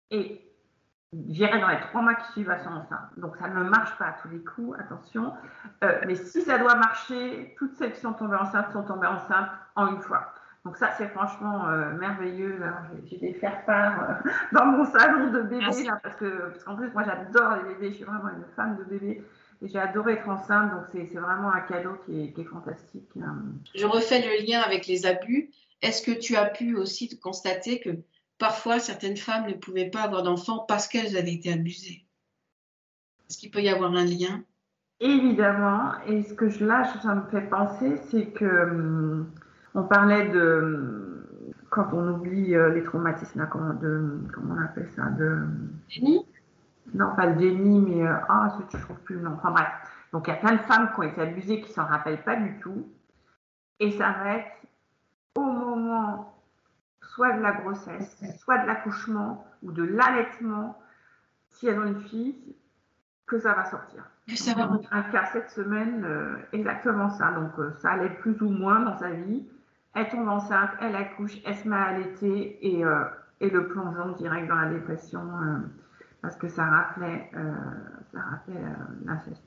Et 0.09 0.41
j'irai 1.13 1.59
dans 1.61 1.69
les 1.69 1.79
trois 1.79 2.01
mois 2.01 2.15
qui 2.15 2.31
suivent, 2.33 2.49
à 2.49 2.59
son 2.59 2.71
enceinte. 2.71 3.17
Donc 3.17 3.37
ça 3.37 3.47
ne 3.47 3.63
marche 3.63 3.97
pas 3.97 4.07
à 4.07 4.11
tous 4.21 4.27
les 4.27 4.43
coups, 4.43 4.77
attention. 4.77 5.33
Euh, 5.85 6.01
mais 6.05 6.15
si 6.15 6.41
ça 6.41 6.57
doit 6.57 6.75
marcher, 6.75 7.55
toutes 7.57 7.75
celles 7.75 7.93
qui 7.93 8.01
sont 8.01 8.13
tombées 8.13 8.35
enceintes 8.35 8.71
sont 8.73 8.83
tombées 8.83 9.07
enceintes 9.07 9.49
en 9.75 9.87
une 9.87 10.01
fois. 10.01 10.33
Donc 10.63 10.77
ça, 10.77 10.93
c'est 10.97 11.07
franchement 11.07 11.67
euh, 11.67 11.93
merveilleux. 11.93 12.61
J'ai 13.05 13.17
des 13.17 13.33
faire-part 13.33 14.03
euh, 14.03 14.29
dans 14.53 14.65
mon 14.65 14.85
salon 14.85 15.31
de 15.31 15.41
bébé, 15.41 15.65
parce 16.03 16.15
que 16.15 16.49
parce 16.51 16.63
qu'en 16.63 16.75
plus, 16.75 16.91
moi, 16.93 17.03
j'adore 17.03 17.57
les 17.57 17.73
bébés. 17.73 17.89
Je 17.91 17.95
suis 17.95 18.03
vraiment 18.03 18.29
une 18.29 18.45
femme 18.55 18.77
de 18.77 18.83
bébé. 18.83 19.23
Et 19.63 19.67
j'ai 19.67 19.79
adoré 19.79 20.13
être 20.13 20.27
enceinte, 20.27 20.71
donc 20.71 20.85
c'est 20.91 21.19
vraiment 21.19 21.51
un 21.51 21.61
cadeau 21.61 21.95
qui 22.05 22.23
est, 22.23 22.31
qui 22.31 22.41
est, 22.41 22.45
fantastique. 22.45 23.09
Euh. 23.17 23.21
Je 23.75 23.85
refais 23.85 24.19
le 24.21 24.45
lien 24.45 24.59
avec 24.61 24.87
les 24.87 25.05
abus. 25.05 25.51
Est-ce 25.83 26.01
que 26.01 26.11
tu 26.11 26.35
as 26.35 26.45
pu 26.45 26.75
aussi 26.75 27.19
constater 27.19 27.79
que 27.79 27.89
parfois 28.39 28.79
certaines 28.79 29.17
femmes 29.17 29.47
ne 29.47 29.53
pouvaient 29.53 29.89
pas 29.89 30.01
avoir 30.01 30.23
d'enfants 30.23 30.65
parce 30.67 30.87
qu'elles 30.87 31.15
avaient 31.15 31.33
été 31.33 31.53
abusées? 31.53 32.05
Est-ce 33.29 33.37
qu'il 33.37 33.51
peut 33.51 33.61
y 33.61 33.69
avoir 33.69 33.93
un 33.93 34.05
lien? 34.05 34.43
Évidemment. 34.99 35.93
Et 36.07 36.23
ce 36.23 36.33
que 36.33 36.49
je, 36.49 36.65
là, 36.65 36.91
ça 37.01 37.15
me 37.15 37.29
fait 37.29 37.47
penser, 37.47 37.97
c'est 38.09 38.27
que 38.27 38.45
hum, 38.45 39.31
on 39.75 39.83
parlait 39.83 40.29
de 40.29 41.11
quand 41.71 41.87
on 41.93 42.09
oublie 42.09 42.53
euh, 42.53 42.69
les 42.69 42.83
traumatismes, 42.83 43.47
comment, 43.49 43.73
de, 43.73 44.19
comment 44.33 44.55
on 44.55 44.61
appelle 44.61 44.89
ça 44.93 45.05
de 45.05 45.47
déni 45.89 46.25
Non, 46.93 47.15
pas 47.15 47.27
le 47.27 47.35
déni, 47.35 47.79
mais 47.79 48.05
euh, 48.05 48.13
ah, 48.27 48.57
je 48.59 48.77
trouve 48.77 48.99
plus 48.99 49.15
nom. 49.15 49.31
Enfin 49.35 49.51
bref, 49.51 49.69
donc 50.11 50.27
il 50.27 50.31
y 50.31 50.33
a 50.33 50.37
plein 50.37 50.53
de 50.53 50.61
femmes 50.61 50.91
qui 50.93 50.99
ont 50.99 51.03
été 51.03 51.21
abusées 51.21 51.61
qui 51.61 51.71
s'en 51.71 51.85
rappellent 51.85 52.23
pas 52.23 52.35
du 52.35 52.59
tout, 52.59 52.85
et 53.79 53.97
être 53.97 54.51
au 55.35 55.41
moment 55.43 56.35
soit 57.01 57.33
de 57.33 57.41
la 57.41 57.53
grossesse, 57.53 58.21
soit 58.39 58.59
de 58.59 58.67
l'accouchement 58.67 59.45
ou 59.63 59.71
de 59.71 59.83
l'allaitement, 59.83 60.77
si 61.49 61.67
elles 61.67 61.79
ont 61.79 61.87
une 61.87 62.01
fille, 62.01 62.35
que 63.25 63.39
ça 63.39 63.53
va 63.53 63.63
sortir. 63.65 64.03
Ça 64.35 64.53
va 64.53 64.69
un 64.91 65.03
cas 65.03 65.25
cette 65.31 65.49
semaine, 65.51 66.03
euh, 66.03 66.35
exactement 66.51 67.09
ça. 67.09 67.31
Donc 67.31 67.51
ça 67.77 67.91
allait 67.91 68.09
plus 68.09 68.41
ou 68.41 68.49
moins 68.49 68.81
dans 68.81 68.97
sa 68.97 69.09
vie 69.09 69.45
elle 69.93 70.09
tombe 70.09 70.27
enceinte, 70.27 70.69
elle 70.81 70.95
accouche, 70.95 71.37
elle 71.45 71.55
se 71.55 71.67
met 71.67 71.75
à 71.75 71.83
allaiter 71.85 72.57
et, 72.61 72.85
euh, 72.85 73.03
et 73.39 73.49
le 73.49 73.67
plongeon 73.67 74.13
direct 74.13 74.47
dans 74.47 74.55
la 74.55 74.69
dépression 74.69 75.19
euh, 75.19 75.57
parce 76.21 76.35
que 76.37 76.47
ça 76.47 76.65
rappelait, 76.65 77.29
euh, 77.35 77.53
ça 78.13 78.19
rappelait 78.21 78.61
l'inceste. 79.05 79.43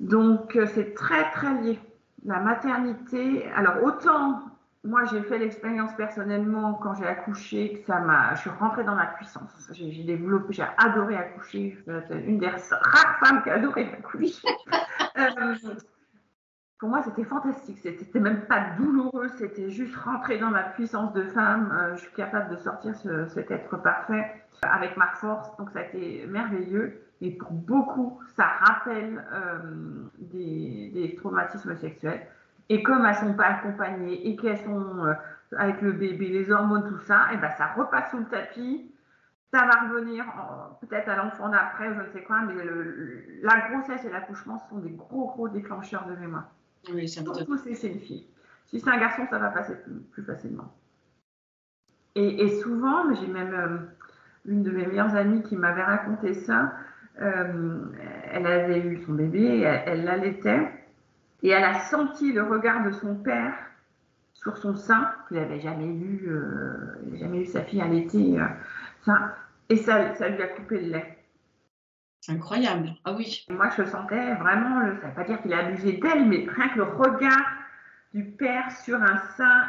Donc 0.00 0.58
c'est 0.74 0.94
très 0.94 1.30
très 1.30 1.54
lié. 1.62 1.78
La 2.24 2.40
maternité, 2.40 3.50
alors 3.52 3.82
autant 3.84 4.42
moi 4.82 5.04
j'ai 5.04 5.22
fait 5.22 5.38
l'expérience 5.38 5.94
personnellement 5.96 6.74
quand 6.74 6.94
j'ai 6.94 7.06
accouché 7.06 7.74
que 7.74 7.86
ça 7.86 8.00
m'a, 8.00 8.34
je 8.34 8.40
suis 8.40 8.50
rentrée 8.50 8.84
dans 8.84 8.94
ma 8.94 9.06
puissance. 9.06 9.70
J'ai 9.72 10.04
développé, 10.04 10.54
j'ai 10.54 10.66
adoré 10.78 11.16
accoucher. 11.16 11.78
une 12.26 12.38
des 12.38 12.48
rares 12.48 13.18
femmes 13.22 13.42
qui 13.42 13.50
a 13.50 13.54
adoré 13.54 13.90
accoucher 13.92 14.46
pour 16.80 16.88
moi, 16.88 17.02
c'était 17.02 17.24
fantastique. 17.24 17.78
C'était 17.78 18.20
même 18.20 18.46
pas 18.46 18.70
douloureux, 18.78 19.28
c'était 19.36 19.68
juste 19.68 19.94
rentrer 19.96 20.38
dans 20.38 20.48
ma 20.48 20.62
puissance 20.62 21.12
de 21.12 21.24
femme. 21.24 21.70
Euh, 21.78 21.94
je 21.96 22.00
suis 22.00 22.14
capable 22.14 22.50
de 22.50 22.56
sortir 22.56 22.94
cet 23.28 23.50
être 23.50 23.76
parfait 23.76 24.42
avec 24.62 24.96
ma 24.96 25.08
force. 25.08 25.54
Donc, 25.58 25.70
ça 25.70 25.80
a 25.80 25.82
été 25.82 26.26
merveilleux. 26.26 27.02
Et 27.20 27.32
pour 27.36 27.52
beaucoup, 27.52 28.18
ça 28.34 28.46
rappelle 28.46 29.22
euh, 29.30 30.08
des, 30.20 31.14
traumatismes 31.18 31.76
sexuels. 31.76 32.26
Et 32.70 32.82
comme 32.82 33.04
elles 33.04 33.14
sont 33.16 33.34
pas 33.34 33.48
accompagnées 33.48 34.28
et 34.28 34.36
qu'elles 34.36 34.56
sont 34.56 35.04
euh, 35.04 35.12
avec 35.58 35.82
le 35.82 35.92
bébé, 35.92 36.28
les 36.28 36.50
hormones, 36.50 36.88
tout 36.88 37.00
ça, 37.00 37.26
et 37.34 37.36
ben 37.36 37.50
ça 37.58 37.66
repasse 37.76 38.10
sous 38.10 38.18
le 38.18 38.24
tapis. 38.24 38.90
Ça 39.52 39.66
va 39.66 39.88
revenir 39.88 40.24
peut-être 40.80 41.08
à 41.08 41.16
l'enfant 41.16 41.48
d'après, 41.48 41.92
je 41.92 42.00
ne 42.00 42.06
sais 42.06 42.22
quoi, 42.22 42.42
mais 42.42 42.54
la 43.42 43.68
grossesse 43.68 44.04
et 44.04 44.10
l'accouchement 44.10 44.58
sont 44.70 44.78
des 44.78 44.92
gros, 44.92 45.26
gros 45.26 45.48
déclencheurs 45.48 46.06
de 46.06 46.14
mémoire. 46.14 46.48
Si 46.84 47.74
c'est 47.74 47.88
une 47.88 48.00
fille. 48.00 48.26
Si 48.66 48.80
c'est 48.80 48.90
un 48.90 48.98
garçon, 48.98 49.26
ça 49.28 49.38
va 49.38 49.48
passer 49.48 49.74
plus, 50.12 50.22
facilement. 50.22 50.72
Et, 52.14 52.48
souvent, 52.60 53.14
j'ai 53.14 53.26
même 53.26 53.54
euh, 53.54 53.78
une 54.46 54.62
de 54.62 54.70
mes 54.70 54.86
meilleures 54.86 55.14
amies 55.14 55.42
qui 55.42 55.56
m'avait 55.56 55.82
raconté 55.82 56.34
ça. 56.34 56.72
Euh, 57.20 57.84
elle 58.32 58.46
avait 58.46 58.80
eu 58.80 59.02
son 59.04 59.12
bébé, 59.12 59.60
elle 59.60 60.04
l'allaitait, 60.04 60.70
et 61.42 61.50
elle 61.50 61.64
a 61.64 61.80
senti 61.80 62.32
le 62.32 62.42
regard 62.42 62.84
de 62.84 62.92
son 62.92 63.14
père 63.14 63.54
sur 64.32 64.56
son 64.56 64.74
sein, 64.74 65.12
qu'il 65.28 65.36
n'avait 65.36 65.60
jamais 65.60 65.92
vu, 65.92 66.28
euh, 66.28 67.16
jamais 67.18 67.42
eu 67.42 67.46
sa 67.46 67.62
fille 67.62 67.82
allaiter, 67.82 68.38
ça, 69.02 69.36
et 69.68 69.76
ça, 69.76 70.14
ça 70.14 70.28
lui 70.28 70.42
a 70.42 70.48
coupé 70.48 70.80
le 70.80 70.92
lait. 70.92 71.19
C'est 72.20 72.32
incroyable. 72.32 72.94
Ah 73.04 73.14
oui. 73.14 73.46
Moi, 73.48 73.70
je 73.76 73.84
sentais 73.84 74.34
vraiment, 74.34 74.80
ça 74.80 74.86
ne 74.86 74.92
veut 74.92 75.14
pas 75.14 75.24
dire 75.24 75.40
qu'il 75.40 75.52
a 75.54 75.66
abusé 75.66 75.94
d'elle, 75.94 76.26
mais 76.26 76.46
rien 76.48 76.68
que 76.68 76.76
le 76.76 76.84
regard 76.84 77.46
du 78.12 78.24
père 78.24 78.70
sur 78.84 79.00
un 79.02 79.18
sein 79.36 79.62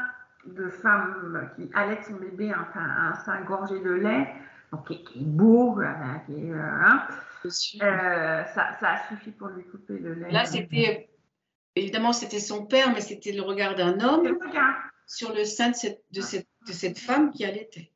de 0.46 0.70
femme 0.70 1.50
qui 1.56 1.70
allait 1.74 2.02
son 2.04 2.16
bébé, 2.16 2.52
enfin 2.54 2.82
un 2.82 3.14
sein 3.14 3.42
gorgé 3.42 3.80
de 3.80 3.92
lait, 3.92 4.28
donc 4.72 4.88
qui, 4.88 5.20
est 5.20 5.24
beau, 5.24 5.80
qui 6.26 6.34
est, 6.34 6.52
euh, 6.52 6.62
hein, 6.62 7.08
euh, 7.46 8.44
ça, 8.46 8.72
ça, 8.80 8.90
a 8.90 9.08
suffi 9.08 9.32
pour 9.32 9.48
lui 9.50 9.64
couper 9.66 10.00
le 10.00 10.14
lait. 10.16 10.32
Là, 10.32 10.46
c'était 10.46 11.10
évidemment 11.76 12.14
c'était 12.14 12.40
son 12.40 12.66
père, 12.66 12.92
mais 12.94 13.02
c'était 13.02 13.32
le 13.32 13.42
regard 13.42 13.76
d'un 13.76 14.00
homme 14.00 14.38
sur 15.06 15.34
le 15.34 15.46
sein 15.46 15.70
de 15.70 15.76
cette, 15.76 16.04
de 16.12 16.22
cette, 16.22 16.48
de 16.68 16.74
cette 16.74 17.00
femme 17.00 17.32
qui 17.32 17.46
allaitait. 17.46 17.92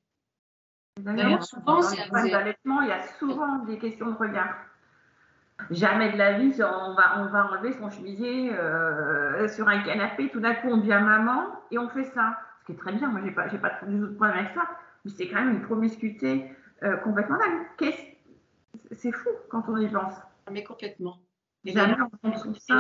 D'ailleurs, 1.00 1.44
souvent, 1.44 1.82
dans 1.82 2.24
les 2.24 2.32
d'allaitement, 2.32 2.82
il 2.82 2.88
y 2.88 2.92
a 2.92 3.04
souvent 3.20 3.60
des 3.66 3.78
questions 3.78 4.12
de 4.12 4.18
regard. 4.18 4.56
Jamais 5.70 6.12
de 6.12 6.18
la 6.18 6.40
vie, 6.40 6.54
on 6.60 6.94
va, 6.94 7.22
on 7.22 7.26
va 7.28 7.50
enlever 7.52 7.74
son 7.74 7.90
chemisier 7.90 8.54
euh, 8.54 9.48
sur 9.48 9.68
un 9.68 9.82
canapé, 9.84 10.30
tout 10.30 10.40
d'un 10.40 10.54
coup 10.54 10.68
on 10.70 10.78
devient 10.78 11.02
maman 11.02 11.48
et 11.72 11.78
on 11.78 11.90
fait 11.90 12.04
ça. 12.06 12.38
Ce 12.62 12.66
qui 12.66 12.72
est 12.74 12.76
très 12.76 12.92
bien, 12.94 13.08
moi 13.10 13.22
j'ai 13.24 13.32
pas, 13.32 13.48
j'ai 13.48 13.58
pas 13.58 13.80
du 13.88 14.00
tout 14.00 14.08
de 14.08 14.16
problème 14.16 14.38
avec 14.38 14.54
ça, 14.54 14.64
mais 15.04 15.12
c'est 15.12 15.30
quand 15.30 15.36
même 15.36 15.52
une 15.52 15.62
promiscuité 15.62 16.52
euh, 16.84 16.98
complètement 16.98 17.38
dingue. 17.38 17.94
C'est 18.92 19.12
fou 19.12 19.30
quand 19.50 19.64
on 19.70 19.78
y 19.78 19.88
pense. 19.88 20.16
Mais 20.52 20.64
complètement. 20.64 21.18
Jamais 21.64 21.96
on 22.02 22.30
pense 22.30 22.60
ça. 22.60 22.78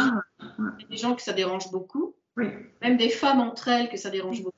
Il 0.59 0.81
y 0.81 0.85
a 0.85 0.87
des 0.89 0.97
gens 0.97 1.15
que 1.15 1.21
ça 1.21 1.33
dérange 1.33 1.71
beaucoup, 1.71 2.13
oui. 2.37 2.51
même 2.81 2.97
des 2.97 3.09
femmes 3.09 3.39
entre 3.39 3.69
elles 3.69 3.89
que 3.89 3.97
ça 3.97 4.09
dérange 4.09 4.43
beaucoup. 4.43 4.55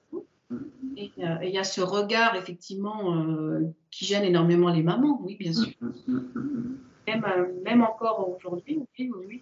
Et 0.97 1.11
il 1.15 1.49
y 1.51 1.59
a 1.59 1.63
ce 1.63 1.79
regard, 1.79 2.35
effectivement, 2.35 3.15
euh, 3.15 3.61
qui 3.91 4.05
gêne 4.05 4.23
énormément 4.23 4.69
les 4.69 4.81
mamans, 4.81 5.21
oui, 5.23 5.37
bien 5.39 5.53
sûr. 5.53 5.71
Même, 7.07 7.23
euh, 7.23 7.45
même 7.63 7.83
encore 7.83 8.27
aujourd'hui, 8.35 8.79
oui, 8.97 9.11
oui. 9.15 9.41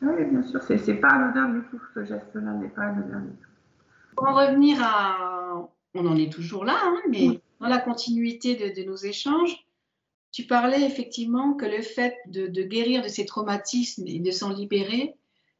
Oui, 0.00 0.24
bien 0.30 0.42
sûr, 0.42 0.62
c'est 0.62 0.94
pas 0.94 1.08
anodin 1.08 1.50
du 1.50 1.60
tout, 1.68 1.80
ce 1.94 2.04
geste-là 2.04 2.52
n'est 2.54 2.70
pas 2.70 2.82
anodin 2.82 3.20
du 3.20 3.36
tout. 3.36 3.50
Pour 4.16 4.28
en 4.28 4.34
revenir 4.34 4.78
à. 4.82 5.68
On 5.94 6.06
en 6.06 6.16
est 6.16 6.32
toujours 6.32 6.64
là, 6.64 6.78
hein, 6.82 7.00
mais 7.10 7.40
dans 7.60 7.68
la 7.68 7.78
continuité 7.78 8.54
de, 8.54 8.82
nos 8.84 8.96
échanges, 8.96 9.66
tu 10.32 10.44
parlais 10.44 10.82
effectivement 10.82 11.54
que 11.54 11.64
le 11.64 11.80
fait 11.80 12.16
de, 12.26 12.62
guérir 12.62 13.02
de 13.02 13.08
ces 13.08 13.24
traumatismes 13.24 14.06
et 14.06 14.18
de 14.18 14.30
s'en 14.30 14.52
libérer 14.52 15.14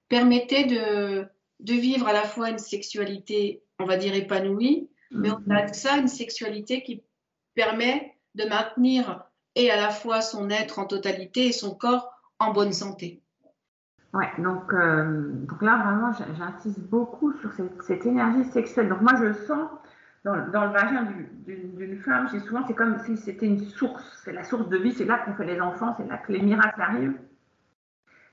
permettait 0.09 0.65
de, 0.65 1.27
vivre 1.61 2.07
à 2.07 2.13
la 2.13 2.25
fois 2.25 2.51
une 2.51 2.59
sexualité, 2.59 3.63
on 3.79 3.87
va 3.87 3.97
dire, 3.97 4.15
épanouie, 4.15 4.89
mais 5.11 5.31
on 5.31 5.51
a 5.51 5.67
ça, 5.73 5.97
une 5.99 6.09
sexualité 6.09 6.83
qui 6.83 7.03
permet 7.55 8.15
de 8.35 8.45
maintenir 8.45 9.25
et 9.55 9.71
à 9.71 9.77
la 9.77 9.91
fois 9.91 10.21
son 10.21 10.51
être 10.51 10.79
en 10.79 10.85
totalité 10.85 11.47
et 11.47 11.53
son 11.53 11.75
corps 11.75 12.13
en 12.39 12.53
bonne 12.53 12.73
santé. 12.73 13.23
Ouais, 14.13 14.31
donc, 14.39 14.73
euh, 14.73 15.31
donc 15.33 15.61
là, 15.63 15.77
vraiment, 15.77 16.13
j'insiste 16.13 16.81
beaucoup 16.81 17.33
sur 17.39 17.51
cette, 17.81 18.07
énergie 18.07 18.45
sexuelle. 18.51 18.89
Donc, 18.89 19.03
moi, 19.03 19.13
je 19.21 19.33
sens 19.47 19.69
dans, 20.25 20.35
le 20.35 20.73
vagin 20.73 21.07
d'une 21.47 21.99
femme, 21.99 22.29
j'ai 22.33 22.41
souvent, 22.41 22.67
c'est 22.67 22.75
comme 22.75 22.99
si 23.05 23.17
c'était 23.17 23.47
une 23.47 23.61
source, 23.61 24.23
c'est 24.25 24.33
la 24.33 24.43
source 24.43 24.69
de 24.69 24.77
vie, 24.77 24.93
c'est 24.93 25.05
là 25.05 25.19
qu'on 25.19 25.35
fait 25.35 25.45
les 25.45 25.61
enfants, 25.61 25.95
c'est 25.97 26.07
là 26.09 26.19
que 26.19 26.33
les 26.33 26.41
miracles 26.41 26.81
arrivent. 26.81 27.19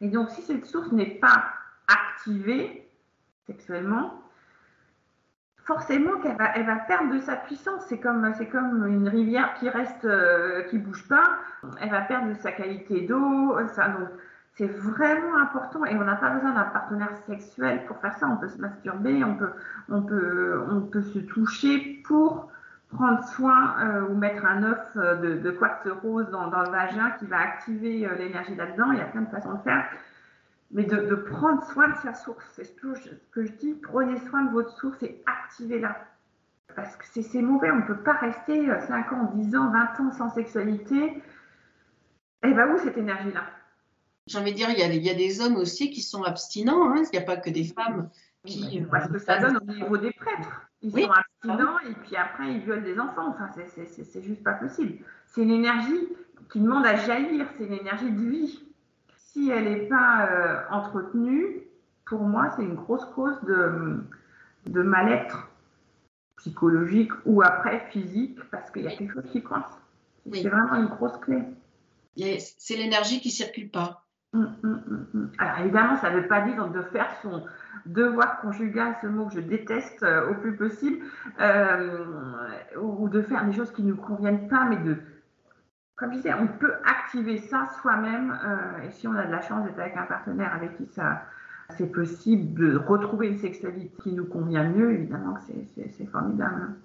Et 0.02 0.08
donc, 0.08 0.30
si 0.32 0.42
cette 0.42 0.66
source 0.66 0.92
n'est 0.92 1.20
pas 1.20 1.46
activée 1.88 2.90
sexuellement, 3.46 4.23
forcément 5.66 6.20
qu'elle 6.20 6.38
va, 6.38 6.56
elle 6.56 6.66
va 6.66 6.76
perdre 6.76 7.14
de 7.14 7.20
sa 7.20 7.36
puissance. 7.36 7.84
C'est 7.88 8.00
comme, 8.00 8.32
c'est 8.38 8.48
comme 8.48 8.86
une 8.88 9.08
rivière 9.08 9.54
qui 9.56 9.70
reste, 9.70 10.06
euh, 10.06 10.64
qui 10.64 10.78
bouge 10.78 11.08
pas. 11.08 11.38
Elle 11.82 11.90
va 11.90 12.02
perdre 12.02 12.30
de 12.30 12.36
sa 12.36 12.52
qualité 12.52 13.02
d'eau. 13.02 13.58
Ça, 13.70 13.90
donc, 13.90 14.10
c'est 14.56 14.68
vraiment 14.68 15.38
important 15.38 15.84
et 15.86 15.96
on 15.96 16.04
n'a 16.04 16.16
pas 16.16 16.30
besoin 16.30 16.52
d'un 16.52 16.64
partenaire 16.64 17.16
sexuel 17.28 17.86
pour 17.88 17.98
faire 17.98 18.16
ça. 18.18 18.28
On 18.28 18.38
peut 18.38 18.50
se 18.50 18.60
masturber, 18.60 19.24
on 19.24 19.36
peut, 19.36 19.52
on 19.90 20.02
peut, 20.02 20.64
on 20.70 20.82
peut 20.82 21.02
se 21.02 21.20
toucher 21.20 22.02
pour 22.06 22.52
prendre 22.94 23.24
soin 23.24 23.76
euh, 23.80 24.08
ou 24.10 24.16
mettre 24.16 24.46
un 24.46 24.64
œuf 24.64 24.96
de, 24.96 25.40
de 25.40 25.52
quartz 25.52 25.88
rose 26.04 26.30
dans, 26.30 26.48
dans, 26.48 26.62
le 26.62 26.70
vagin 26.70 27.10
qui 27.18 27.26
va 27.26 27.40
activer 27.40 28.06
euh, 28.06 28.14
l'énergie 28.16 28.54
là-dedans. 28.54 28.92
Il 28.92 29.00
y 29.00 29.02
a 29.02 29.06
plein 29.06 29.22
de 29.22 29.30
façons 29.30 29.54
de 29.54 29.62
faire 29.64 29.86
mais 30.74 30.84
de, 30.84 31.16
prendre 31.16 31.64
soin 31.72 31.90
de 31.90 31.96
sa 31.98 32.14
source. 32.14 32.44
C'est 32.56 32.66
ce 32.66 32.74
que 33.32 33.46
je 33.46 33.52
dis, 33.54 33.76
prenez 33.76 34.20
soin 34.28 34.46
de 34.46 34.52
votre 34.52 34.76
source 34.78 35.02
et 35.04 35.24
activez-la. 35.26 35.96
Parce 36.76 36.96
que 36.96 37.22
c'est 37.22 37.42
mauvais, 37.42 37.70
on 37.72 37.78
ne 37.78 37.86
peut 37.86 38.02
pas 38.02 38.14
rester 38.14 38.66
5 38.66 39.12
euh, 39.12 39.16
ans, 39.16 39.32
10 39.36 39.56
ans, 39.56 39.72
20 39.72 40.00
ans 40.00 40.12
sans 40.12 40.30
sexualité. 40.32 41.22
Elle 42.42 42.56
va 42.56 42.68
où 42.68 42.80
cette 42.80 42.98
énergie-là? 42.98 43.46
J'ai 44.26 44.40
envie 44.40 44.52
de 44.52 44.58
dire, 44.58 44.70
il 44.72 44.80
y, 44.80 44.82
a, 44.82 44.88
il 44.88 45.04
y, 45.04 45.10
a, 45.10 45.14
des 45.14 45.42
hommes 45.42 45.58
aussi 45.58 45.92
qui 45.92 46.02
sont 46.02 46.24
abstinents, 46.24 46.92
hein. 46.92 47.04
il 47.04 47.18
n'y 47.18 47.24
a 47.24 47.26
pas 47.26 47.38
que 47.38 47.52
des 47.52 47.66
femmes 47.66 48.10
qui. 48.46 48.82
Euh, 48.82 48.86
parce 48.90 49.08
que 49.10 49.20
ça 49.20 49.38
donne 49.38 49.58
au 49.58 49.72
niveau 49.72 49.98
des 49.98 50.12
prêtres. 50.12 50.68
Ils 50.82 50.92
sont 50.92 51.12
abstinents 51.12 51.80
et 51.88 51.94
puis 51.94 52.16
après 52.16 52.52
ils 52.52 52.62
violent 52.62 52.82
des 52.82 53.00
enfants. 53.00 53.30
Enfin, 53.30 53.50
c'est 53.54 54.24
juste 54.24 54.44
pas 54.44 54.54
possible. 54.54 55.04
C'est 55.28 55.44
une 55.44 55.52
énergie 55.52 56.08
qui 56.52 56.60
demande 56.60 56.86
à 56.86 56.96
jaillir, 56.96 57.48
c'est 57.58 57.66
une 57.66 57.74
énergie 57.74 58.12
de 58.12 58.30
vie 58.30 58.73
si 59.34 59.50
elle 59.50 59.66
n'est 59.66 59.88
pas 59.88 60.28
euh, 60.30 60.62
entretenue, 60.70 61.64
pour 62.06 62.22
moi, 62.22 62.52
c'est 62.56 62.64
une 62.64 62.76
grosse 62.76 63.06
cause 63.16 63.42
de, 63.44 63.98
de 64.68 64.82
mal-être 64.82 65.50
psychologique 66.38 67.12
ou 67.26 67.42
après 67.42 67.80
physique, 67.90 68.38
parce 68.52 68.70
qu'il 68.70 68.84
y 68.84 68.88
a 68.88 68.96
quelque 68.96 69.14
chose 69.14 69.32
qui 69.32 69.42
coince. 69.42 69.72
C'est 70.32 70.48
vraiment 70.48 70.76
une 70.76 70.88
grosse 70.88 71.18
clé. 71.18 71.42
C'est 72.38 72.76
l'énergie 72.76 73.20
qui 73.22 73.30
ne 73.30 73.34
circule 73.34 73.70
pas. 73.70 74.06
Hum, 74.34 74.56
hum, 74.64 75.08
hum, 75.14 75.32
Alors 75.38 75.60
évidemment, 75.60 75.98
ça 75.98 76.10
ne 76.10 76.20
veut 76.20 76.28
pas 76.28 76.42
dire 76.42 76.68
de 76.68 76.82
faire 76.82 77.08
son 77.22 77.44
devoir 77.86 78.42
conjugal, 78.42 78.96
ce 79.02 79.08
mot 79.08 79.28
que 79.28 79.36
je 79.36 79.40
déteste 79.40 80.02
euh, 80.04 80.32
au 80.32 80.36
plus 80.36 80.56
possible, 80.56 81.06
euh, 81.40 82.06
ou, 82.82 83.10
de 83.10 83.22
faire 83.22 83.46
des 83.46 83.54
choses 83.54 83.72
qui 83.72 83.84
ne 83.84 83.90
nous 83.90 84.02
conviennent 84.02 84.48
pas, 84.48 84.66
mais 84.66 84.78
de, 84.78 84.98
comme 86.04 86.12
je 86.12 86.18
disais, 86.18 86.34
on 86.34 86.48
peut 86.48 86.74
activer 86.84 87.38
ça 87.38 87.70
soi-même. 87.82 88.38
Euh, 88.44 88.88
et 88.88 88.92
si 88.92 89.08
on 89.08 89.14
a 89.14 89.26
de 89.26 89.32
la 89.32 89.42
chance 89.42 89.66
d'être 89.66 89.80
avec 89.80 89.96
un 89.96 90.04
partenaire 90.04 90.54
avec 90.54 90.76
qui 90.78 90.86
ça, 90.88 91.24
c'est 91.78 91.92
possible 91.92 92.54
de 92.60 92.76
retrouver 92.76 93.28
une 93.28 93.38
sexualité 93.38 93.90
qui 94.04 94.12
nous 94.12 94.26
convient 94.26 94.66
mieux, 94.66 94.94
évidemment 94.94 95.38
c'est 95.46 96.06
formidable. 96.08 96.76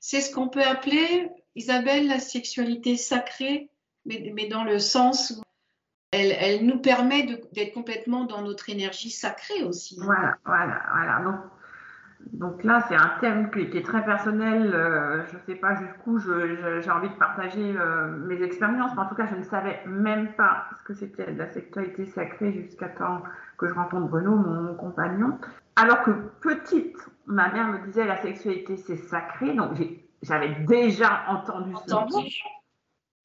C'est 0.00 0.20
ce 0.20 0.34
qu'on 0.34 0.48
peut 0.48 0.62
appeler, 0.62 1.30
Isabelle, 1.54 2.08
la 2.08 2.18
sexualité 2.18 2.96
sacrée, 2.96 3.70
mais, 4.04 4.32
mais 4.34 4.48
dans 4.48 4.64
le 4.64 4.80
sens 4.80 5.30
où 5.30 5.42
elle, 6.10 6.34
elle 6.40 6.66
nous 6.66 6.80
permet 6.80 7.22
d'être 7.52 7.72
complètement 7.72 8.24
dans 8.24 8.42
notre 8.42 8.68
énergie 8.68 9.10
sacrée 9.10 9.62
aussi. 9.62 9.96
Voilà, 10.02 10.38
voilà, 10.44 10.82
voilà. 10.92 11.22
Donc, 11.22 11.40
donc 12.32 12.64
là, 12.64 12.84
c'est 12.88 12.94
un 12.94 13.12
thème 13.20 13.50
qui, 13.50 13.60
est 13.60 13.84
très 13.84 14.04
personnel. 14.04 14.72
Euh, 14.74 15.26
je 15.26 15.36
ne 15.36 15.40
sais 15.46 15.54
pas 15.56 15.74
jusqu'où 15.74 16.18
j'ai 16.18 16.90
envie 16.90 17.08
de 17.08 17.14
partager 17.14 17.74
euh, 17.76 18.16
mes 18.26 18.42
expériences, 18.42 18.92
mais 18.94 19.02
en 19.02 19.08
tout 19.08 19.14
cas, 19.14 19.26
je 19.26 19.36
ne 19.36 19.42
savais 19.42 19.80
même 19.86 20.32
pas 20.34 20.66
ce 20.78 20.84
que 20.84 20.94
c'était 20.94 21.30
la 21.32 21.48
sexualité 21.48 22.06
sacrée 22.06 22.52
jusqu'à 22.52 22.88
temps 22.88 23.22
que 23.58 23.68
je 23.68 23.74
rencontre 23.74 24.08
Bruno, 24.08 24.36
mon, 24.36 24.74
compagnon. 24.74 25.38
Alors 25.76 26.02
que 26.02 26.10
petite, 26.40 26.96
ma 27.26 27.52
mère 27.52 27.68
me 27.68 27.86
disait 27.86 28.06
la 28.06 28.20
sexualité 28.20 28.76
c'est 28.76 28.96
sacré, 28.96 29.54
donc 29.54 29.72
j'avais 30.22 30.54
déjà 30.66 31.22
entendu, 31.28 31.74
entendu. 31.74 32.12
ce 32.12 32.16
mot. 32.16 32.24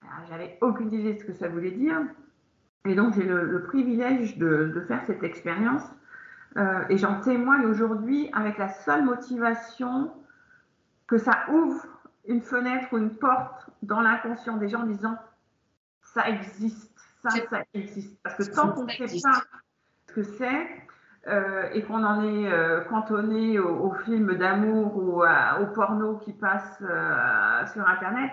Ah, 0.04 0.24
j'avais 0.30 0.58
aucune 0.62 0.91
idée 0.93 1.14
de 1.14 1.20
ce 1.20 1.26
que 1.26 1.34
ça 1.34 1.48
voulait 1.48 1.72
dire. 1.72 2.02
Et 2.88 2.96
donc 2.96 3.14
j'ai 3.16 3.24
le, 3.24 3.64
privilège 3.64 4.38
de 4.38 4.84
faire 4.88 5.04
cette 5.06 5.24
expérience 5.24 5.84
euh, 6.58 6.86
et 6.89 6.97
j'en 6.97 7.20
témoigne 7.20 7.66
aujourd'hui 7.66 8.30
avec 8.34 8.58
la 8.58 8.70
seule 8.70 9.03
motivation 9.03 10.12
que 11.08 11.18
ça 11.18 11.45
ouvre 11.51 11.86
une 12.28 12.41
fenêtre 12.41 12.88
ou 12.91 12.97
une 12.97 13.16
porte 13.16 13.70
dans 13.84 14.01
l'inconscient 14.01 14.58
des 14.58 14.70
gens 14.70 14.82
en 14.82 14.88
disant 14.88 15.18
ça 16.01 16.30
existe, 16.30 16.97
ça, 17.22 17.30
ça 17.49 17.62
existe. 17.74 18.18
Parce 18.24 18.36
que 18.38 18.56
tant 18.56 18.72
qu'on 18.72 18.86
ne 18.86 18.89
sait 18.89 19.22
pas 19.22 19.41
ce 20.08 20.14
que 20.14 20.24
c'est 20.24 20.68
euh, 21.28 21.70
et 21.74 21.84
qu'on 21.84 22.03
en 22.03 22.24
est 22.24 22.51
euh, 22.51 22.82
cantonné 22.86 23.60
aux, 23.60 23.93
films 24.06 24.36
d'amour 24.36 24.95
ou 24.95 25.24
au 25.24 25.66
porno 25.74 26.18
qui 26.18 26.34
passe 26.34 26.78
sur 27.74 27.88
Internet, 27.88 28.32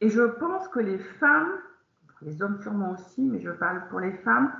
et 0.00 0.10
je 0.10 0.22
pense 0.22 0.68
que 0.68 0.78
les 0.78 0.98
femmes, 0.98 1.52
les 2.22 2.40
hommes 2.42 2.60
sûrement 2.62 2.92
aussi, 2.92 3.22
mais 3.22 3.40
je 3.40 3.50
parle 3.50 3.88
pour 3.88 4.00
les 4.00 4.12
femmes, 4.12 4.52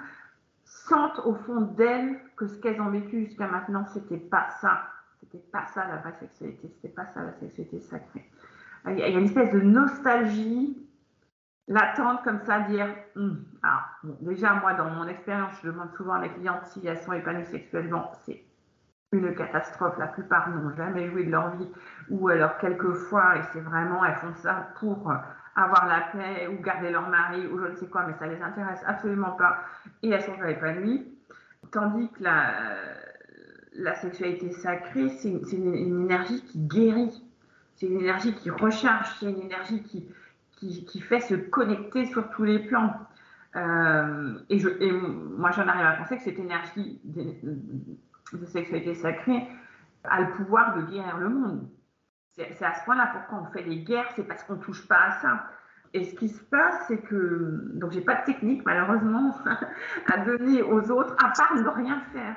sentent 0.68 1.20
au 1.24 1.34
fond 1.34 1.60
d'elles 1.60 2.18
que 2.36 2.46
ce 2.46 2.58
qu'elles 2.60 2.80
ont 2.80 2.90
vécu 2.90 3.24
jusqu'à 3.24 3.48
maintenant, 3.48 3.84
c'était 3.86 4.18
pas 4.18 4.48
ça. 4.60 4.82
C'était 5.20 5.44
pas 5.50 5.66
ça 5.66 5.86
la 5.88 5.96
vraie 5.96 6.14
sexualité, 6.20 6.70
c'était 6.76 6.94
pas 6.94 7.06
ça 7.06 7.22
la 7.22 7.32
sexualité 7.32 7.80
sacrée. 7.80 8.30
Il 8.86 8.98
y 8.98 9.02
a 9.02 9.08
une 9.08 9.24
espèce 9.24 9.52
de 9.52 9.60
nostalgie 9.60 10.76
latente 11.66 12.22
comme 12.22 12.40
ça, 12.40 12.60
dire 12.60 12.86
hum, 13.16 13.44
déjà 14.20 14.54
moi 14.54 14.74
dans 14.74 14.90
mon 14.90 15.06
expérience, 15.08 15.52
je 15.62 15.68
demande 15.68 15.92
souvent 15.96 16.14
à 16.14 16.20
mes 16.20 16.30
clientes 16.30 16.64
si 16.66 16.86
elles 16.86 16.98
sont 16.98 17.12
épanouies 17.12 17.46
sexuellement, 17.46 18.12
c'est 18.24 18.42
une 19.12 19.34
catastrophe. 19.34 19.98
La 19.98 20.06
plupart 20.06 20.48
n'ont 20.50 20.74
jamais 20.76 21.08
joué 21.10 21.24
de 21.24 21.30
leur 21.30 21.56
vie, 21.56 21.68
ou 22.10 22.28
alors 22.28 22.56
quelquefois, 22.58 23.36
et 23.36 23.42
c'est 23.52 23.60
vraiment, 23.60 24.04
elles 24.04 24.16
font 24.16 24.34
ça 24.34 24.68
pour 24.78 25.12
avoir 25.58 25.86
la 25.86 26.00
paix 26.12 26.46
ou 26.48 26.62
garder 26.62 26.90
leur 26.90 27.08
mari 27.08 27.46
ou 27.46 27.58
je 27.58 27.66
ne 27.66 27.74
sais 27.74 27.86
quoi, 27.86 28.06
mais 28.06 28.14
ça 28.14 28.26
ne 28.26 28.34
les 28.34 28.42
intéresse 28.42 28.80
absolument 28.86 29.32
pas 29.32 29.64
et 30.02 30.10
elles 30.10 30.22
sont 30.22 30.42
épanouies. 30.44 31.04
Tandis 31.72 32.08
que 32.10 32.22
la, 32.22 33.94
sexualité 33.96 34.52
sacrée, 34.52 35.08
c'est 35.08 35.30
une, 35.52 35.74
énergie 35.74 36.42
qui 36.44 36.58
guérit, 36.60 37.22
c'est 37.74 37.86
une 37.86 38.00
énergie 38.00 38.34
qui 38.34 38.50
recharge, 38.50 39.08
c'est 39.18 39.26
une 39.26 39.40
énergie 39.40 39.82
qui, 39.82 41.00
fait 41.00 41.20
se 41.20 41.34
connecter 41.34 42.06
sur 42.06 42.30
tous 42.30 42.44
les 42.44 42.60
plans. 42.60 42.94
Euh, 43.56 44.38
et, 44.50 44.60
moi, 44.92 45.50
j'en 45.50 45.66
arrive 45.66 45.86
à 45.86 45.92
penser 45.94 46.16
que 46.18 46.22
cette 46.22 46.38
énergie 46.38 47.00
de, 47.04 48.46
sexualité 48.46 48.94
sacrée 48.94 49.48
a 50.04 50.20
le 50.20 50.30
pouvoir 50.32 50.76
de 50.76 50.82
guérir 50.90 51.18
le 51.18 51.28
monde. 51.28 51.68
C'est 52.38 52.64
à 52.64 52.74
ce 52.74 52.84
point-là 52.84 53.10
pourquoi 53.12 53.48
on 53.48 53.52
fait 53.52 53.62
les 53.62 53.80
guerres, 53.80 54.08
c'est 54.14 54.22
parce 54.22 54.44
qu'on 54.44 54.54
ne 54.54 54.62
touche 54.62 54.86
pas 54.86 55.00
à 55.08 55.10
ça. 55.20 55.44
Et 55.94 56.04
ce 56.04 56.14
qui 56.14 56.28
se 56.28 56.42
passe, 56.44 56.84
c'est 56.86 56.98
que, 56.98 57.62
donc 57.74 57.92
j'ai 57.92 58.00
pas 58.00 58.16
de 58.16 58.24
technique 58.26 58.64
malheureusement 58.64 59.34
à 60.12 60.18
donner 60.18 60.62
aux 60.62 60.90
autres, 60.90 61.16
à 61.24 61.32
part 61.36 61.54
ne 61.56 61.68
rien 61.68 62.00
faire. 62.12 62.36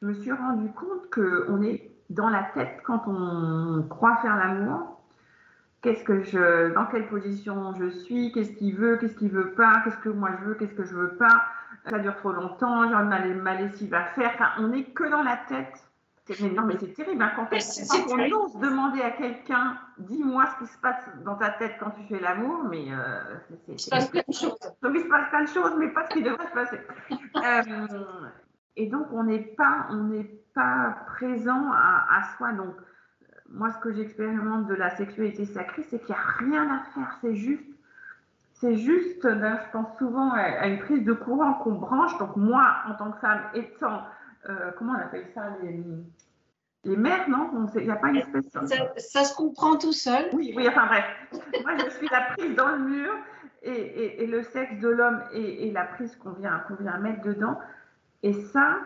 Je 0.00 0.06
me 0.06 0.14
suis 0.14 0.32
rendu 0.32 0.70
compte 0.72 1.10
qu'on 1.12 1.62
est 1.62 1.90
dans 2.10 2.28
la 2.28 2.42
tête 2.54 2.80
quand 2.84 3.06
on 3.06 3.82
croit 3.88 4.16
faire 4.16 4.36
l'amour. 4.36 5.00
Qu'est-ce 5.82 6.02
que 6.02 6.22
je, 6.22 6.72
dans 6.72 6.86
quelle 6.86 7.06
position 7.06 7.74
je 7.74 7.90
suis, 7.90 8.32
qu'est-ce 8.32 8.52
qu'il 8.52 8.74
veut, 8.74 8.96
qu'est-ce 8.96 9.16
qu'il 9.16 9.30
veut 9.30 9.52
pas, 9.52 9.82
qu'est-ce 9.84 9.98
que 9.98 10.08
moi 10.08 10.30
je 10.40 10.46
veux, 10.46 10.54
qu'est-ce 10.54 10.74
que 10.74 10.84
je 10.84 10.94
veux 10.94 11.16
pas. 11.16 11.44
Ça 11.90 11.98
dure 11.98 12.16
trop 12.16 12.32
longtemps, 12.32 12.88
j'ai 12.88 12.94
ma, 12.94 13.34
ma 13.34 13.54
lessive 13.54 13.92
à 13.92 14.04
faire. 14.06 14.30
Enfin, 14.34 14.48
on 14.58 14.68
n'est 14.68 14.84
que 14.84 15.04
dans 15.10 15.22
la 15.22 15.36
tête 15.36 15.86
non, 16.54 16.62
mais 16.64 16.76
c'est 16.78 16.94
terrible. 16.94 17.22
Hein, 17.22 17.32
quand, 17.36 17.48
on 17.52 18.32
ose 18.32 18.56
demander 18.58 19.02
à 19.02 19.10
quelqu'un, 19.10 19.78
dis-moi 19.98 20.46
ce 20.46 20.64
qui 20.64 20.72
se 20.72 20.78
passe 20.78 21.04
dans 21.24 21.36
ta 21.36 21.50
tête 21.50 21.74
quand 21.78 21.90
tu 21.90 22.02
fais 22.08 22.18
l'amour, 22.18 22.64
mais 22.64 22.86
euh, 22.90 23.20
il 23.68 23.78
se 23.78 23.90
passe 23.90 24.08
plein 24.08 24.22
de 24.26 24.32
choses. 24.32 24.58
il 24.82 25.00
se 25.00 25.08
passe 25.08 25.28
plein 25.28 25.42
de 25.42 25.48
choses, 25.48 25.74
mais 25.78 25.88
pas 25.88 26.06
ce 26.08 26.14
qui 26.14 26.22
devrait 26.22 26.46
se 26.46 26.52
passer. 26.52 26.80
Euh, 27.36 27.98
et 28.76 28.86
donc, 28.86 29.08
on 29.12 29.24
n'est 29.24 29.40
pas, 29.40 29.86
on 29.90 30.04
n'est 30.04 30.30
pas 30.54 30.96
présent 31.08 31.70
à, 31.72 32.22
soi. 32.36 32.52
Donc, 32.52 32.74
moi, 33.50 33.70
ce 33.70 33.78
que 33.78 33.92
j'expérimente 33.92 34.66
de 34.66 34.74
la 34.74 34.90
sexualité 34.96 35.44
sacrée, 35.44 35.82
c'est 35.82 35.98
qu'il 35.98 36.14
n'y 36.14 36.20
a 36.20 36.38
rien 36.38 36.74
à 36.74 36.78
faire. 36.94 37.18
C'est 37.20 37.34
juste, 37.34 37.68
c'est 38.54 38.76
juste, 38.76 39.26
ben, 39.26 39.58
je 39.66 39.72
pense 39.72 39.98
souvent 39.98 40.30
à, 40.32 40.66
une 40.68 40.78
prise 40.78 41.04
de 41.04 41.12
courant 41.12 41.54
qu'on 41.54 41.74
branche. 41.74 42.16
Donc 42.18 42.36
moi, 42.36 42.76
en 42.88 42.94
tant 42.94 43.10
que 43.12 43.18
femme, 43.18 43.42
étant, 43.52 44.02
euh, 44.48 44.70
comment 44.78 44.92
on 44.92 45.02
appelle 45.02 45.26
ça, 45.34 45.56
les, 45.62 45.82
les 46.84 46.96
mères, 46.96 47.28
non 47.28 47.50
Il 47.76 47.84
n'y 47.84 47.90
a 47.90 47.96
pas 47.96 48.08
une 48.08 48.16
espèce 48.16 48.48
ça, 48.50 48.92
ça, 48.96 49.24
se 49.24 49.34
comprend 49.34 49.76
tout 49.76 49.92
seul. 49.92 50.28
Oui, 50.32 50.52
oui, 50.56 50.68
enfin 50.68 50.86
bref. 50.86 51.04
moi, 51.62 51.72
je 51.78 51.90
suis 51.90 52.08
la 52.08 52.22
prise 52.32 52.54
dans 52.54 52.68
le 52.68 52.78
mur 52.78 53.12
et, 53.62 54.22
et, 54.22 54.26
le 54.26 54.42
sexe 54.42 54.78
de 54.80 54.88
l'homme 54.88 55.22
et, 55.32 55.66
et, 55.66 55.72
la 55.72 55.84
prise 55.84 56.14
qu'on 56.16 56.32
vient, 56.32 56.62
qu'on 56.68 56.74
vient 56.74 56.98
mettre 56.98 57.22
dedans. 57.22 57.58
Et 58.22 58.32
ça, 58.32 58.78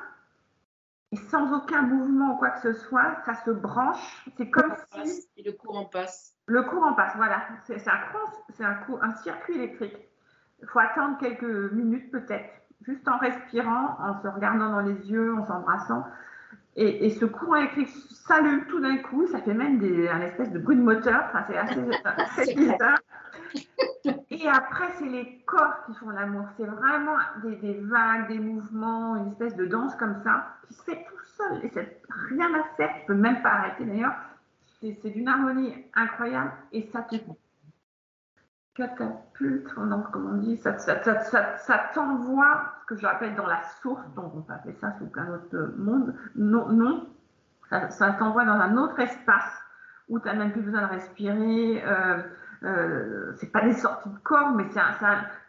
sans 1.30 1.56
aucun 1.56 1.82
mouvement 1.82 2.34
ou 2.34 2.38
quoi 2.38 2.50
que 2.50 2.60
ce 2.60 2.72
soit, 2.72 3.16
ça 3.24 3.34
se 3.44 3.50
branche. 3.50 4.24
C'est 4.36 4.50
comme 4.50 4.74
si. 5.04 5.28
Et 5.36 5.42
le 5.42 5.52
courant 5.52 5.86
passe. 5.86 6.34
Le 6.46 6.62
courant 6.62 6.94
passe, 6.94 7.16
voilà. 7.16 7.42
C'est 7.66 7.88
un, 7.88 8.66
un, 8.66 9.02
un 9.02 9.14
circuit 9.16 9.54
électrique. 9.54 9.96
Il 10.60 10.68
faut 10.68 10.80
attendre 10.80 11.18
quelques 11.18 11.72
minutes 11.72 12.10
peut-être, 12.10 12.50
juste 12.86 13.06
en 13.08 13.18
respirant, 13.18 13.96
en 14.00 14.20
se 14.22 14.28
regardant 14.28 14.70
dans 14.70 14.80
les 14.80 15.10
yeux, 15.10 15.34
en 15.34 15.46
s'embrassant. 15.46 16.04
Et, 16.76 17.06
et, 17.06 17.10
ce 17.10 17.24
courant 17.24 17.56
électrique 17.56 17.88
s'allume 17.88 18.64
tout 18.66 18.80
d'un 18.80 18.98
coup, 18.98 19.26
ça 19.26 19.40
fait 19.40 19.54
même 19.54 19.78
des, 19.78 20.08
un 20.08 20.20
espèce 20.20 20.52
de 20.52 20.60
bruit 20.60 20.76
de 20.76 20.82
moteur. 20.82 21.24
Enfin, 21.26 21.44
c'est 21.48 21.56
assez, 21.56 21.80
assez 22.04 22.54
bizarre. 22.54 22.98
Et 24.30 24.48
après, 24.48 24.86
c'est 24.98 25.06
les 25.06 25.42
corps 25.44 25.84
qui 25.86 25.94
font 25.94 26.10
l'amour. 26.10 26.44
C'est 26.56 26.66
vraiment 26.66 27.16
des, 27.42 27.56
des, 27.56 27.80
vagues, 27.80 28.28
des 28.28 28.38
mouvements, 28.38 29.16
une 29.16 29.32
espèce 29.32 29.56
de 29.56 29.66
danse 29.66 29.94
comme 29.96 30.22
ça, 30.22 30.54
qui 30.66 30.74
se 30.74 30.82
fait 30.84 31.04
tout 31.08 31.24
seul. 31.36 31.64
Et 31.64 31.70
c'est 31.74 32.00
rien 32.28 32.48
à 32.54 32.62
faire. 32.76 32.94
Tu 33.00 33.06
peux 33.06 33.14
même 33.14 33.42
pas 33.42 33.50
arrêter 33.50 33.84
d'ailleurs. 33.84 34.14
C'est 34.80 35.10
d'une 35.10 35.26
harmonie 35.26 35.74
incroyable. 35.94 36.52
Et 36.72 36.88
ça 36.92 37.02
te 37.02 37.16
catapulte, 38.78 39.68
comment 39.74 40.04
on 40.14 40.36
dit, 40.36 40.56
ça, 40.56 40.72
t'envoie, 41.92 42.72
ce 42.80 42.86
que 42.86 42.96
j'appelle 42.96 43.34
dans 43.34 43.46
la 43.46 43.60
source, 43.82 44.06
donc 44.14 44.32
on 44.36 44.42
peut 44.42 44.52
appeler 44.52 44.74
ça 44.80 44.94
sous 44.98 45.06
plein 45.06 45.24
d'autres 45.24 45.74
mondes. 45.76 46.14
Non, 46.36 46.68
non. 46.68 47.08
ça, 47.68 48.12
t'envoie 48.12 48.44
dans 48.44 48.52
un 48.52 48.76
autre 48.76 49.00
espace 49.00 49.52
où 50.08 50.20
tu 50.20 50.26
n'as 50.26 50.34
même 50.34 50.52
plus 50.52 50.62
besoin 50.62 50.82
de 50.82 50.92
respirer. 50.92 51.82
Euh, 51.84 52.22
euh, 52.62 53.32
c'est 53.36 53.50
pas 53.50 53.62
des 53.62 53.74
sorties 53.74 54.10
de 54.10 54.18
corps, 54.18 54.52
mais 54.52 54.66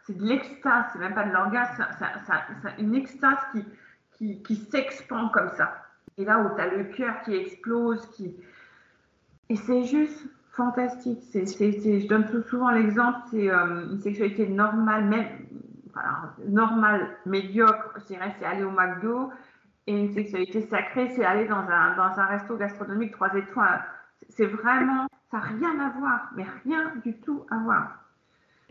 c'est 0.02 0.18
de 0.18 0.24
l'extase, 0.24 0.86
c'est 0.92 0.98
même 0.98 1.14
pas 1.14 1.24
de 1.24 1.32
l'orgasme, 1.32 1.86
c'est 1.98 2.82
une 2.82 2.94
extase 2.94 3.38
qui, 3.52 3.64
qui, 4.12 4.42
qui 4.42 4.56
s'expand 4.56 5.30
comme 5.32 5.50
ça. 5.50 5.86
Et 6.18 6.24
là 6.24 6.40
où 6.40 6.54
tu 6.54 6.60
as 6.60 6.66
le 6.66 6.84
cœur 6.84 7.22
qui 7.22 7.34
explose, 7.34 8.04
qui... 8.10 8.36
et 9.48 9.56
c'est 9.56 9.84
juste 9.84 10.26
fantastique. 10.52 11.20
c'est 11.30 11.46
je 11.46 12.06
donne 12.06 12.26
souvent 12.48 12.70
l'exemple, 12.70 13.18
c'est 13.30 13.50
euh, 13.50 13.90
une 13.90 14.00
sexualité 14.00 14.48
normale, 14.48 15.04
même 15.06 15.28
normale, 16.46 17.08
médiocre, 17.26 17.94
je 18.00 18.14
dirais, 18.14 18.34
c'est 18.38 18.44
aller 18.44 18.64
au 18.64 18.70
McDo, 18.70 19.30
et 19.86 19.92
une 19.92 20.12
sexualité 20.12 20.62
sacrée, 20.62 21.12
c'est 21.14 21.24
aller 21.24 21.46
dans 21.46 21.56
un, 21.56 21.96
dans 21.96 22.18
un 22.18 22.26
resto 22.26 22.56
gastronomique 22.56 23.12
trois 23.12 23.34
étoiles. 23.34 23.84
C'est 24.28 24.46
vraiment 24.46 25.06
ça 25.30 25.38
n'a 25.38 25.44
rien 25.44 25.80
à 25.80 25.98
voir, 25.98 26.30
mais 26.36 26.44
rien 26.64 26.92
du 27.04 27.14
tout 27.20 27.44
à 27.50 27.58
voir. 27.58 28.04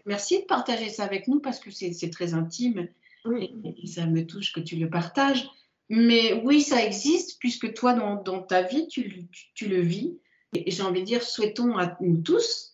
Merci 0.06 0.42
de 0.42 0.46
partager 0.46 0.90
ça 0.90 1.04
avec 1.04 1.28
nous 1.28 1.40
parce 1.40 1.60
que 1.60 1.72
c'est 1.72 2.10
très 2.10 2.34
intime 2.34 2.88
oui. 3.26 3.62
et, 3.64 3.88
ça 3.88 4.06
me 4.06 4.26
touche 4.26 4.52
que 4.54 4.60
tu 4.60 4.76
le 4.76 4.90
partages. 4.90 5.50
Mais 5.90 6.42
oui, 6.44 6.62
ça 6.62 6.84
existe 6.84 7.40
puisque 7.40 7.74
toi, 7.74 7.94
dans, 7.94 8.22
dans 8.22 8.42
ta 8.42 8.62
vie, 8.62 8.88
tu, 8.88 9.28
tu, 9.54 9.68
le 9.68 9.80
vis. 9.80 10.20
Et 10.54 10.72
j'ai 10.72 10.84
envie 10.84 11.02
de 11.02 11.06
dire, 11.06 11.22
souhaitons 11.22 11.78
à 11.78 11.96
nous 12.02 12.22
tous 12.22 12.70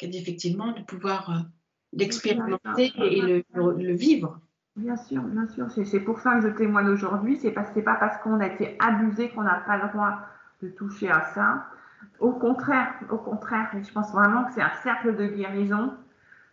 effectivement 0.00 0.72
de 0.72 0.82
pouvoir 0.82 1.30
euh, 1.30 1.40
l'expérimenter 1.92 2.92
et 2.98 3.20
le, 3.20 3.44
le, 3.54 3.94
vivre. 3.94 4.40
Bien 4.76 4.96
sûr, 4.96 5.22
bien 5.22 5.46
sûr. 5.46 5.66
C'est 5.70 6.00
pour 6.00 6.20
ça 6.20 6.34
que 6.36 6.42
je 6.42 6.48
témoigne 6.48 6.88
aujourd'hui. 6.88 7.36
C'est 7.36 7.50
pas, 7.50 7.62
pas 7.62 7.94
parce 7.94 8.18
qu'on 8.22 8.40
a 8.40 8.46
été 8.46 8.76
abusé 8.78 9.30
qu'on 9.30 9.42
n'a 9.42 9.62
pas 9.66 9.78
le 9.78 9.88
droit 9.88 10.18
de 10.62 10.68
toucher 10.68 11.10
à 11.10 11.22
ça. 11.34 11.66
Au 12.20 12.32
contraire, 12.32 12.92
au 13.10 13.18
contraire, 13.18 13.70
je 13.72 13.92
pense 13.92 14.12
vraiment 14.12 14.44
que 14.44 14.52
c'est 14.52 14.62
un 14.62 14.74
cercle 14.82 15.16
de 15.16 15.26
guérison. 15.26 15.94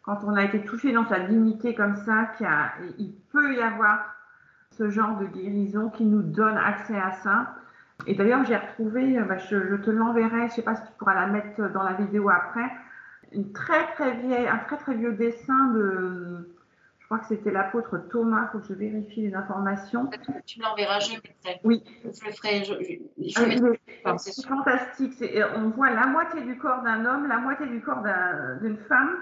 Quand 0.03 0.23
on 0.23 0.35
a 0.35 0.43
été 0.43 0.63
touché 0.63 0.91
dans 0.91 1.07
sa 1.07 1.19
dignité 1.19 1.75
comme 1.75 1.95
ça, 1.95 2.31
il 2.97 3.13
peut 3.31 3.55
y 3.55 3.61
avoir 3.61 4.13
ce 4.71 4.89
genre 4.89 5.17
de 5.17 5.25
guérison 5.25 5.89
qui 5.89 6.03
nous 6.05 6.21
donne 6.21 6.57
accès 6.57 6.97
à 6.97 7.11
ça. 7.23 7.55
Et 8.07 8.15
d'ailleurs, 8.15 8.43
j'ai 8.45 8.57
retrouvé, 8.57 9.19
bah, 9.21 9.37
je, 9.37 9.75
te 9.77 9.89
l'enverrai, 9.89 10.39
je 10.39 10.43
ne 10.43 10.49
sais 10.49 10.61
pas 10.61 10.75
si 10.75 10.83
tu 10.83 10.91
pourras 10.97 11.15
la 11.15 11.27
mettre 11.27 11.71
dans 11.71 11.83
la 11.83 11.93
vidéo 11.93 12.29
après, 12.29 12.69
une 13.31 13.51
très 13.51 13.87
très 13.93 14.15
vieille, 14.17 14.47
un 14.47 14.57
très 14.57 14.77
très 14.77 14.93
vieux 14.95 15.13
dessin 15.13 15.67
de, 15.73 16.53
crois 17.13 17.19
que 17.19 17.35
c'était 17.35 17.51
l'apôtre 17.51 17.97
Thomas, 18.09 18.47
il 18.47 18.51
faut 18.51 18.59
que 18.59 18.67
je 18.67 18.73
vérifie 18.73 19.21
les 19.21 19.35
informations. 19.35 20.09
Tu 20.45 20.59
me 20.59 20.63
l'enverras, 20.63 20.99
je 20.99 21.15
le 21.15 21.21
mettrai. 21.21 21.59
Oui. 21.63 21.83
Je 22.03 22.25
le 22.25 22.31
ferai. 22.31 22.63
Je, 22.63 23.77
ah, 24.05 24.17
c'est 24.17 24.45
fantastique. 24.47 25.13
On 25.55 25.69
voit 25.69 25.91
la 25.91 26.07
moitié 26.07 26.41
du 26.41 26.57
corps 26.57 26.81
d'un 26.81 27.05
homme, 27.05 27.27
la 27.27 27.37
moitié 27.37 27.67
du 27.67 27.81
corps 27.81 28.03
d'une 28.61 28.77
femme, 28.77 29.15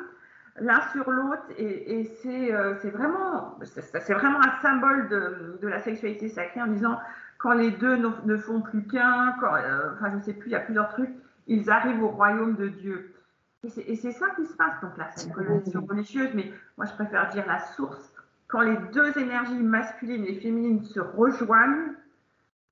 l'un 0.57 0.81
sur 0.93 1.09
l'autre, 1.09 1.43
et, 1.57 2.07
euh, 2.25 2.75
c'est 2.81 2.89
vraiment, 2.89 3.57
c'est 3.63 4.13
vraiment 4.13 4.39
un 4.39 4.61
symbole 4.61 5.09
de, 5.09 5.59
de, 5.61 5.67
la 5.67 5.79
sexualité 5.79 6.29
sacrée 6.29 6.61
en 6.61 6.67
disant 6.67 6.97
quand 7.41 7.53
les 7.53 7.71
deux 7.71 7.97
ne, 7.97 8.37
font 8.37 8.61
plus 8.61 8.85
qu'un, 8.85 9.35
euh, 9.41 9.93
enfin 9.93 10.11
je 10.11 10.15
ne 10.17 10.21
sais 10.21 10.33
plus, 10.33 10.49
il 10.49 10.53
y 10.53 10.55
a 10.55 10.59
plusieurs 10.59 10.89
trucs, 10.89 11.09
ils 11.47 11.69
arrivent 11.71 12.03
au 12.03 12.09
royaume 12.09 12.55
de 12.55 12.67
Dieu. 12.67 13.15
Et 13.63 13.95
c'est 13.95 14.11
ça 14.11 14.27
qui 14.35 14.45
se 14.45 14.55
passe. 14.55 14.79
Donc 14.81 14.97
là, 14.97 15.09
c'est 15.15 15.27
une 15.27 15.33
connotation 15.33 15.85
religieuse, 15.87 16.29
mais 16.33 16.51
moi, 16.77 16.85
je 16.85 16.93
préfère 16.93 17.29
dire 17.29 17.45
la 17.47 17.59
source. 17.59 18.13
Quand 18.47 18.61
les 18.61 18.77
deux 18.93 19.17
énergies 19.17 19.61
masculines 19.61 20.25
et 20.25 20.39
féminines 20.39 20.83
se 20.83 20.99
rejoignent, 20.99 21.93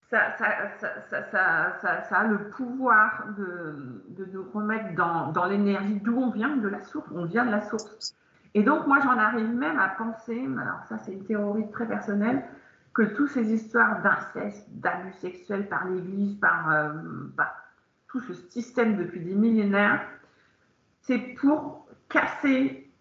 ça, 0.09 0.36
ça, 0.38 0.47
ça, 1.32 2.03
ça 2.03 2.15
a 2.17 2.28
le 2.28 2.49
pouvoir 2.49 3.26
de, 3.38 4.01
de 4.09 4.26
nous 4.34 4.43
remettre 4.51 4.95
dans, 4.95 5.32
dans 5.32 5.45
l'énergie 5.45 5.99
d'où 5.99 6.17
on 6.17 6.32
vient, 6.32 6.57
de 6.57 6.67
la 6.67 6.82
source. 6.82 7.07
On 7.13 7.26
vient 7.26 7.45
de 7.45 7.51
la 7.51 7.61
source. 7.61 8.15
Et 8.55 8.63
donc, 8.63 8.88
moi, 8.88 8.99
j'en 9.03 9.17
arrive 9.17 9.53
même 9.53 9.78
à 9.78 9.89
penser, 9.89 10.47
alors 10.59 10.84
ça, 10.89 10.97
c'est 10.97 11.13
une 11.13 11.24
théorie 11.24 11.70
très 11.70 11.88
personnelle, 11.88 12.43
que 13.00 13.06
toutes 13.16 13.30
ces 13.30 13.54
histoires 13.54 14.02
d'inceste, 14.02 14.68
d'abus 14.72 15.14
sexuels 15.22 15.70
par 15.70 15.88
l'Église, 15.88 16.38
par, 16.41 16.70
euh, 16.70 16.91
par 17.38 17.56
tout 18.10 18.20
ce 18.20 18.34
système 18.34 18.97
depuis 18.97 19.22
des 19.22 19.36
millénaires, 19.36 20.06
c'est 21.00 21.18
pour 21.39 21.88
casser 22.10 22.91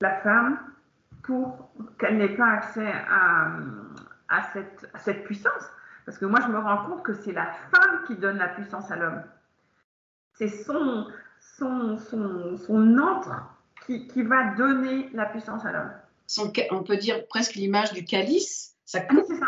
la 0.00 0.16
femme 0.20 0.58
pour 1.22 1.70
qu'elle 1.98 2.16
n'ait 2.16 2.34
pas 2.34 2.46
accès 2.46 2.90
à, 3.10 4.42
cette, 5.04 5.24
puissance. 5.24 5.64
Parce 6.06 6.16
que 6.16 6.24
moi, 6.24 6.40
je 6.40 6.50
me 6.50 6.58
rends 6.58 6.86
compte 6.86 7.02
que 7.02 7.12
c'est 7.12 7.32
la 7.32 7.52
femme 7.70 8.04
qui 8.06 8.16
donne 8.16 8.38
la 8.38 8.48
puissance 8.48 8.90
à 8.90 8.96
l'homme. 8.96 9.22
C'est 10.32 10.48
son, 10.48 11.08
son, 11.58 11.98
qui, 13.84 14.22
va 14.22 14.54
donner 14.54 15.10
la 15.12 15.26
puissance 15.26 15.62
à 15.66 15.72
l'homme. 15.72 15.92
On 16.70 16.82
peut 16.84 16.96
dire 16.96 17.26
presque 17.28 17.56
l'image 17.56 17.92
du 17.92 18.02
calice. 18.02 18.69
Ça 18.90 18.98
coupe, 19.02 19.24
ça. 19.26 19.46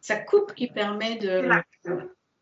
ça 0.00 0.16
coupe 0.16 0.54
qui 0.54 0.68
permet 0.68 1.18
de... 1.18 1.50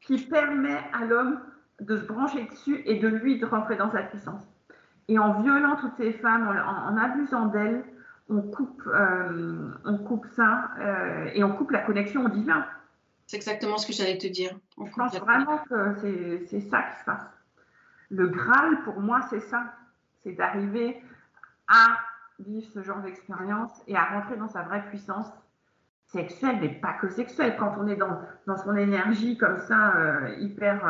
qui 0.02 0.18
permet 0.18 0.78
à 0.92 1.04
l'homme 1.04 1.40
de 1.80 1.96
se 1.96 2.04
brancher 2.04 2.44
dessus 2.44 2.80
et 2.84 3.00
de 3.00 3.08
lui 3.08 3.40
de 3.40 3.44
rentrer 3.44 3.74
dans 3.74 3.90
sa 3.90 4.04
puissance. 4.04 4.44
Et 5.08 5.18
en 5.18 5.42
violant 5.42 5.74
toutes 5.74 5.96
ces 5.96 6.12
femmes, 6.12 6.46
en, 6.46 6.96
abusant 6.96 7.46
d'elles, 7.46 7.82
on 8.28 8.42
coupe, 8.42 8.84
euh, 8.86 9.72
on 9.84 9.98
coupe 9.98 10.26
ça 10.36 10.70
euh, 10.78 11.28
et 11.34 11.42
on 11.42 11.56
coupe 11.56 11.72
la 11.72 11.80
connexion 11.80 12.24
au 12.24 12.28
divin. 12.28 12.64
C'est 13.26 13.38
exactement 13.38 13.76
ce 13.76 13.88
que 13.88 13.92
j'allais 13.92 14.18
te 14.18 14.28
dire. 14.28 14.56
On 14.76 14.86
Je 14.86 14.92
pense 14.92 15.18
vraiment 15.18 15.58
que 15.68 15.96
c'est 16.46 16.60
ça 16.60 16.82
qui 16.82 17.00
se 17.00 17.04
passe. 17.04 17.26
Le 18.10 18.28
Graal, 18.28 18.84
pour 18.84 19.00
moi, 19.00 19.22
c'est 19.28 19.40
ça. 19.40 19.74
C'est 20.22 20.34
d'arriver 20.34 21.02
à 21.66 21.98
vivre 22.38 22.68
ce 22.72 22.80
genre 22.84 23.00
d'expérience 23.00 23.72
et 23.88 23.96
à 23.96 24.04
rentrer 24.04 24.36
dans 24.36 24.48
sa 24.48 24.62
vraie 24.62 24.86
puissance 24.88 25.26
sexuelle, 26.08 26.58
mais 26.60 26.68
pas 26.68 26.94
que 26.94 27.08
sexuelle. 27.08 27.56
Quand 27.58 27.74
on 27.78 27.86
est 27.86 27.96
dans, 27.96 28.18
dans 28.46 28.56
son 28.56 28.74
énergie 28.76 29.36
comme 29.36 29.58
ça, 29.58 29.96
euh, 29.96 30.34
hyper 30.38 30.80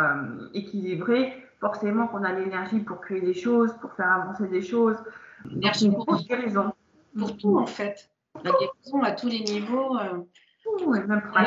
équilibrée, 0.54 1.32
forcément 1.60 2.06
qu'on 2.06 2.24
a 2.24 2.32
l'énergie 2.32 2.80
pour 2.80 3.00
créer 3.00 3.20
des 3.20 3.34
choses, 3.34 3.72
pour 3.80 3.92
faire 3.94 4.12
avancer 4.12 4.46
des 4.48 4.62
choses. 4.62 4.96
L'énergie 5.44 5.90
pour, 5.90 6.06
guérison. 6.24 6.72
Pour 7.18 7.36
tout, 7.36 7.58
en 7.58 7.66
fait. 7.66 8.08
La 8.44 8.52
guérison 8.52 9.02
à 9.02 9.12
tous 9.12 9.28
les 9.28 9.40
niveaux. 9.40 9.98
Euh... 9.98 10.18
Tout, 10.62 10.94
et 10.94 11.02
même 11.04 11.22
pour 11.22 11.38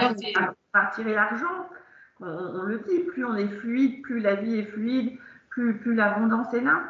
attirer, 0.73 1.13
l'argent. 1.13 1.67
On, 2.19 2.63
le 2.63 2.79
dit, 2.79 2.99
plus 2.99 3.25
on 3.25 3.35
est 3.35 3.47
fluide, 3.47 4.01
plus 4.03 4.19
la 4.19 4.35
vie 4.35 4.59
est 4.59 4.65
fluide, 4.65 5.17
plus, 5.49 5.77
plus 5.79 5.95
l'abondance 5.95 6.53
est 6.53 6.61
là. 6.61 6.83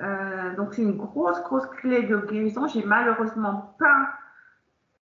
Euh, 0.00 0.56
donc 0.56 0.74
c'est 0.74 0.82
une 0.82 0.96
grosse, 0.96 1.42
grosse 1.42 1.66
clé 1.66 2.04
de 2.04 2.16
guérison. 2.16 2.66
J'ai 2.66 2.84
malheureusement 2.84 3.74
pas 3.78 4.08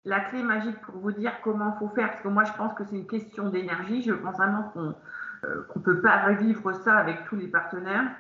la 0.05 0.20
clé 0.20 0.42
magique 0.42 0.80
pour 0.82 0.96
vous 0.96 1.12
dire 1.12 1.32
comment 1.42 1.74
il 1.74 1.78
faut 1.78 1.94
faire, 1.94 2.11
parce 2.11 2.22
que 2.22 2.28
moi 2.28 2.44
je 2.44 2.52
pense 2.52 2.74
que 2.74 2.84
c'est 2.84 2.96
une 2.96 3.07
question 3.07 3.48
d'énergie. 3.48 4.02
Je 4.02 4.12
pense 4.12 4.36
vraiment 4.36 4.64
qu'on 4.74 4.94
qu'on 5.68 5.78
ne 5.78 5.84
peut 5.84 6.00
pas 6.00 6.24
revivre 6.24 6.74
ça 6.74 6.96
avec 6.96 7.24
tous 7.26 7.36
les 7.36 7.48
partenaires, 7.48 8.11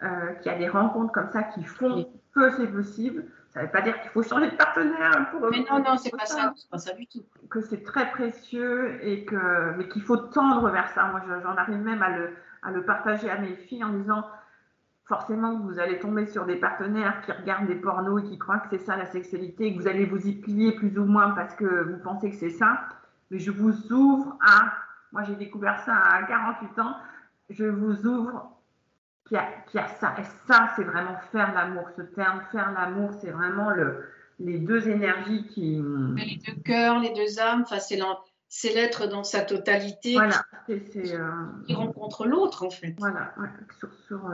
qu'il 0.00 0.50
y 0.50 0.54
a 0.54 0.58
des 0.58 0.68
rencontres 0.68 1.12
comme 1.12 1.28
ça 1.30 1.42
qui 1.42 1.62
font 1.64 2.06
que 2.34 2.50
c'est 2.52 2.68
possible. 2.68 3.24
Ça 3.50 3.60
ne 3.60 3.66
veut 3.66 3.72
pas 3.72 3.82
dire 3.82 4.00
qu'il 4.00 4.10
faut 4.12 4.22
changer 4.22 4.50
de 4.50 4.56
partenaire 4.56 5.28
pour. 5.30 5.50
Mais 5.50 5.64
non, 5.70 5.80
non, 5.80 5.96
c'est 5.96 6.16
pas 6.16 6.24
ça, 6.24 6.54
pas 6.70 6.78
ça 6.78 6.94
du 6.94 7.06
tout. 7.06 7.24
Que 7.50 7.60
c'est 7.60 7.82
très 7.82 8.10
précieux 8.12 9.04
et 9.04 9.24
que, 9.24 9.74
mais 9.76 9.88
qu'il 9.88 10.02
faut 10.02 10.16
tendre 10.16 10.70
vers 10.70 10.88
ça. 10.90 11.06
Moi, 11.06 11.20
j'en 11.42 11.56
arrive 11.56 11.82
même 11.82 12.00
à 12.00 12.16
le, 12.16 12.30
à 12.62 12.70
le 12.70 12.84
partager 12.84 13.28
à 13.28 13.38
mes 13.38 13.56
filles 13.56 13.82
en 13.82 13.90
disant 13.90 14.24
forcément 15.10 15.58
vous 15.58 15.80
allez 15.80 15.98
tomber 15.98 16.24
sur 16.26 16.46
des 16.46 16.54
partenaires 16.54 17.20
qui 17.22 17.32
regardent 17.32 17.66
des 17.66 17.74
pornos 17.74 18.22
et 18.22 18.28
qui 18.28 18.38
croient 18.38 18.60
que 18.60 18.68
c'est 18.70 18.84
ça 18.84 18.96
la 18.96 19.06
sexualité 19.06 19.66
et 19.66 19.74
que 19.74 19.82
vous 19.82 19.88
allez 19.88 20.06
vous 20.06 20.24
y 20.24 20.32
plier 20.32 20.70
plus 20.70 20.96
ou 20.98 21.04
moins 21.04 21.30
parce 21.30 21.52
que 21.56 21.90
vous 21.90 21.98
pensez 21.98 22.30
que 22.30 22.36
c'est 22.36 22.50
ça. 22.50 22.84
Mais 23.32 23.40
je 23.40 23.50
vous 23.50 23.92
ouvre 23.92 24.38
à, 24.40 24.72
moi 25.10 25.24
j'ai 25.24 25.34
découvert 25.34 25.80
ça 25.80 25.96
à 25.96 26.22
48 26.22 26.78
ans, 26.78 26.94
je 27.50 27.64
vous 27.64 28.06
ouvre 28.06 28.56
qu'il 29.26 29.36
y, 29.36 29.78
a 29.78 29.88
ça. 29.88 30.14
Et 30.18 30.24
ça, 30.46 30.70
c'est 30.76 30.84
vraiment 30.84 31.16
faire 31.32 31.52
l'amour. 31.54 31.88
Ce 31.96 32.02
terme, 32.02 32.40
faire 32.52 32.72
l'amour, 32.72 33.10
c'est 33.20 33.30
vraiment 33.30 33.70
le, 33.70 34.04
les 34.38 34.58
deux 34.58 34.88
énergies 34.88 35.46
qui. 35.48 35.82
Les 36.16 36.40
deux 36.46 36.60
cœurs, 36.64 37.00
les 37.00 37.12
deux 37.12 37.40
âmes, 37.40 37.62
enfin, 37.62 37.80
c'est 37.80 37.98
l'être 38.74 39.06
dans 39.06 39.24
sa 39.24 39.40
totalité 39.40 40.14
voilà, 40.14 40.42
qui, 40.66 41.14
euh, 41.14 41.74
rencontre 41.74 42.26
l'autre 42.26 42.64
en 42.64 42.70
fait. 42.70 42.94
Voilà, 42.98 43.32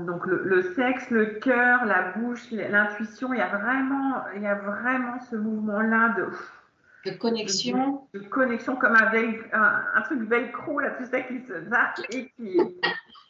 donc 0.07 0.27
le, 0.27 0.75
sexe, 0.75 1.11
le 1.11 1.27
cœur, 1.27 1.85
la 1.85 2.13
bouche, 2.13 2.51
l'intuition, 2.51 3.33
il 3.33 3.39
y 3.39 3.43
a 3.43 3.49
vraiment, 3.49 4.25
il 4.35 4.43
y 4.43 4.47
a 4.47 4.55
vraiment 4.55 5.19
ce 5.31 5.37
mouvement-là 5.37 6.15
de 6.17 6.27
de 7.07 7.17
connexion. 7.17 8.03
De, 8.15 8.19
connexion 8.21 8.77
comme 8.77 8.97
un, 8.97 9.11
un, 9.95 10.03
truc 10.03 10.23
velcro, 10.29 10.81
là, 10.81 10.91
tu 10.99 11.07
sais, 11.07 11.25
qui 11.27 11.41
se 11.47 11.53
va 11.53 11.95
et 12.11 12.33
qui, 12.37 12.59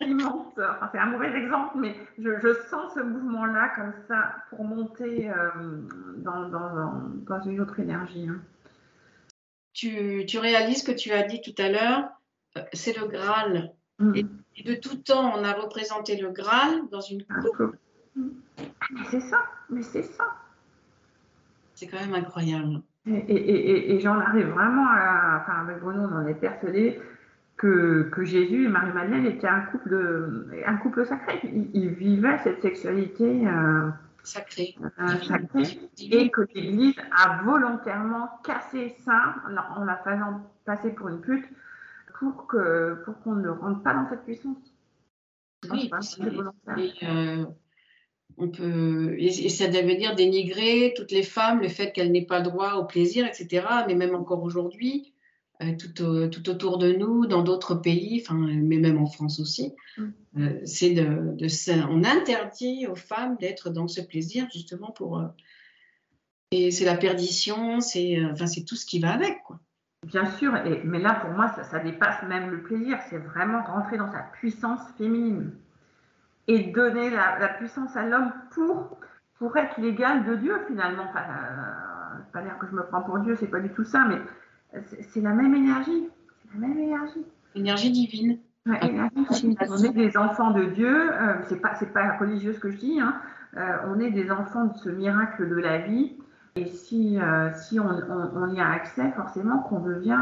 monte. 0.15 0.59
c'est 0.93 0.99
un 0.99 1.07
mauvais 1.07 1.33
exemple, 1.37 1.77
mais 1.77 1.95
je, 2.19 2.55
sens 2.71 2.95
ce 2.95 3.01
mouvement-là 3.01 3.71
comme 3.77 3.93
ça 4.09 4.37
pour 4.51 4.65
monter 4.65 5.31
euh, 5.31 5.35
dans, 6.19 6.49
dans, 6.49 7.43
une 7.43 7.61
autre 7.61 7.79
énergie. 7.81 8.29
Hein. 8.29 8.41
Tu, 9.77 10.25
tu, 10.27 10.39
réalises 10.39 10.83
que 10.83 10.93
tu 10.93 11.13
as 11.13 11.25
dit 11.25 11.43
tout 11.43 11.55
à 11.59 11.69
l'heure, 11.69 12.09
euh, 12.57 12.63
c'est 12.73 12.99
le 12.99 13.07
Graal. 13.09 13.75
Mm. 13.99 14.15
Et, 14.15 14.63
de 14.63 14.75
tout 14.75 14.97
temps, 14.97 15.35
on 15.37 15.45
a 15.45 15.53
représenté 15.53 16.17
le 16.17 16.31
Graal 16.31 16.89
dans 16.91 17.03
une 17.03 17.25
coupe. 17.25 17.77
Mais 18.17 19.05
c'est 19.11 19.21
ça, 19.21 19.45
mais 19.69 19.83
c'est 19.83 20.03
ça. 20.03 20.25
C'est 21.75 21.87
quand 21.89 22.01
même 22.01 22.15
incroyable. 22.15 22.81
Et, 23.07 24.01
j'en 24.01 24.19
arrive 24.19 24.47
vraiment 24.47 24.87
à. 24.89 25.43
Enfin, 25.43 25.61
avec 25.61 25.81
Bruno, 25.81 26.09
on 26.11 26.17
en 26.17 26.27
est 26.27 26.35
persuadé 26.35 26.99
que, 27.59 28.09
que, 28.11 28.25
Jésus 28.25 28.65
et 28.65 28.69
Marie-Madeleine 28.69 29.27
étaient 29.27 29.47
un 29.47 29.61
couple, 29.61 29.91
de, 29.91 30.49
un 30.67 30.77
couple 30.79 31.05
sacré. 31.05 31.39
Ils, 31.75 31.91
vivaient 31.91 32.39
cette 32.39 32.63
sexualité 32.63 33.47
euh, 33.47 33.91
sacrée. 34.27 34.77
Euh, 34.99 35.65
et 35.99 36.31
que 36.31 36.43
l'Église 36.55 36.97
a 37.11 37.43
volontairement 37.43 38.29
cassé 38.45 38.95
ça 39.05 39.37
en 39.77 39.85
la 39.85 39.97
faisant 39.97 40.43
passer 40.65 40.91
pour 40.91 41.09
une 41.09 41.21
pute 41.21 41.47
pour 42.19 42.47
qu'on 42.47 42.97
pour 43.05 43.21
qu'on 43.21 43.35
ne 43.35 43.49
rentre 43.49 43.83
pas 43.83 43.95
dans 43.95 44.09
cette 44.09 44.25
puissance. 44.25 44.59
Oui, 45.71 45.91
c'est 46.01 46.29
volontaire 46.29 47.49
on 48.39 48.49
peut, 48.49 49.15
et, 49.19 49.49
ça 49.49 49.69
devait 49.69 49.97
dire 49.97 50.15
dénigrer 50.15 50.93
toutes 50.97 51.11
les 51.11 51.23
femmes, 51.23 51.61
le 51.61 51.69
fait 51.69 51.93
qu'elles 51.93 52.13
n'aient 52.13 52.27
pas 52.27 52.41
droit 52.41 52.75
au 52.75 52.85
plaisir, 52.85 53.27
etc. 53.27 53.67
Mais 53.87 53.95
même 53.95 54.15
encore 54.15 54.43
aujourd'hui, 54.43 55.15
euh, 55.63 55.73
tout, 55.77 56.29
tout, 56.31 56.51
autour 56.51 56.79
de 56.79 56.93
nous, 56.93 57.27
dans 57.27 57.43
d'autres 57.43 57.75
pays, 57.75 58.23
mais 58.31 58.77
même 58.77 58.99
en 58.99 59.07
France 59.07 59.41
aussi, 59.41 59.73
mm. 59.97 60.09
Euh, 60.39 60.61
c'est 60.65 60.91
de, 60.91 61.35
de, 61.35 61.89
on 61.89 62.05
interdit 62.05 62.87
aux 62.87 62.97
femmes 62.97 63.37
d'être 63.37 63.71
dans 63.71 63.89
ce 63.89 64.01
plaisir 64.01 64.47
justement 64.53 64.91
pour. 64.91 65.19
Euh, 65.19 65.27
et 66.51 66.71
c'est 66.71 66.85
la 66.85 66.97
perdition, 66.97 67.81
c'est 67.81 68.23
enfin, 68.31 68.47
c'est 68.47 68.65
tout 68.65 68.77
ce 68.77 68.87
qui 68.87 69.01
va 69.01 69.13
avec, 69.13 69.43
quoi. 69.45 69.59
Bien 70.05 70.27
sûr, 70.27 70.55
et, 70.57 70.83
mais 70.85 70.99
là 70.99 71.15
pour 71.15 71.31
moi, 71.31 71.49
ça, 71.57 71.65
ça 71.65 71.79
dépasse 71.81 72.23
même 72.29 72.51
le 72.51 72.63
plaisir, 72.63 72.99
c'est 73.09 73.19
vraiment 73.19 73.63
rentrer 73.65 73.97
dans 73.97 74.11
sa 74.13 74.21
puissance 74.35 74.81
féminine 74.99 75.53
et 76.49 76.65
donner 76.65 77.11
la, 77.11 77.49
puissance 77.59 77.97
à 77.97 78.07
l'homme 78.07 78.33
pour, 78.53 78.99
pour 79.39 79.57
être 79.57 79.81
l'égal 79.81 80.25
de 80.25 80.37
Dieu 80.37 80.55
finalement. 80.69 81.05
Enfin, 81.09 81.21
euh, 81.21 82.23
pas 82.33 82.43
dire 82.43 82.57
que 82.59 82.67
je 82.67 82.73
me 82.73 82.87
prends 82.87 83.03
pour 83.03 83.19
Dieu, 83.21 83.37
c'est 83.37 83.49
pas 83.49 83.61
du 83.61 83.71
tout 83.71 83.85
ça, 83.85 84.07
mais 84.07 84.21
c'est 85.13 85.21
la 85.21 85.33
même 85.33 85.55
énergie. 85.55 86.09
C'est 86.43 86.61
la 86.61 86.69
même 86.69 86.79
énergie. 86.79 87.25
Énergie 87.55 87.91
divine. 87.91 88.39
Ouais, 88.67 88.81
On 89.69 89.83
est 89.83 89.93
des 89.93 90.17
enfants 90.17 90.51
de 90.51 90.65
Dieu. 90.65 91.13
Euh, 91.13 91.35
c'est 91.49 91.61
pas 91.61 91.75
c'est 91.77 91.93
pas 91.93 92.17
religieux 92.19 92.53
ce 92.53 92.59
que 92.59 92.71
je 92.71 92.77
dis. 92.77 93.01
Hein. 93.01 93.15
Euh, 93.57 93.77
on 93.87 94.01
est 94.01 94.11
des 94.11 94.31
enfants 94.31 94.65
de 94.67 94.77
ce 94.77 94.89
miracle 94.89 95.49
de 95.49 95.57
la 95.57 95.79
vie. 95.79 96.17
Et 96.57 96.67
si, 96.67 97.21
euh, 97.21 97.53
si 97.55 97.79
on, 97.79 97.87
on, 97.87 98.55
y 98.55 98.61
a 98.61 98.71
accès, 98.71 99.13
forcément 99.13 99.59
qu'on 99.59 99.81
devient 99.81 100.19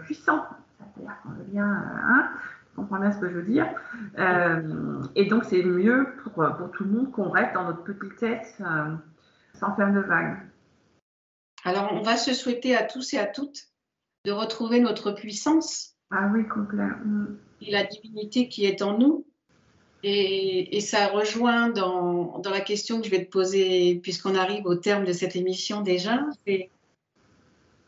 puissant. 0.00 0.44
C'est-à-dire 0.78 1.16
qu'on 1.22 1.30
devient 1.42 1.60
hein, 1.60 2.28
comprends 2.76 3.00
bien 3.00 3.10
ce 3.10 3.18
que 3.18 3.28
je 3.28 3.34
veux 3.34 3.42
dire. 3.42 3.66
Euh, 4.18 5.02
et 5.14 5.24
donc, 5.24 5.44
c'est 5.44 5.62
mieux 5.62 6.06
pour, 6.22 6.32
pour, 6.32 6.70
tout 6.70 6.84
le 6.84 6.90
monde 6.90 7.10
qu'on 7.10 7.30
reste 7.30 7.54
dans 7.54 7.64
notre 7.64 7.82
petitesse 7.82 8.54
euh, 8.60 8.94
sans 9.54 9.74
faire 9.74 9.92
de 9.92 10.00
vagues. 10.00 10.36
Alors, 11.64 11.92
on 11.92 12.02
va 12.02 12.16
se 12.16 12.34
souhaiter 12.34 12.76
à 12.76 12.84
tous 12.84 13.14
et 13.14 13.18
à 13.18 13.26
toutes 13.26 13.68
de 14.24 14.30
retrouver 14.30 14.80
notre 14.80 15.12
puissance. 15.12 15.96
Ah 16.10 16.28
oui, 16.32 16.46
complètement. 16.46 17.26
Et 17.62 17.70
la 17.70 17.84
divinité 17.84 18.48
qui 18.48 18.64
est 18.64 18.82
en 18.82 18.98
nous. 18.98 19.24
Et, 20.02 20.80
ça 20.80 21.08
rejoint 21.08 21.68
dans, 21.70 22.40
la 22.44 22.60
question 22.60 23.00
que 23.00 23.06
je 23.06 23.10
vais 23.10 23.24
te 23.24 23.30
poser, 23.30 23.96
puisqu'on 24.02 24.36
arrive 24.36 24.66
au 24.66 24.76
terme 24.76 25.04
de 25.04 25.12
cette 25.12 25.34
émission 25.34 25.80
déjà. 25.80 26.20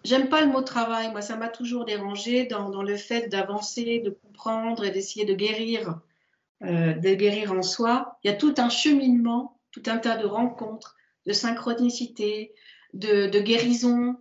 J'aime 0.05 0.29
pas 0.29 0.41
le 0.41 0.51
mot 0.51 0.63
travail. 0.63 1.11
Moi, 1.11 1.21
ça 1.21 1.37
m'a 1.37 1.49
toujours 1.49 1.85
dérangé 1.85 2.47
dans, 2.47 2.83
le 2.83 2.97
fait 2.97 3.29
d'avancer, 3.29 4.01
de 4.01 4.11
comprendre 4.11 4.85
et 4.85 4.91
d'essayer 4.91 5.27
de 5.27 5.35
guérir, 5.35 6.01
euh, 6.63 6.95
de 6.95 7.15
guérir 7.15 7.53
en 7.53 7.63
soi. 7.63 8.19
Il 8.25 8.31
y 8.31 8.35
a 8.35 8.37
tout 8.37 8.55
un 8.59 8.69
cheminement, 8.69 9.59
tout 9.71 9.83
un 9.87 9.99
tas 9.99 10.17
de 10.17 10.27
rencontres, 10.27 10.97
de 11.27 11.33
synchronicité, 11.33 12.53
de, 12.95 13.39
guérison. 13.39 14.17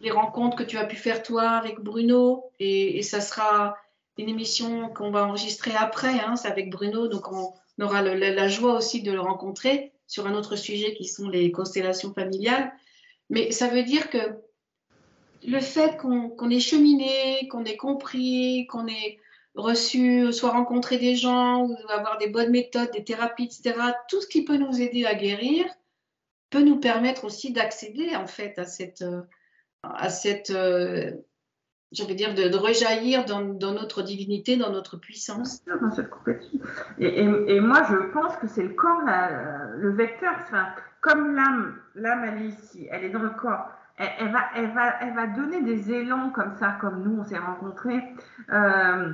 Les 0.00 0.10
rencontres 0.10 0.56
que 0.56 0.64
tu 0.64 0.76
as 0.76 0.84
pu 0.84 0.96
faire 0.96 1.22
toi 1.22 1.50
avec 1.50 1.80
Bruno, 1.80 2.44
et, 2.58 3.02
ça 3.02 3.20
sera 3.20 3.76
une 4.18 4.28
émission 4.28 4.88
qu'on 4.90 5.10
va 5.10 5.26
enregistrer 5.26 5.72
après, 5.74 6.20
hein, 6.20 6.36
c'est 6.36 6.48
avec 6.48 6.70
Bruno, 6.70 7.08
donc 7.08 7.32
on 7.32 7.54
aura 7.80 8.02
la 8.02 8.48
joie 8.48 8.74
aussi 8.74 9.02
de 9.02 9.12
le 9.12 9.20
rencontrer 9.20 9.92
sur 10.06 10.26
un 10.26 10.34
autre 10.34 10.56
sujet 10.56 10.94
qui 10.94 11.06
sont 11.06 11.28
les 11.28 11.50
constellations 11.50 12.12
familiales. 12.12 12.72
Mais 13.30 13.50
ça 13.50 13.68
veut 13.68 13.82
dire 13.82 14.10
que 14.10 14.18
le 15.44 15.60
fait 15.60 15.96
qu'on 15.96 16.50
ait 16.50 16.60
cheminé, 16.60 17.48
qu'on 17.48 17.64
ait 17.64 17.78
compris, 17.78 18.66
qu'on 18.66 18.86
ait 18.86 19.18
reçu, 19.54 20.32
soit 20.32 20.50
rencontré 20.50 20.98
des 20.98 21.16
gens, 21.16 21.66
ou 21.66 21.76
avoir 21.88 22.18
des 22.18 22.28
bonnes 22.28 22.50
méthodes, 22.50 22.90
des 22.92 23.04
thérapies, 23.04 23.44
etc., 23.44 23.74
tout 24.08 24.20
ce 24.20 24.26
qui 24.26 24.44
peut 24.44 24.56
nous 24.56 24.80
aider 24.80 25.04
à 25.04 25.14
guérir 25.14 25.64
peut 26.50 26.62
nous 26.62 26.78
permettre 26.78 27.24
aussi 27.24 27.52
d'accéder 27.52 28.14
en 28.14 28.26
fait 28.26 28.58
à 28.58 28.66
cette, 28.66 29.04
à 29.82 30.10
cette 30.10 30.52
euh, 32.00 32.14
dire, 32.14 32.34
de, 32.34 32.56
rejaillir 32.56 33.24
dans, 33.24 33.42
notre 33.72 34.02
divinité, 34.02 34.56
dans 34.56 34.70
notre 34.70 34.96
puissance. 34.96 35.64
Dans 35.64 35.90
cette 35.90 36.10
et, 36.98 37.24
et, 37.24 37.60
moi, 37.60 37.82
je 37.88 37.96
pense 38.12 38.36
que 38.36 38.46
c'est 38.46 38.62
le 38.62 38.74
corps, 38.74 39.02
le 39.76 39.92
vecteur. 39.92 40.34
Enfin, 40.42 40.66
comme 41.00 41.34
l'âme, 41.34 41.76
l'âme, 41.94 42.24
elle 42.24 42.42
est 42.42 42.48
ici, 42.48 42.86
elle 42.90 43.04
est 43.04 43.10
dans 43.10 43.22
le 43.22 43.30
corps 43.30 43.68
elle, 43.96 44.32
va, 44.32 44.40
elle, 44.56 44.70
va, 44.72 44.94
elle 45.00 45.14
va 45.14 45.26
donner 45.26 45.62
des 45.62 45.92
élans 45.92 46.30
comme 46.30 46.56
ça, 46.56 46.76
comme 46.80 47.02
nous, 47.02 47.20
on 47.20 47.24
s'est 47.24 47.38
rencontrés. 47.38 48.02
Euh, 48.52 49.12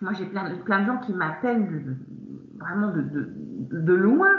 moi, 0.00 0.12
j'ai 0.12 0.26
plein, 0.26 0.54
plein 0.64 0.80
de 0.80 0.86
gens 0.86 0.98
qui 0.98 1.12
m'appellent 1.12 1.96
vraiment 2.58 2.90
de, 2.92 3.00
de, 3.00 3.80
de, 3.80 3.94
loin. 3.94 4.30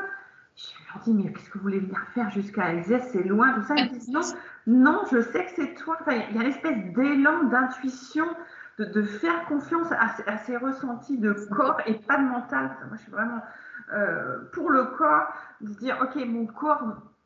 Je 0.55 0.93
leur 0.93 1.03
dis, 1.03 1.13
mais 1.13 1.32
qu'est-ce 1.32 1.49
que 1.49 1.57
vous 1.57 1.63
voulez 1.63 1.79
venir 1.79 1.99
faire 2.13 2.29
jusqu'à 2.29 2.65
Alsace? 2.65 3.09
C'est 3.11 3.23
loin, 3.23 3.53
tout 3.53 3.63
ça. 3.63 3.75
Ils 3.75 3.91
disent, 3.91 4.09
non, 4.09 4.21
non, 4.68 5.01
je 5.12 5.22
sais 5.22 5.45
que 5.45 5.51
c'est 5.55 5.74
toi. 5.76 5.97
il 6.07 6.36
y 6.36 6.39
a 6.39 6.43
une 6.43 6.49
espèce 6.49 6.78
d'élan, 6.93 7.43
d'intuition, 7.45 8.26
de, 8.78 8.86
de, 8.86 9.01
faire 9.01 9.45
confiance 9.45 9.91
à, 9.91 10.09
à, 10.28 10.38
ces 10.38 10.57
ressentis 10.57 11.18
de 11.18 11.34
corps 11.51 11.82
et 11.86 11.95
pas 11.95 12.18
de 12.18 12.24
mental. 12.24 12.72
Moi, 12.88 12.97
je 12.97 13.01
suis 13.01 13.12
vraiment 13.12 13.41
euh, 13.93 14.38
pour 14.53 14.70
le 14.70 14.86
corps, 14.86 15.34
de 15.62 15.70
dire, 15.74 15.97
OK, 16.01 16.16
mon 16.26 16.45
corps 16.45 16.84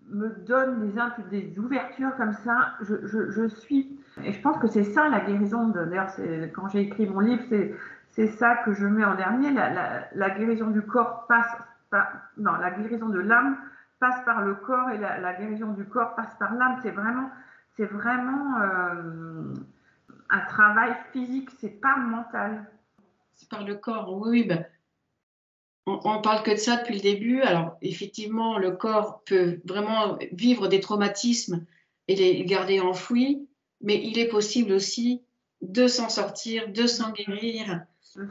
me 0.09 0.29
donne 0.45 0.91
des, 1.29 1.41
des 1.41 1.59
ouvertures 1.59 2.15
comme 2.15 2.33
ça, 2.33 2.73
je, 2.81 2.95
je, 3.05 3.31
je, 3.31 3.47
suis. 3.47 3.99
Et 4.23 4.31
je 4.31 4.41
pense 4.41 4.57
que 4.57 4.67
c'est 4.67 4.83
ça 4.83 5.09
la 5.09 5.19
guérison. 5.19 5.67
D'ailleurs, 5.69 6.09
quand 6.53 6.69
j'ai 6.69 6.81
écrit 6.81 7.07
mon 7.07 7.19
livre, 7.19 7.43
c'est 8.11 8.27
ça 8.27 8.55
que 8.65 8.73
je 8.73 8.86
mets 8.86 9.03
en 9.03 9.15
dernier. 9.15 9.51
La, 9.51 9.69
la, 9.69 10.07
la 10.13 10.29
guérison 10.29 10.67
du 10.67 10.81
corps 10.81 11.25
passe. 11.27 11.51
Non, 12.38 12.53
la 12.59 12.71
guérison 12.71 13.07
de 13.09 13.19
l'âme 13.19 13.57
passe 14.05 14.23
par 14.23 14.41
le 14.41 14.55
corps 14.55 14.91
et 14.91 14.99
la, 14.99 15.19
la 15.19 15.33
guérison 15.33 15.71
du 15.73 15.85
corps 15.85 16.13
passe 16.15 16.35
par 16.37 16.53
l'âme. 16.53 16.79
C'est 16.83 16.91
vraiment, 16.91 17.29
c'est 17.75 17.85
vraiment 17.85 18.61
euh, 18.61 19.53
un 20.29 20.41
travail 20.41 20.95
physique, 21.11 21.49
c'est 21.59 21.81
pas 21.81 21.97
mental. 21.97 22.69
c'est 23.33 23.49
par 23.49 23.63
le 23.63 23.75
corps. 23.75 24.13
Oui, 24.13 24.43
ben, 24.43 24.63
on, 25.87 25.99
on 26.03 26.21
parle 26.21 26.43
que 26.43 26.51
de 26.51 26.55
ça 26.57 26.77
depuis 26.77 26.95
le 26.95 27.01
début. 27.01 27.41
Alors, 27.41 27.77
effectivement, 27.81 28.59
le 28.59 28.71
corps 28.71 29.23
peut 29.25 29.59
vraiment 29.65 30.17
vivre 30.31 30.67
des 30.67 30.79
traumatismes 30.79 31.65
et 32.07 32.15
les 32.15 32.45
garder 32.45 32.79
enfouis, 32.79 33.47
mais 33.81 33.99
il 34.03 34.19
est 34.19 34.27
possible 34.27 34.71
aussi 34.71 35.23
de 35.61 35.87
s'en 35.87 36.09
sortir, 36.09 36.71
de 36.71 36.85
s'en 36.85 37.11
guérir 37.11 37.81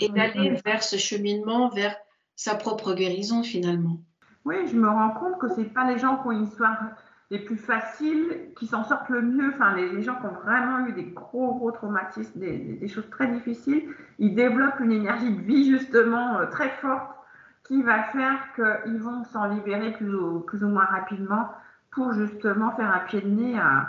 et 0.00 0.08
Mhm. 0.08 0.14
d'aller 0.14 0.50
vers 0.64 0.84
ce 0.84 0.96
cheminement, 0.96 1.68
vers 1.68 1.96
sa 2.36 2.54
propre 2.54 2.94
guérison 2.94 3.42
finalement. 3.42 3.98
Oui, 4.44 4.66
je 4.66 4.76
me 4.76 4.88
rends 4.88 5.10
compte 5.10 5.38
que 5.38 5.48
c'est 5.48 5.64
pas 5.64 5.84
les 5.84 5.98
gens 5.98 6.18
qui 6.18 6.26
ont 6.26 6.32
une 6.32 6.44
histoire 6.44 6.76
les 7.30 7.38
plus 7.38 7.56
faciles 7.56 8.50
qui 8.56 8.66
s'en 8.66 8.84
sortent 8.84 9.08
le 9.08 9.22
mieux. 9.22 9.50
Enfin, 9.54 9.74
les, 9.74 10.02
gens 10.02 10.16
qui 10.16 10.26
ont 10.26 10.40
vraiment 10.44 10.86
eu 10.86 10.92
des 10.92 11.04
gros, 11.04 11.54
gros 11.54 11.70
traumatismes, 11.70 12.38
des, 12.38 12.88
choses 12.88 13.08
très 13.10 13.26
difficiles, 13.28 13.88
ils 14.18 14.34
développent 14.34 14.80
une 14.80 14.92
énergie 14.92 15.34
de 15.34 15.40
vie 15.40 15.70
justement 15.70 16.38
euh, 16.38 16.46
très 16.46 16.68
forte 16.68 17.10
qui 17.64 17.82
va 17.82 18.02
faire 18.04 18.38
qu'ils 18.54 18.98
vont 18.98 19.24
s'en 19.24 19.48
libérer 19.48 19.92
plus 19.92 20.14
ou, 20.14 20.40
plus 20.40 20.62
ou 20.62 20.68
moins 20.68 20.84
rapidement 20.84 21.48
pour 21.90 22.12
justement 22.12 22.72
faire 22.72 22.94
un 22.94 23.00
pied 23.00 23.22
de 23.22 23.28
nez 23.28 23.58
à, 23.58 23.88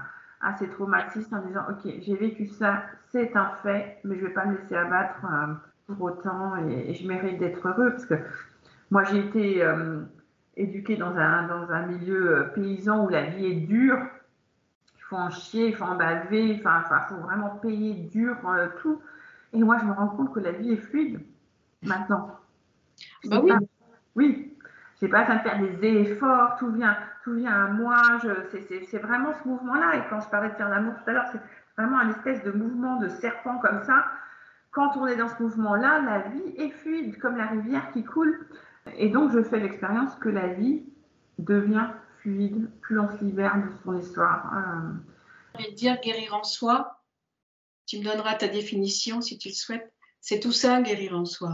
ces 0.60 0.70
traumatismes 0.70 1.36
en 1.36 1.42
disant 1.42 1.64
Ok, 1.70 1.92
j'ai 2.02 2.16
vécu 2.16 2.46
ça, 2.46 2.84
c'est 3.10 3.36
un 3.36 3.50
fait, 3.64 4.00
mais 4.04 4.16
je 4.16 4.22
ne 4.22 4.28
vais 4.28 4.34
pas 4.34 4.46
me 4.46 4.56
laisser 4.56 4.76
abattre 4.76 5.26
euh, 5.26 5.54
pour 5.88 6.06
autant 6.06 6.56
et, 6.68 6.92
et 6.92 6.94
je 6.94 7.08
mérite 7.08 7.40
d'être 7.40 7.68
heureux 7.68 7.90
parce 7.92 8.06
que 8.06 8.16
moi 8.92 9.04
j'ai 9.04 9.20
été. 9.20 9.64
euh, 9.64 10.02
éduqué 10.58 10.96
dans 10.98 11.16
un, 11.16 11.48
dans 11.48 11.72
un 11.72 11.86
milieu 11.88 12.38
euh, 12.40 12.44
paysan 12.56 13.06
où 13.06 13.10
la 13.10 13.24
vie 13.24 13.46
est 13.48 13.56
dure. 13.62 14.00
Il 14.98 15.04
faut 15.04 15.16
en 15.18 15.30
chier, 15.30 15.68
il 15.70 15.76
faut 15.76 15.84
en 15.86 15.96
baver, 15.96 16.58
enfin, 16.60 16.82
enfin, 16.86 17.02
faut 17.10 17.16
vraiment 17.18 17.50
payer 17.58 17.94
dur 17.94 18.38
euh, 18.50 18.68
tout. 18.82 19.02
Et 19.54 19.60
moi, 19.64 19.78
je 19.80 19.86
me 19.86 19.94
rends 19.94 20.08
compte 20.10 20.34
que 20.34 20.40
la 20.40 20.52
vie 20.52 20.74
est 20.74 20.78
fluide 20.78 21.20
maintenant. 21.84 22.40
Bah 23.26 23.40
oui. 23.44 23.52
Ah, 23.54 23.60
oui, 24.16 24.58
j'ai 25.02 25.08
pas 25.08 25.22
besoin 25.22 25.36
de 25.38 25.42
faire 25.42 25.60
des 25.60 25.86
efforts, 25.86 26.56
tout 26.58 26.72
vient, 26.72 26.98
tout 27.24 27.34
vient 27.36 27.66
à 27.66 27.68
moi. 27.68 27.98
je- 28.24 28.58
c'est 28.90 28.98
vraiment 28.98 29.34
ce 29.44 29.48
mouvement-là. 29.48 29.96
Et 29.98 30.04
quand 30.10 30.22
je 30.22 30.30
parlais 30.30 30.50
de 30.50 30.56
faire 30.56 30.70
l'amour 30.70 30.94
tout 31.04 31.10
à 31.10 31.14
l'heure, 31.14 31.28
c'est 31.32 31.42
vraiment 31.78 32.00
un 32.00 32.10
espèce 32.12 32.44
de 32.44 32.52
mouvement 32.52 32.98
de 32.98 33.08
serpent 33.10 33.58
comme 33.60 33.84
ça. 33.84 34.06
Quand 34.72 34.98
on 34.98 35.08
est 35.08 35.16
dans 35.18 35.28
ce 35.30 35.42
mouvement-là, 35.44 36.02
la 36.02 36.20
vie 36.30 36.54
est 36.58 36.70
fluide, 36.72 37.18
comme 37.20 37.38
la 37.38 37.48
rivière 37.48 37.92
qui 37.92 38.04
coule. 38.04 38.40
Et 38.98 39.10
donc, 39.10 39.32
je 39.32 39.42
fais 39.44 39.60
l'expérience 39.60 40.16
que 40.16 40.30
la 40.30 40.48
vie 40.48 40.84
devient 41.40 41.88
fluide, 42.20 42.70
plus 42.82 43.00
on 43.00 43.10
se 43.18 43.24
libère 43.24 43.56
de 43.58 43.72
son 43.84 43.98
histoire. 43.98 44.52
Euh, 44.56 45.64
de 45.64 45.76
dire 45.76 46.00
guérir 46.02 46.36
en 46.36 46.44
soi. 46.44 47.02
Tu 47.86 48.00
me 48.00 48.04
donneras 48.04 48.36
ta 48.36 48.48
définition 48.48 49.22
si 49.22 49.38
tu 49.38 49.50
le 49.50 49.54
souhaites. 49.54 49.94
C'est 50.22 50.40
tout 50.40 50.52
ça, 50.52 50.82
guérir 50.82 51.16
en 51.16 51.26
soi. 51.26 51.52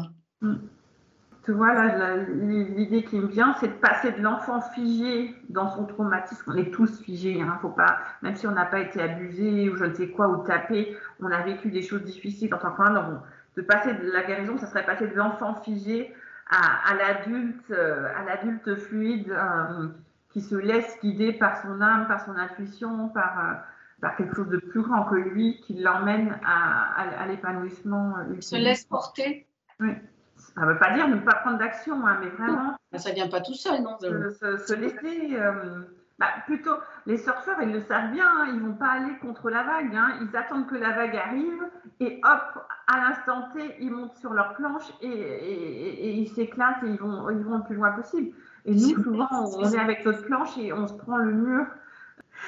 Tu 1.43 1.51
vois, 1.51 1.73
là, 1.73 2.17
l'idée 2.17 3.03
qui 3.03 3.17
me 3.17 3.27
vient, 3.27 3.55
c'est 3.59 3.67
de 3.67 3.73
passer 3.73 4.11
de 4.11 4.21
l'enfant 4.21 4.61
figé 4.61 5.35
dans 5.49 5.69
son 5.75 5.85
traumatisme. 5.85 6.43
On 6.47 6.55
est 6.55 6.71
tous 6.71 7.01
figés, 7.01 7.41
hein, 7.41 7.57
faut 7.61 7.69
pas, 7.69 7.99
même 8.21 8.35
si 8.35 8.47
on 8.47 8.51
n'a 8.51 8.65
pas 8.65 8.79
été 8.79 9.01
abusé 9.01 9.69
ou 9.69 9.75
je 9.75 9.85
ne 9.85 9.93
sais 9.93 10.09
quoi, 10.09 10.29
ou 10.29 10.45
tapé, 10.45 10.95
on 11.19 11.31
a 11.31 11.41
vécu 11.41 11.69
des 11.69 11.81
choses 11.81 12.03
difficiles 12.03 12.53
en 12.53 12.59
tant 12.59 12.71
qu'enfant. 12.71 13.23
De 13.57 13.61
passer 13.61 13.93
de 13.93 14.09
la 14.11 14.23
guérison, 14.23 14.57
ça 14.57 14.67
serait 14.67 14.85
passer 14.85 15.07
de 15.07 15.15
l'enfant 15.15 15.55
figé 15.55 16.13
à, 16.51 16.89
à 16.91 16.95
l'adulte, 16.95 17.71
euh, 17.71 18.07
à 18.15 18.23
l'adulte 18.25 18.75
fluide 18.75 19.29
euh, 19.31 19.87
qui 20.29 20.41
se 20.41 20.55
laisse 20.55 20.97
guider 21.01 21.33
par 21.33 21.61
son 21.61 21.81
âme, 21.81 22.07
par 22.07 22.23
son 22.25 22.35
intuition, 22.37 23.09
par, 23.09 23.39
euh, 23.39 23.53
par 24.01 24.15
quelque 24.15 24.35
chose 24.35 24.49
de 24.49 24.57
plus 24.57 24.81
grand 24.81 25.05
que 25.05 25.15
lui, 25.15 25.59
qui 25.61 25.73
l'emmène 25.75 26.37
à, 26.45 26.93
à- 27.01 27.21
à 27.23 27.25
l'épanouissement 27.27 28.15
Se 28.39 28.55
laisse 28.55 28.83
porter. 28.85 29.47
Ça 29.79 30.61
ne 30.61 30.65
veut 30.65 30.79
pas 30.79 30.93
dire 30.93 31.07
ne 31.07 31.17
pas 31.17 31.35
prendre 31.35 31.57
d'action, 31.59 32.05
hein, 32.05 32.17
mais 32.21 32.29
vraiment 32.29 32.75
Ben, 32.91 32.97
ça 32.99 33.11
vient 33.11 33.27
pas 33.29 33.41
tout 33.41 33.53
seul, 33.53 33.81
non 33.83 33.97
se, 33.99 34.29
se- 34.31 34.57
se 34.57 34.73
laisser. 34.73 35.35
euh, 35.35 35.81
bah, 36.21 36.27
plutôt, 36.45 36.75
les 37.07 37.17
surfeurs, 37.17 37.59
ils 37.63 37.71
le 37.71 37.81
savent 37.81 38.11
bien, 38.11 38.27
hein, 38.27 38.45
ils 38.53 38.61
vont 38.61 38.73
pas 38.75 38.91
aller 38.91 39.17
contre 39.19 39.49
la 39.49 39.63
vague. 39.63 39.95
hein, 39.95 40.19
ils 40.21 40.37
attendent 40.37 40.67
que 40.67 40.75
la 40.75 40.91
vague 40.91 41.15
arrive 41.15 41.63
et 41.99 42.21
hop, 42.23 42.63
à 42.87 42.97
l'instant 42.99 43.49
T, 43.53 43.75
ils 43.79 43.91
montent 43.91 44.15
sur 44.15 44.31
leur 44.33 44.53
planche 44.53 44.83
et, 45.01 45.07
et- 45.07 45.11
et- 45.11 46.05
et 46.09 46.11
ils 46.13 46.29
s'éclatent 46.29 46.83
et 46.83 46.89
ils 46.89 46.99
vont, 46.99 47.29
ils 47.31 47.39
vont 47.39 47.57
le 47.57 47.63
plus 47.63 47.75
loin 47.75 47.91
possible. 47.91 48.35
Et 48.65 48.73
nous, 48.75 49.03
souvent, 49.03 49.27
on 49.57 49.73
est 49.73 49.79
avec 49.79 50.05
notre 50.05 50.23
planche 50.23 50.57
et 50.57 50.71
on 50.71 50.87
se 50.87 50.93
prend 50.93 51.17
le 51.17 51.31
mur. 51.31 51.65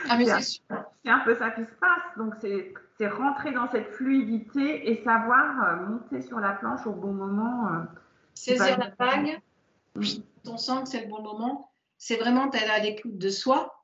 Ah, 0.09 0.17
mais 0.17 0.25
C'est 1.03 1.09
un 1.09 1.19
peu 1.19 1.35
ça 1.35 1.49
qui 1.51 1.65
se 1.65 1.73
passe. 1.79 2.17
Donc, 2.17 2.35
c'est 2.39 3.07
rentrer 3.07 3.51
dans 3.51 3.67
cette 3.67 3.89
fluidité 3.89 4.91
et 4.91 5.03
savoir 5.03 5.63
euh, 5.63 5.75
monter 5.87 6.21
sur 6.21 6.39
la 6.39 6.51
planche 6.53 6.85
au 6.87 6.93
bon 6.93 7.11
moment. 7.11 7.67
euh. 7.67 7.79
Saisir 8.57 8.77
la 8.77 8.89
vague, 9.05 9.41
on 10.47 10.57
sent 10.57 10.83
que 10.83 10.89
c'est 10.89 11.01
le 11.01 11.09
bon 11.09 11.21
moment. 11.21 11.69
C'est 11.97 12.17
vraiment 12.17 12.47
d'aller 12.47 12.71
à 12.71 12.79
l'écoute 12.79 13.17
de 13.17 13.29
soi 13.29 13.83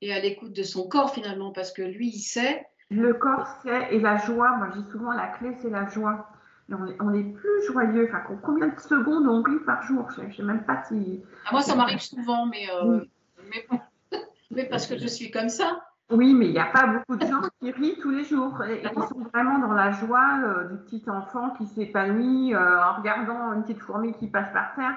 et 0.00 0.12
à 0.12 0.20
l'écoute 0.20 0.52
de 0.52 0.62
son 0.62 0.88
corps 0.88 1.12
finalement, 1.12 1.52
parce 1.52 1.72
que 1.72 1.82
lui, 1.82 2.08
il 2.08 2.20
sait. 2.20 2.66
Le 2.90 3.12
corps, 3.14 3.46
c'est 3.62 3.94
et 3.94 4.00
la 4.00 4.16
joie. 4.16 4.56
Moi, 4.56 4.70
je 4.74 4.80
dis 4.80 4.90
souvent 4.90 5.12
la 5.12 5.26
clé, 5.26 5.54
c'est 5.60 5.70
la 5.70 5.86
joie. 5.88 6.28
Et 6.70 6.74
on, 6.74 6.86
est, 6.86 6.96
on 7.00 7.14
est 7.14 7.24
plus 7.24 7.66
joyeux. 7.66 8.08
Enfin, 8.08 8.22
combien 8.42 8.68
de 8.68 8.80
secondes 8.80 9.26
on 9.26 9.42
rit 9.42 9.58
par 9.66 9.82
jour? 9.82 10.08
Je 10.16 10.22
ne 10.22 10.32
sais 10.32 10.42
même 10.42 10.64
pas 10.64 10.82
si. 10.84 11.22
Ah, 11.46 11.50
moi, 11.52 11.62
ça 11.62 11.74
m'arrive 11.74 12.00
souvent, 12.00 12.46
mais, 12.46 12.66
euh, 12.70 13.04
mais, 13.50 13.78
mais 14.50 14.64
parce 14.64 14.86
que 14.86 14.98
je 14.98 15.06
suis 15.06 15.30
comme 15.30 15.48
ça. 15.48 15.82
Oui, 16.10 16.32
mais 16.32 16.46
il 16.46 16.52
n'y 16.52 16.58
a 16.58 16.66
pas 16.66 16.86
beaucoup 16.86 17.16
de 17.16 17.26
gens 17.26 17.42
qui 17.60 17.70
rient 17.70 17.98
tous 18.00 18.10
les 18.10 18.24
jours 18.24 18.62
et, 18.64 18.78
et 18.78 18.88
qui 18.88 19.08
sont 19.08 19.20
vraiment 19.32 19.58
dans 19.58 19.74
la 19.74 19.90
joie 19.90 20.40
euh, 20.42 20.64
du 20.68 20.76
petit 20.84 21.10
enfant 21.10 21.50
qui 21.50 21.66
s'épanouit 21.66 22.54
euh, 22.54 22.82
en 22.82 22.94
regardant 22.94 23.52
une 23.52 23.62
petite 23.62 23.80
fourmi 23.80 24.14
qui 24.14 24.26
passe 24.26 24.50
par 24.54 24.74
terre. 24.74 24.96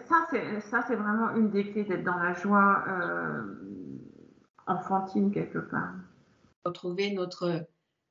Ça, 0.00 0.82
c'est 0.86 0.96
vraiment 0.96 1.30
une 1.34 1.50
des 1.50 1.70
clés 1.70 1.84
d'être 1.84 2.04
dans 2.04 2.18
la 2.18 2.32
joie 2.34 2.84
euh, 2.88 3.42
enfantine 4.66 5.30
quelque 5.32 5.58
part. 5.58 5.92
Retrouver 6.64 7.12
notre, 7.12 7.66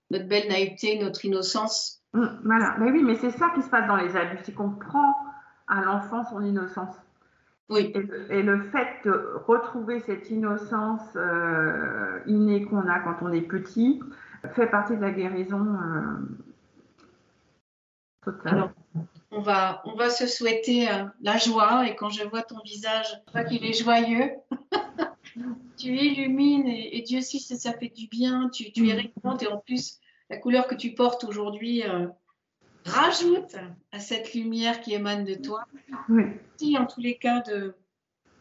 notre 0.10 0.28
belle 0.28 0.48
naïveté, 0.50 1.00
notre 1.00 1.24
innocence. 1.26 2.04
Hum, 2.14 2.40
Voilà. 2.44 2.76
Mais 2.80 2.92
oui, 2.92 3.04
mais 3.04 3.16
c'est 3.16 3.32
ça 3.32 3.50
qui 3.56 3.62
se 3.62 3.70
passe 3.70 3.88
dans 3.88 3.96
les 3.96 4.16
abus, 4.16 4.38
c'est 4.44 4.54
qu'on 4.54 4.72
prend 4.72 5.16
à 5.68 5.82
l'enfant 5.82 6.24
son 6.26 6.42
innocence. 6.44 6.96
Oui, 7.70 7.92
Et 7.96 8.02
le, 8.02 8.32
et 8.34 8.44
le 8.44 8.62
fait 8.64 8.88
de 9.06 9.12
retrouver 9.48 10.02
cette 10.02 10.30
innocence 10.30 11.08
euh, 11.16 12.20
innée 12.28 12.66
qu'on 12.66 12.86
a 12.88 13.00
quand 13.00 13.22
on 13.22 13.32
est 13.32 13.42
petit 13.42 14.02
fait 14.54 14.68
partie 14.68 14.98
de 14.98 15.02
la 15.02 15.12
guérison 15.12 15.66
euh, 15.66 16.18
totale. 18.26 18.54
Alors, 18.54 18.72
on 19.32 19.42
va, 19.42 19.82
on 19.86 19.96
va 19.96 20.10
se 20.10 20.28
souhaiter 20.28 20.90
euh, 20.90 21.06
la 21.22 21.38
joie. 21.38 21.88
Et 21.88 21.96
quand 21.96 22.10
je 22.10 22.24
vois 22.24 22.44
ton 22.44 22.60
visage, 22.64 23.08
je 23.28 23.32
vois 23.32 23.44
qu'il 23.44 23.66
est 23.66 23.74
joyeux. 23.74 24.32
tu 25.78 25.96
illumines 25.98 26.68
et, 26.68 26.98
et 26.98 27.02
Dieu 27.02 27.22
sait 27.22 27.40
si 27.40 27.58
ça 27.58 27.74
fait 27.74 27.90
du 27.90 28.08
bien. 28.08 28.50
Tu, 28.50 28.72
tu 28.72 28.90
es 28.90 28.94
rayonnante 28.94 29.44
et 29.44 29.48
en 29.48 29.58
plus, 29.58 30.00
la 30.30 30.38
couleur 30.38 30.68
que 30.68 30.76
tu 30.76 30.94
portes 30.94 31.24
aujourd'hui 31.24 31.84
euh, 31.84 32.08
rajoute 32.86 33.56
à 33.92 34.00
cette 34.00 34.34
lumière 34.34 34.82
qui 34.82 34.94
émane 34.94 35.24
de 35.24 35.36
toi. 35.36 35.66
Oui. 36.10 36.24
Merci 36.26 36.78
en 36.78 36.86
tous 36.86 37.02
les 37.02 37.18
cas 37.18 37.42
de, 37.42 37.76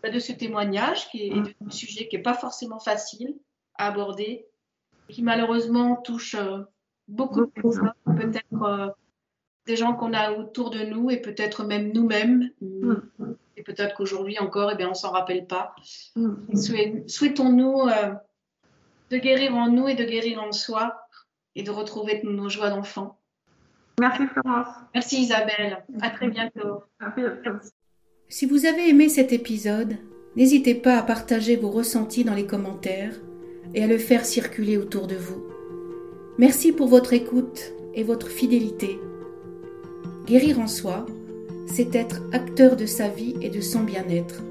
bah, 0.02 0.10
de 0.10 0.18
ce 0.18 0.32
témoignage 0.32 1.08
qui 1.10 1.22
est, 1.22 1.28
et 1.28 1.40
de 1.40 1.54
ce 1.68 1.76
sujet 1.76 2.08
qui 2.08 2.16
n'est 2.16 2.22
pas 2.22 2.34
forcément 2.34 2.78
facile 2.78 3.36
à 3.76 3.86
aborder, 3.86 4.46
qui 5.08 5.22
malheureusement 5.22 5.96
touche 5.96 6.34
euh, 6.34 6.60
beaucoup 7.08 7.46
de 7.46 7.50
personnes, 7.50 7.92
peut-être 8.06 8.62
euh, 8.62 8.88
des 9.70 9.76
gens 9.76 9.94
qu'on 9.94 10.12
a 10.12 10.32
autour 10.32 10.70
de 10.70 10.80
nous 10.80 11.10
et 11.10 11.18
peut-être 11.18 11.62
même 11.64 11.92
nous-mêmes. 11.92 12.50
Mm. 12.60 12.94
Et 13.56 13.62
peut-être 13.62 13.94
qu'aujourd'hui 13.94 14.38
encore, 14.38 14.70
eh 14.72 14.76
bien, 14.76 14.88
on 14.88 14.90
ne 14.90 14.94
s'en 15.04 15.10
rappelle 15.12 15.46
pas. 15.46 15.74
Souhait- 16.54 17.04
Souhaitons-nous 17.06 17.82
euh, 17.88 18.12
de 19.10 19.16
guérir 19.18 19.54
en 19.54 19.68
nous 19.68 19.86
et 19.86 19.94
de 19.94 20.04
guérir 20.04 20.42
en 20.42 20.50
soi 20.52 21.00
et 21.54 21.62
de 21.62 21.70
retrouver 21.70 22.20
nos 22.24 22.48
joies 22.48 22.70
d'enfant. 22.70 23.18
Merci 24.00 24.22
Florence. 24.32 24.74
Merci 24.94 25.22
Isabelle. 25.22 25.84
À 26.00 26.10
très 26.10 26.28
bientôt. 26.28 26.82
À 26.98 27.10
bientôt. 27.10 27.58
Si 28.28 28.46
vous 28.46 28.66
avez 28.66 28.88
aimé 28.88 29.08
cet 29.08 29.32
épisode, 29.32 29.96
n'hésitez 30.36 30.74
pas 30.74 30.96
à 30.96 31.02
partager 31.02 31.56
vos 31.56 31.70
ressentis 31.70 32.24
dans 32.24 32.34
les 32.34 32.46
commentaires 32.46 33.14
et 33.74 33.84
à 33.84 33.86
le 33.86 33.98
faire 33.98 34.24
circuler 34.24 34.78
autour 34.78 35.06
de 35.06 35.16
vous. 35.16 35.44
Merci 36.38 36.72
pour 36.72 36.88
votre 36.88 37.12
écoute 37.12 37.72
et 37.94 38.04
votre 38.04 38.28
fidélité. 38.28 38.98
Guérir 40.26 40.60
en 40.60 40.66
soi, 40.66 41.06
c'est 41.66 41.94
être 41.94 42.22
acteur 42.32 42.76
de 42.76 42.86
sa 42.86 43.08
vie 43.08 43.36
et 43.40 43.50
de 43.50 43.60
son 43.60 43.80
bien-être. 43.80 44.42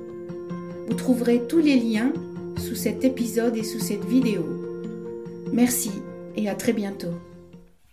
Vous 0.88 0.96
trouverez 0.96 1.42
tous 1.48 1.60
les 1.60 1.76
liens 1.76 2.14
sous 2.58 2.76
cet 2.76 3.04
épisode 3.06 3.56
et 3.56 3.64
sous 3.64 3.80
cette 3.80 4.06
vidéo. 4.06 4.46
Merci 5.54 5.92
et 6.36 6.50
à 6.50 6.56
très 6.56 6.74
bientôt. 6.74 7.14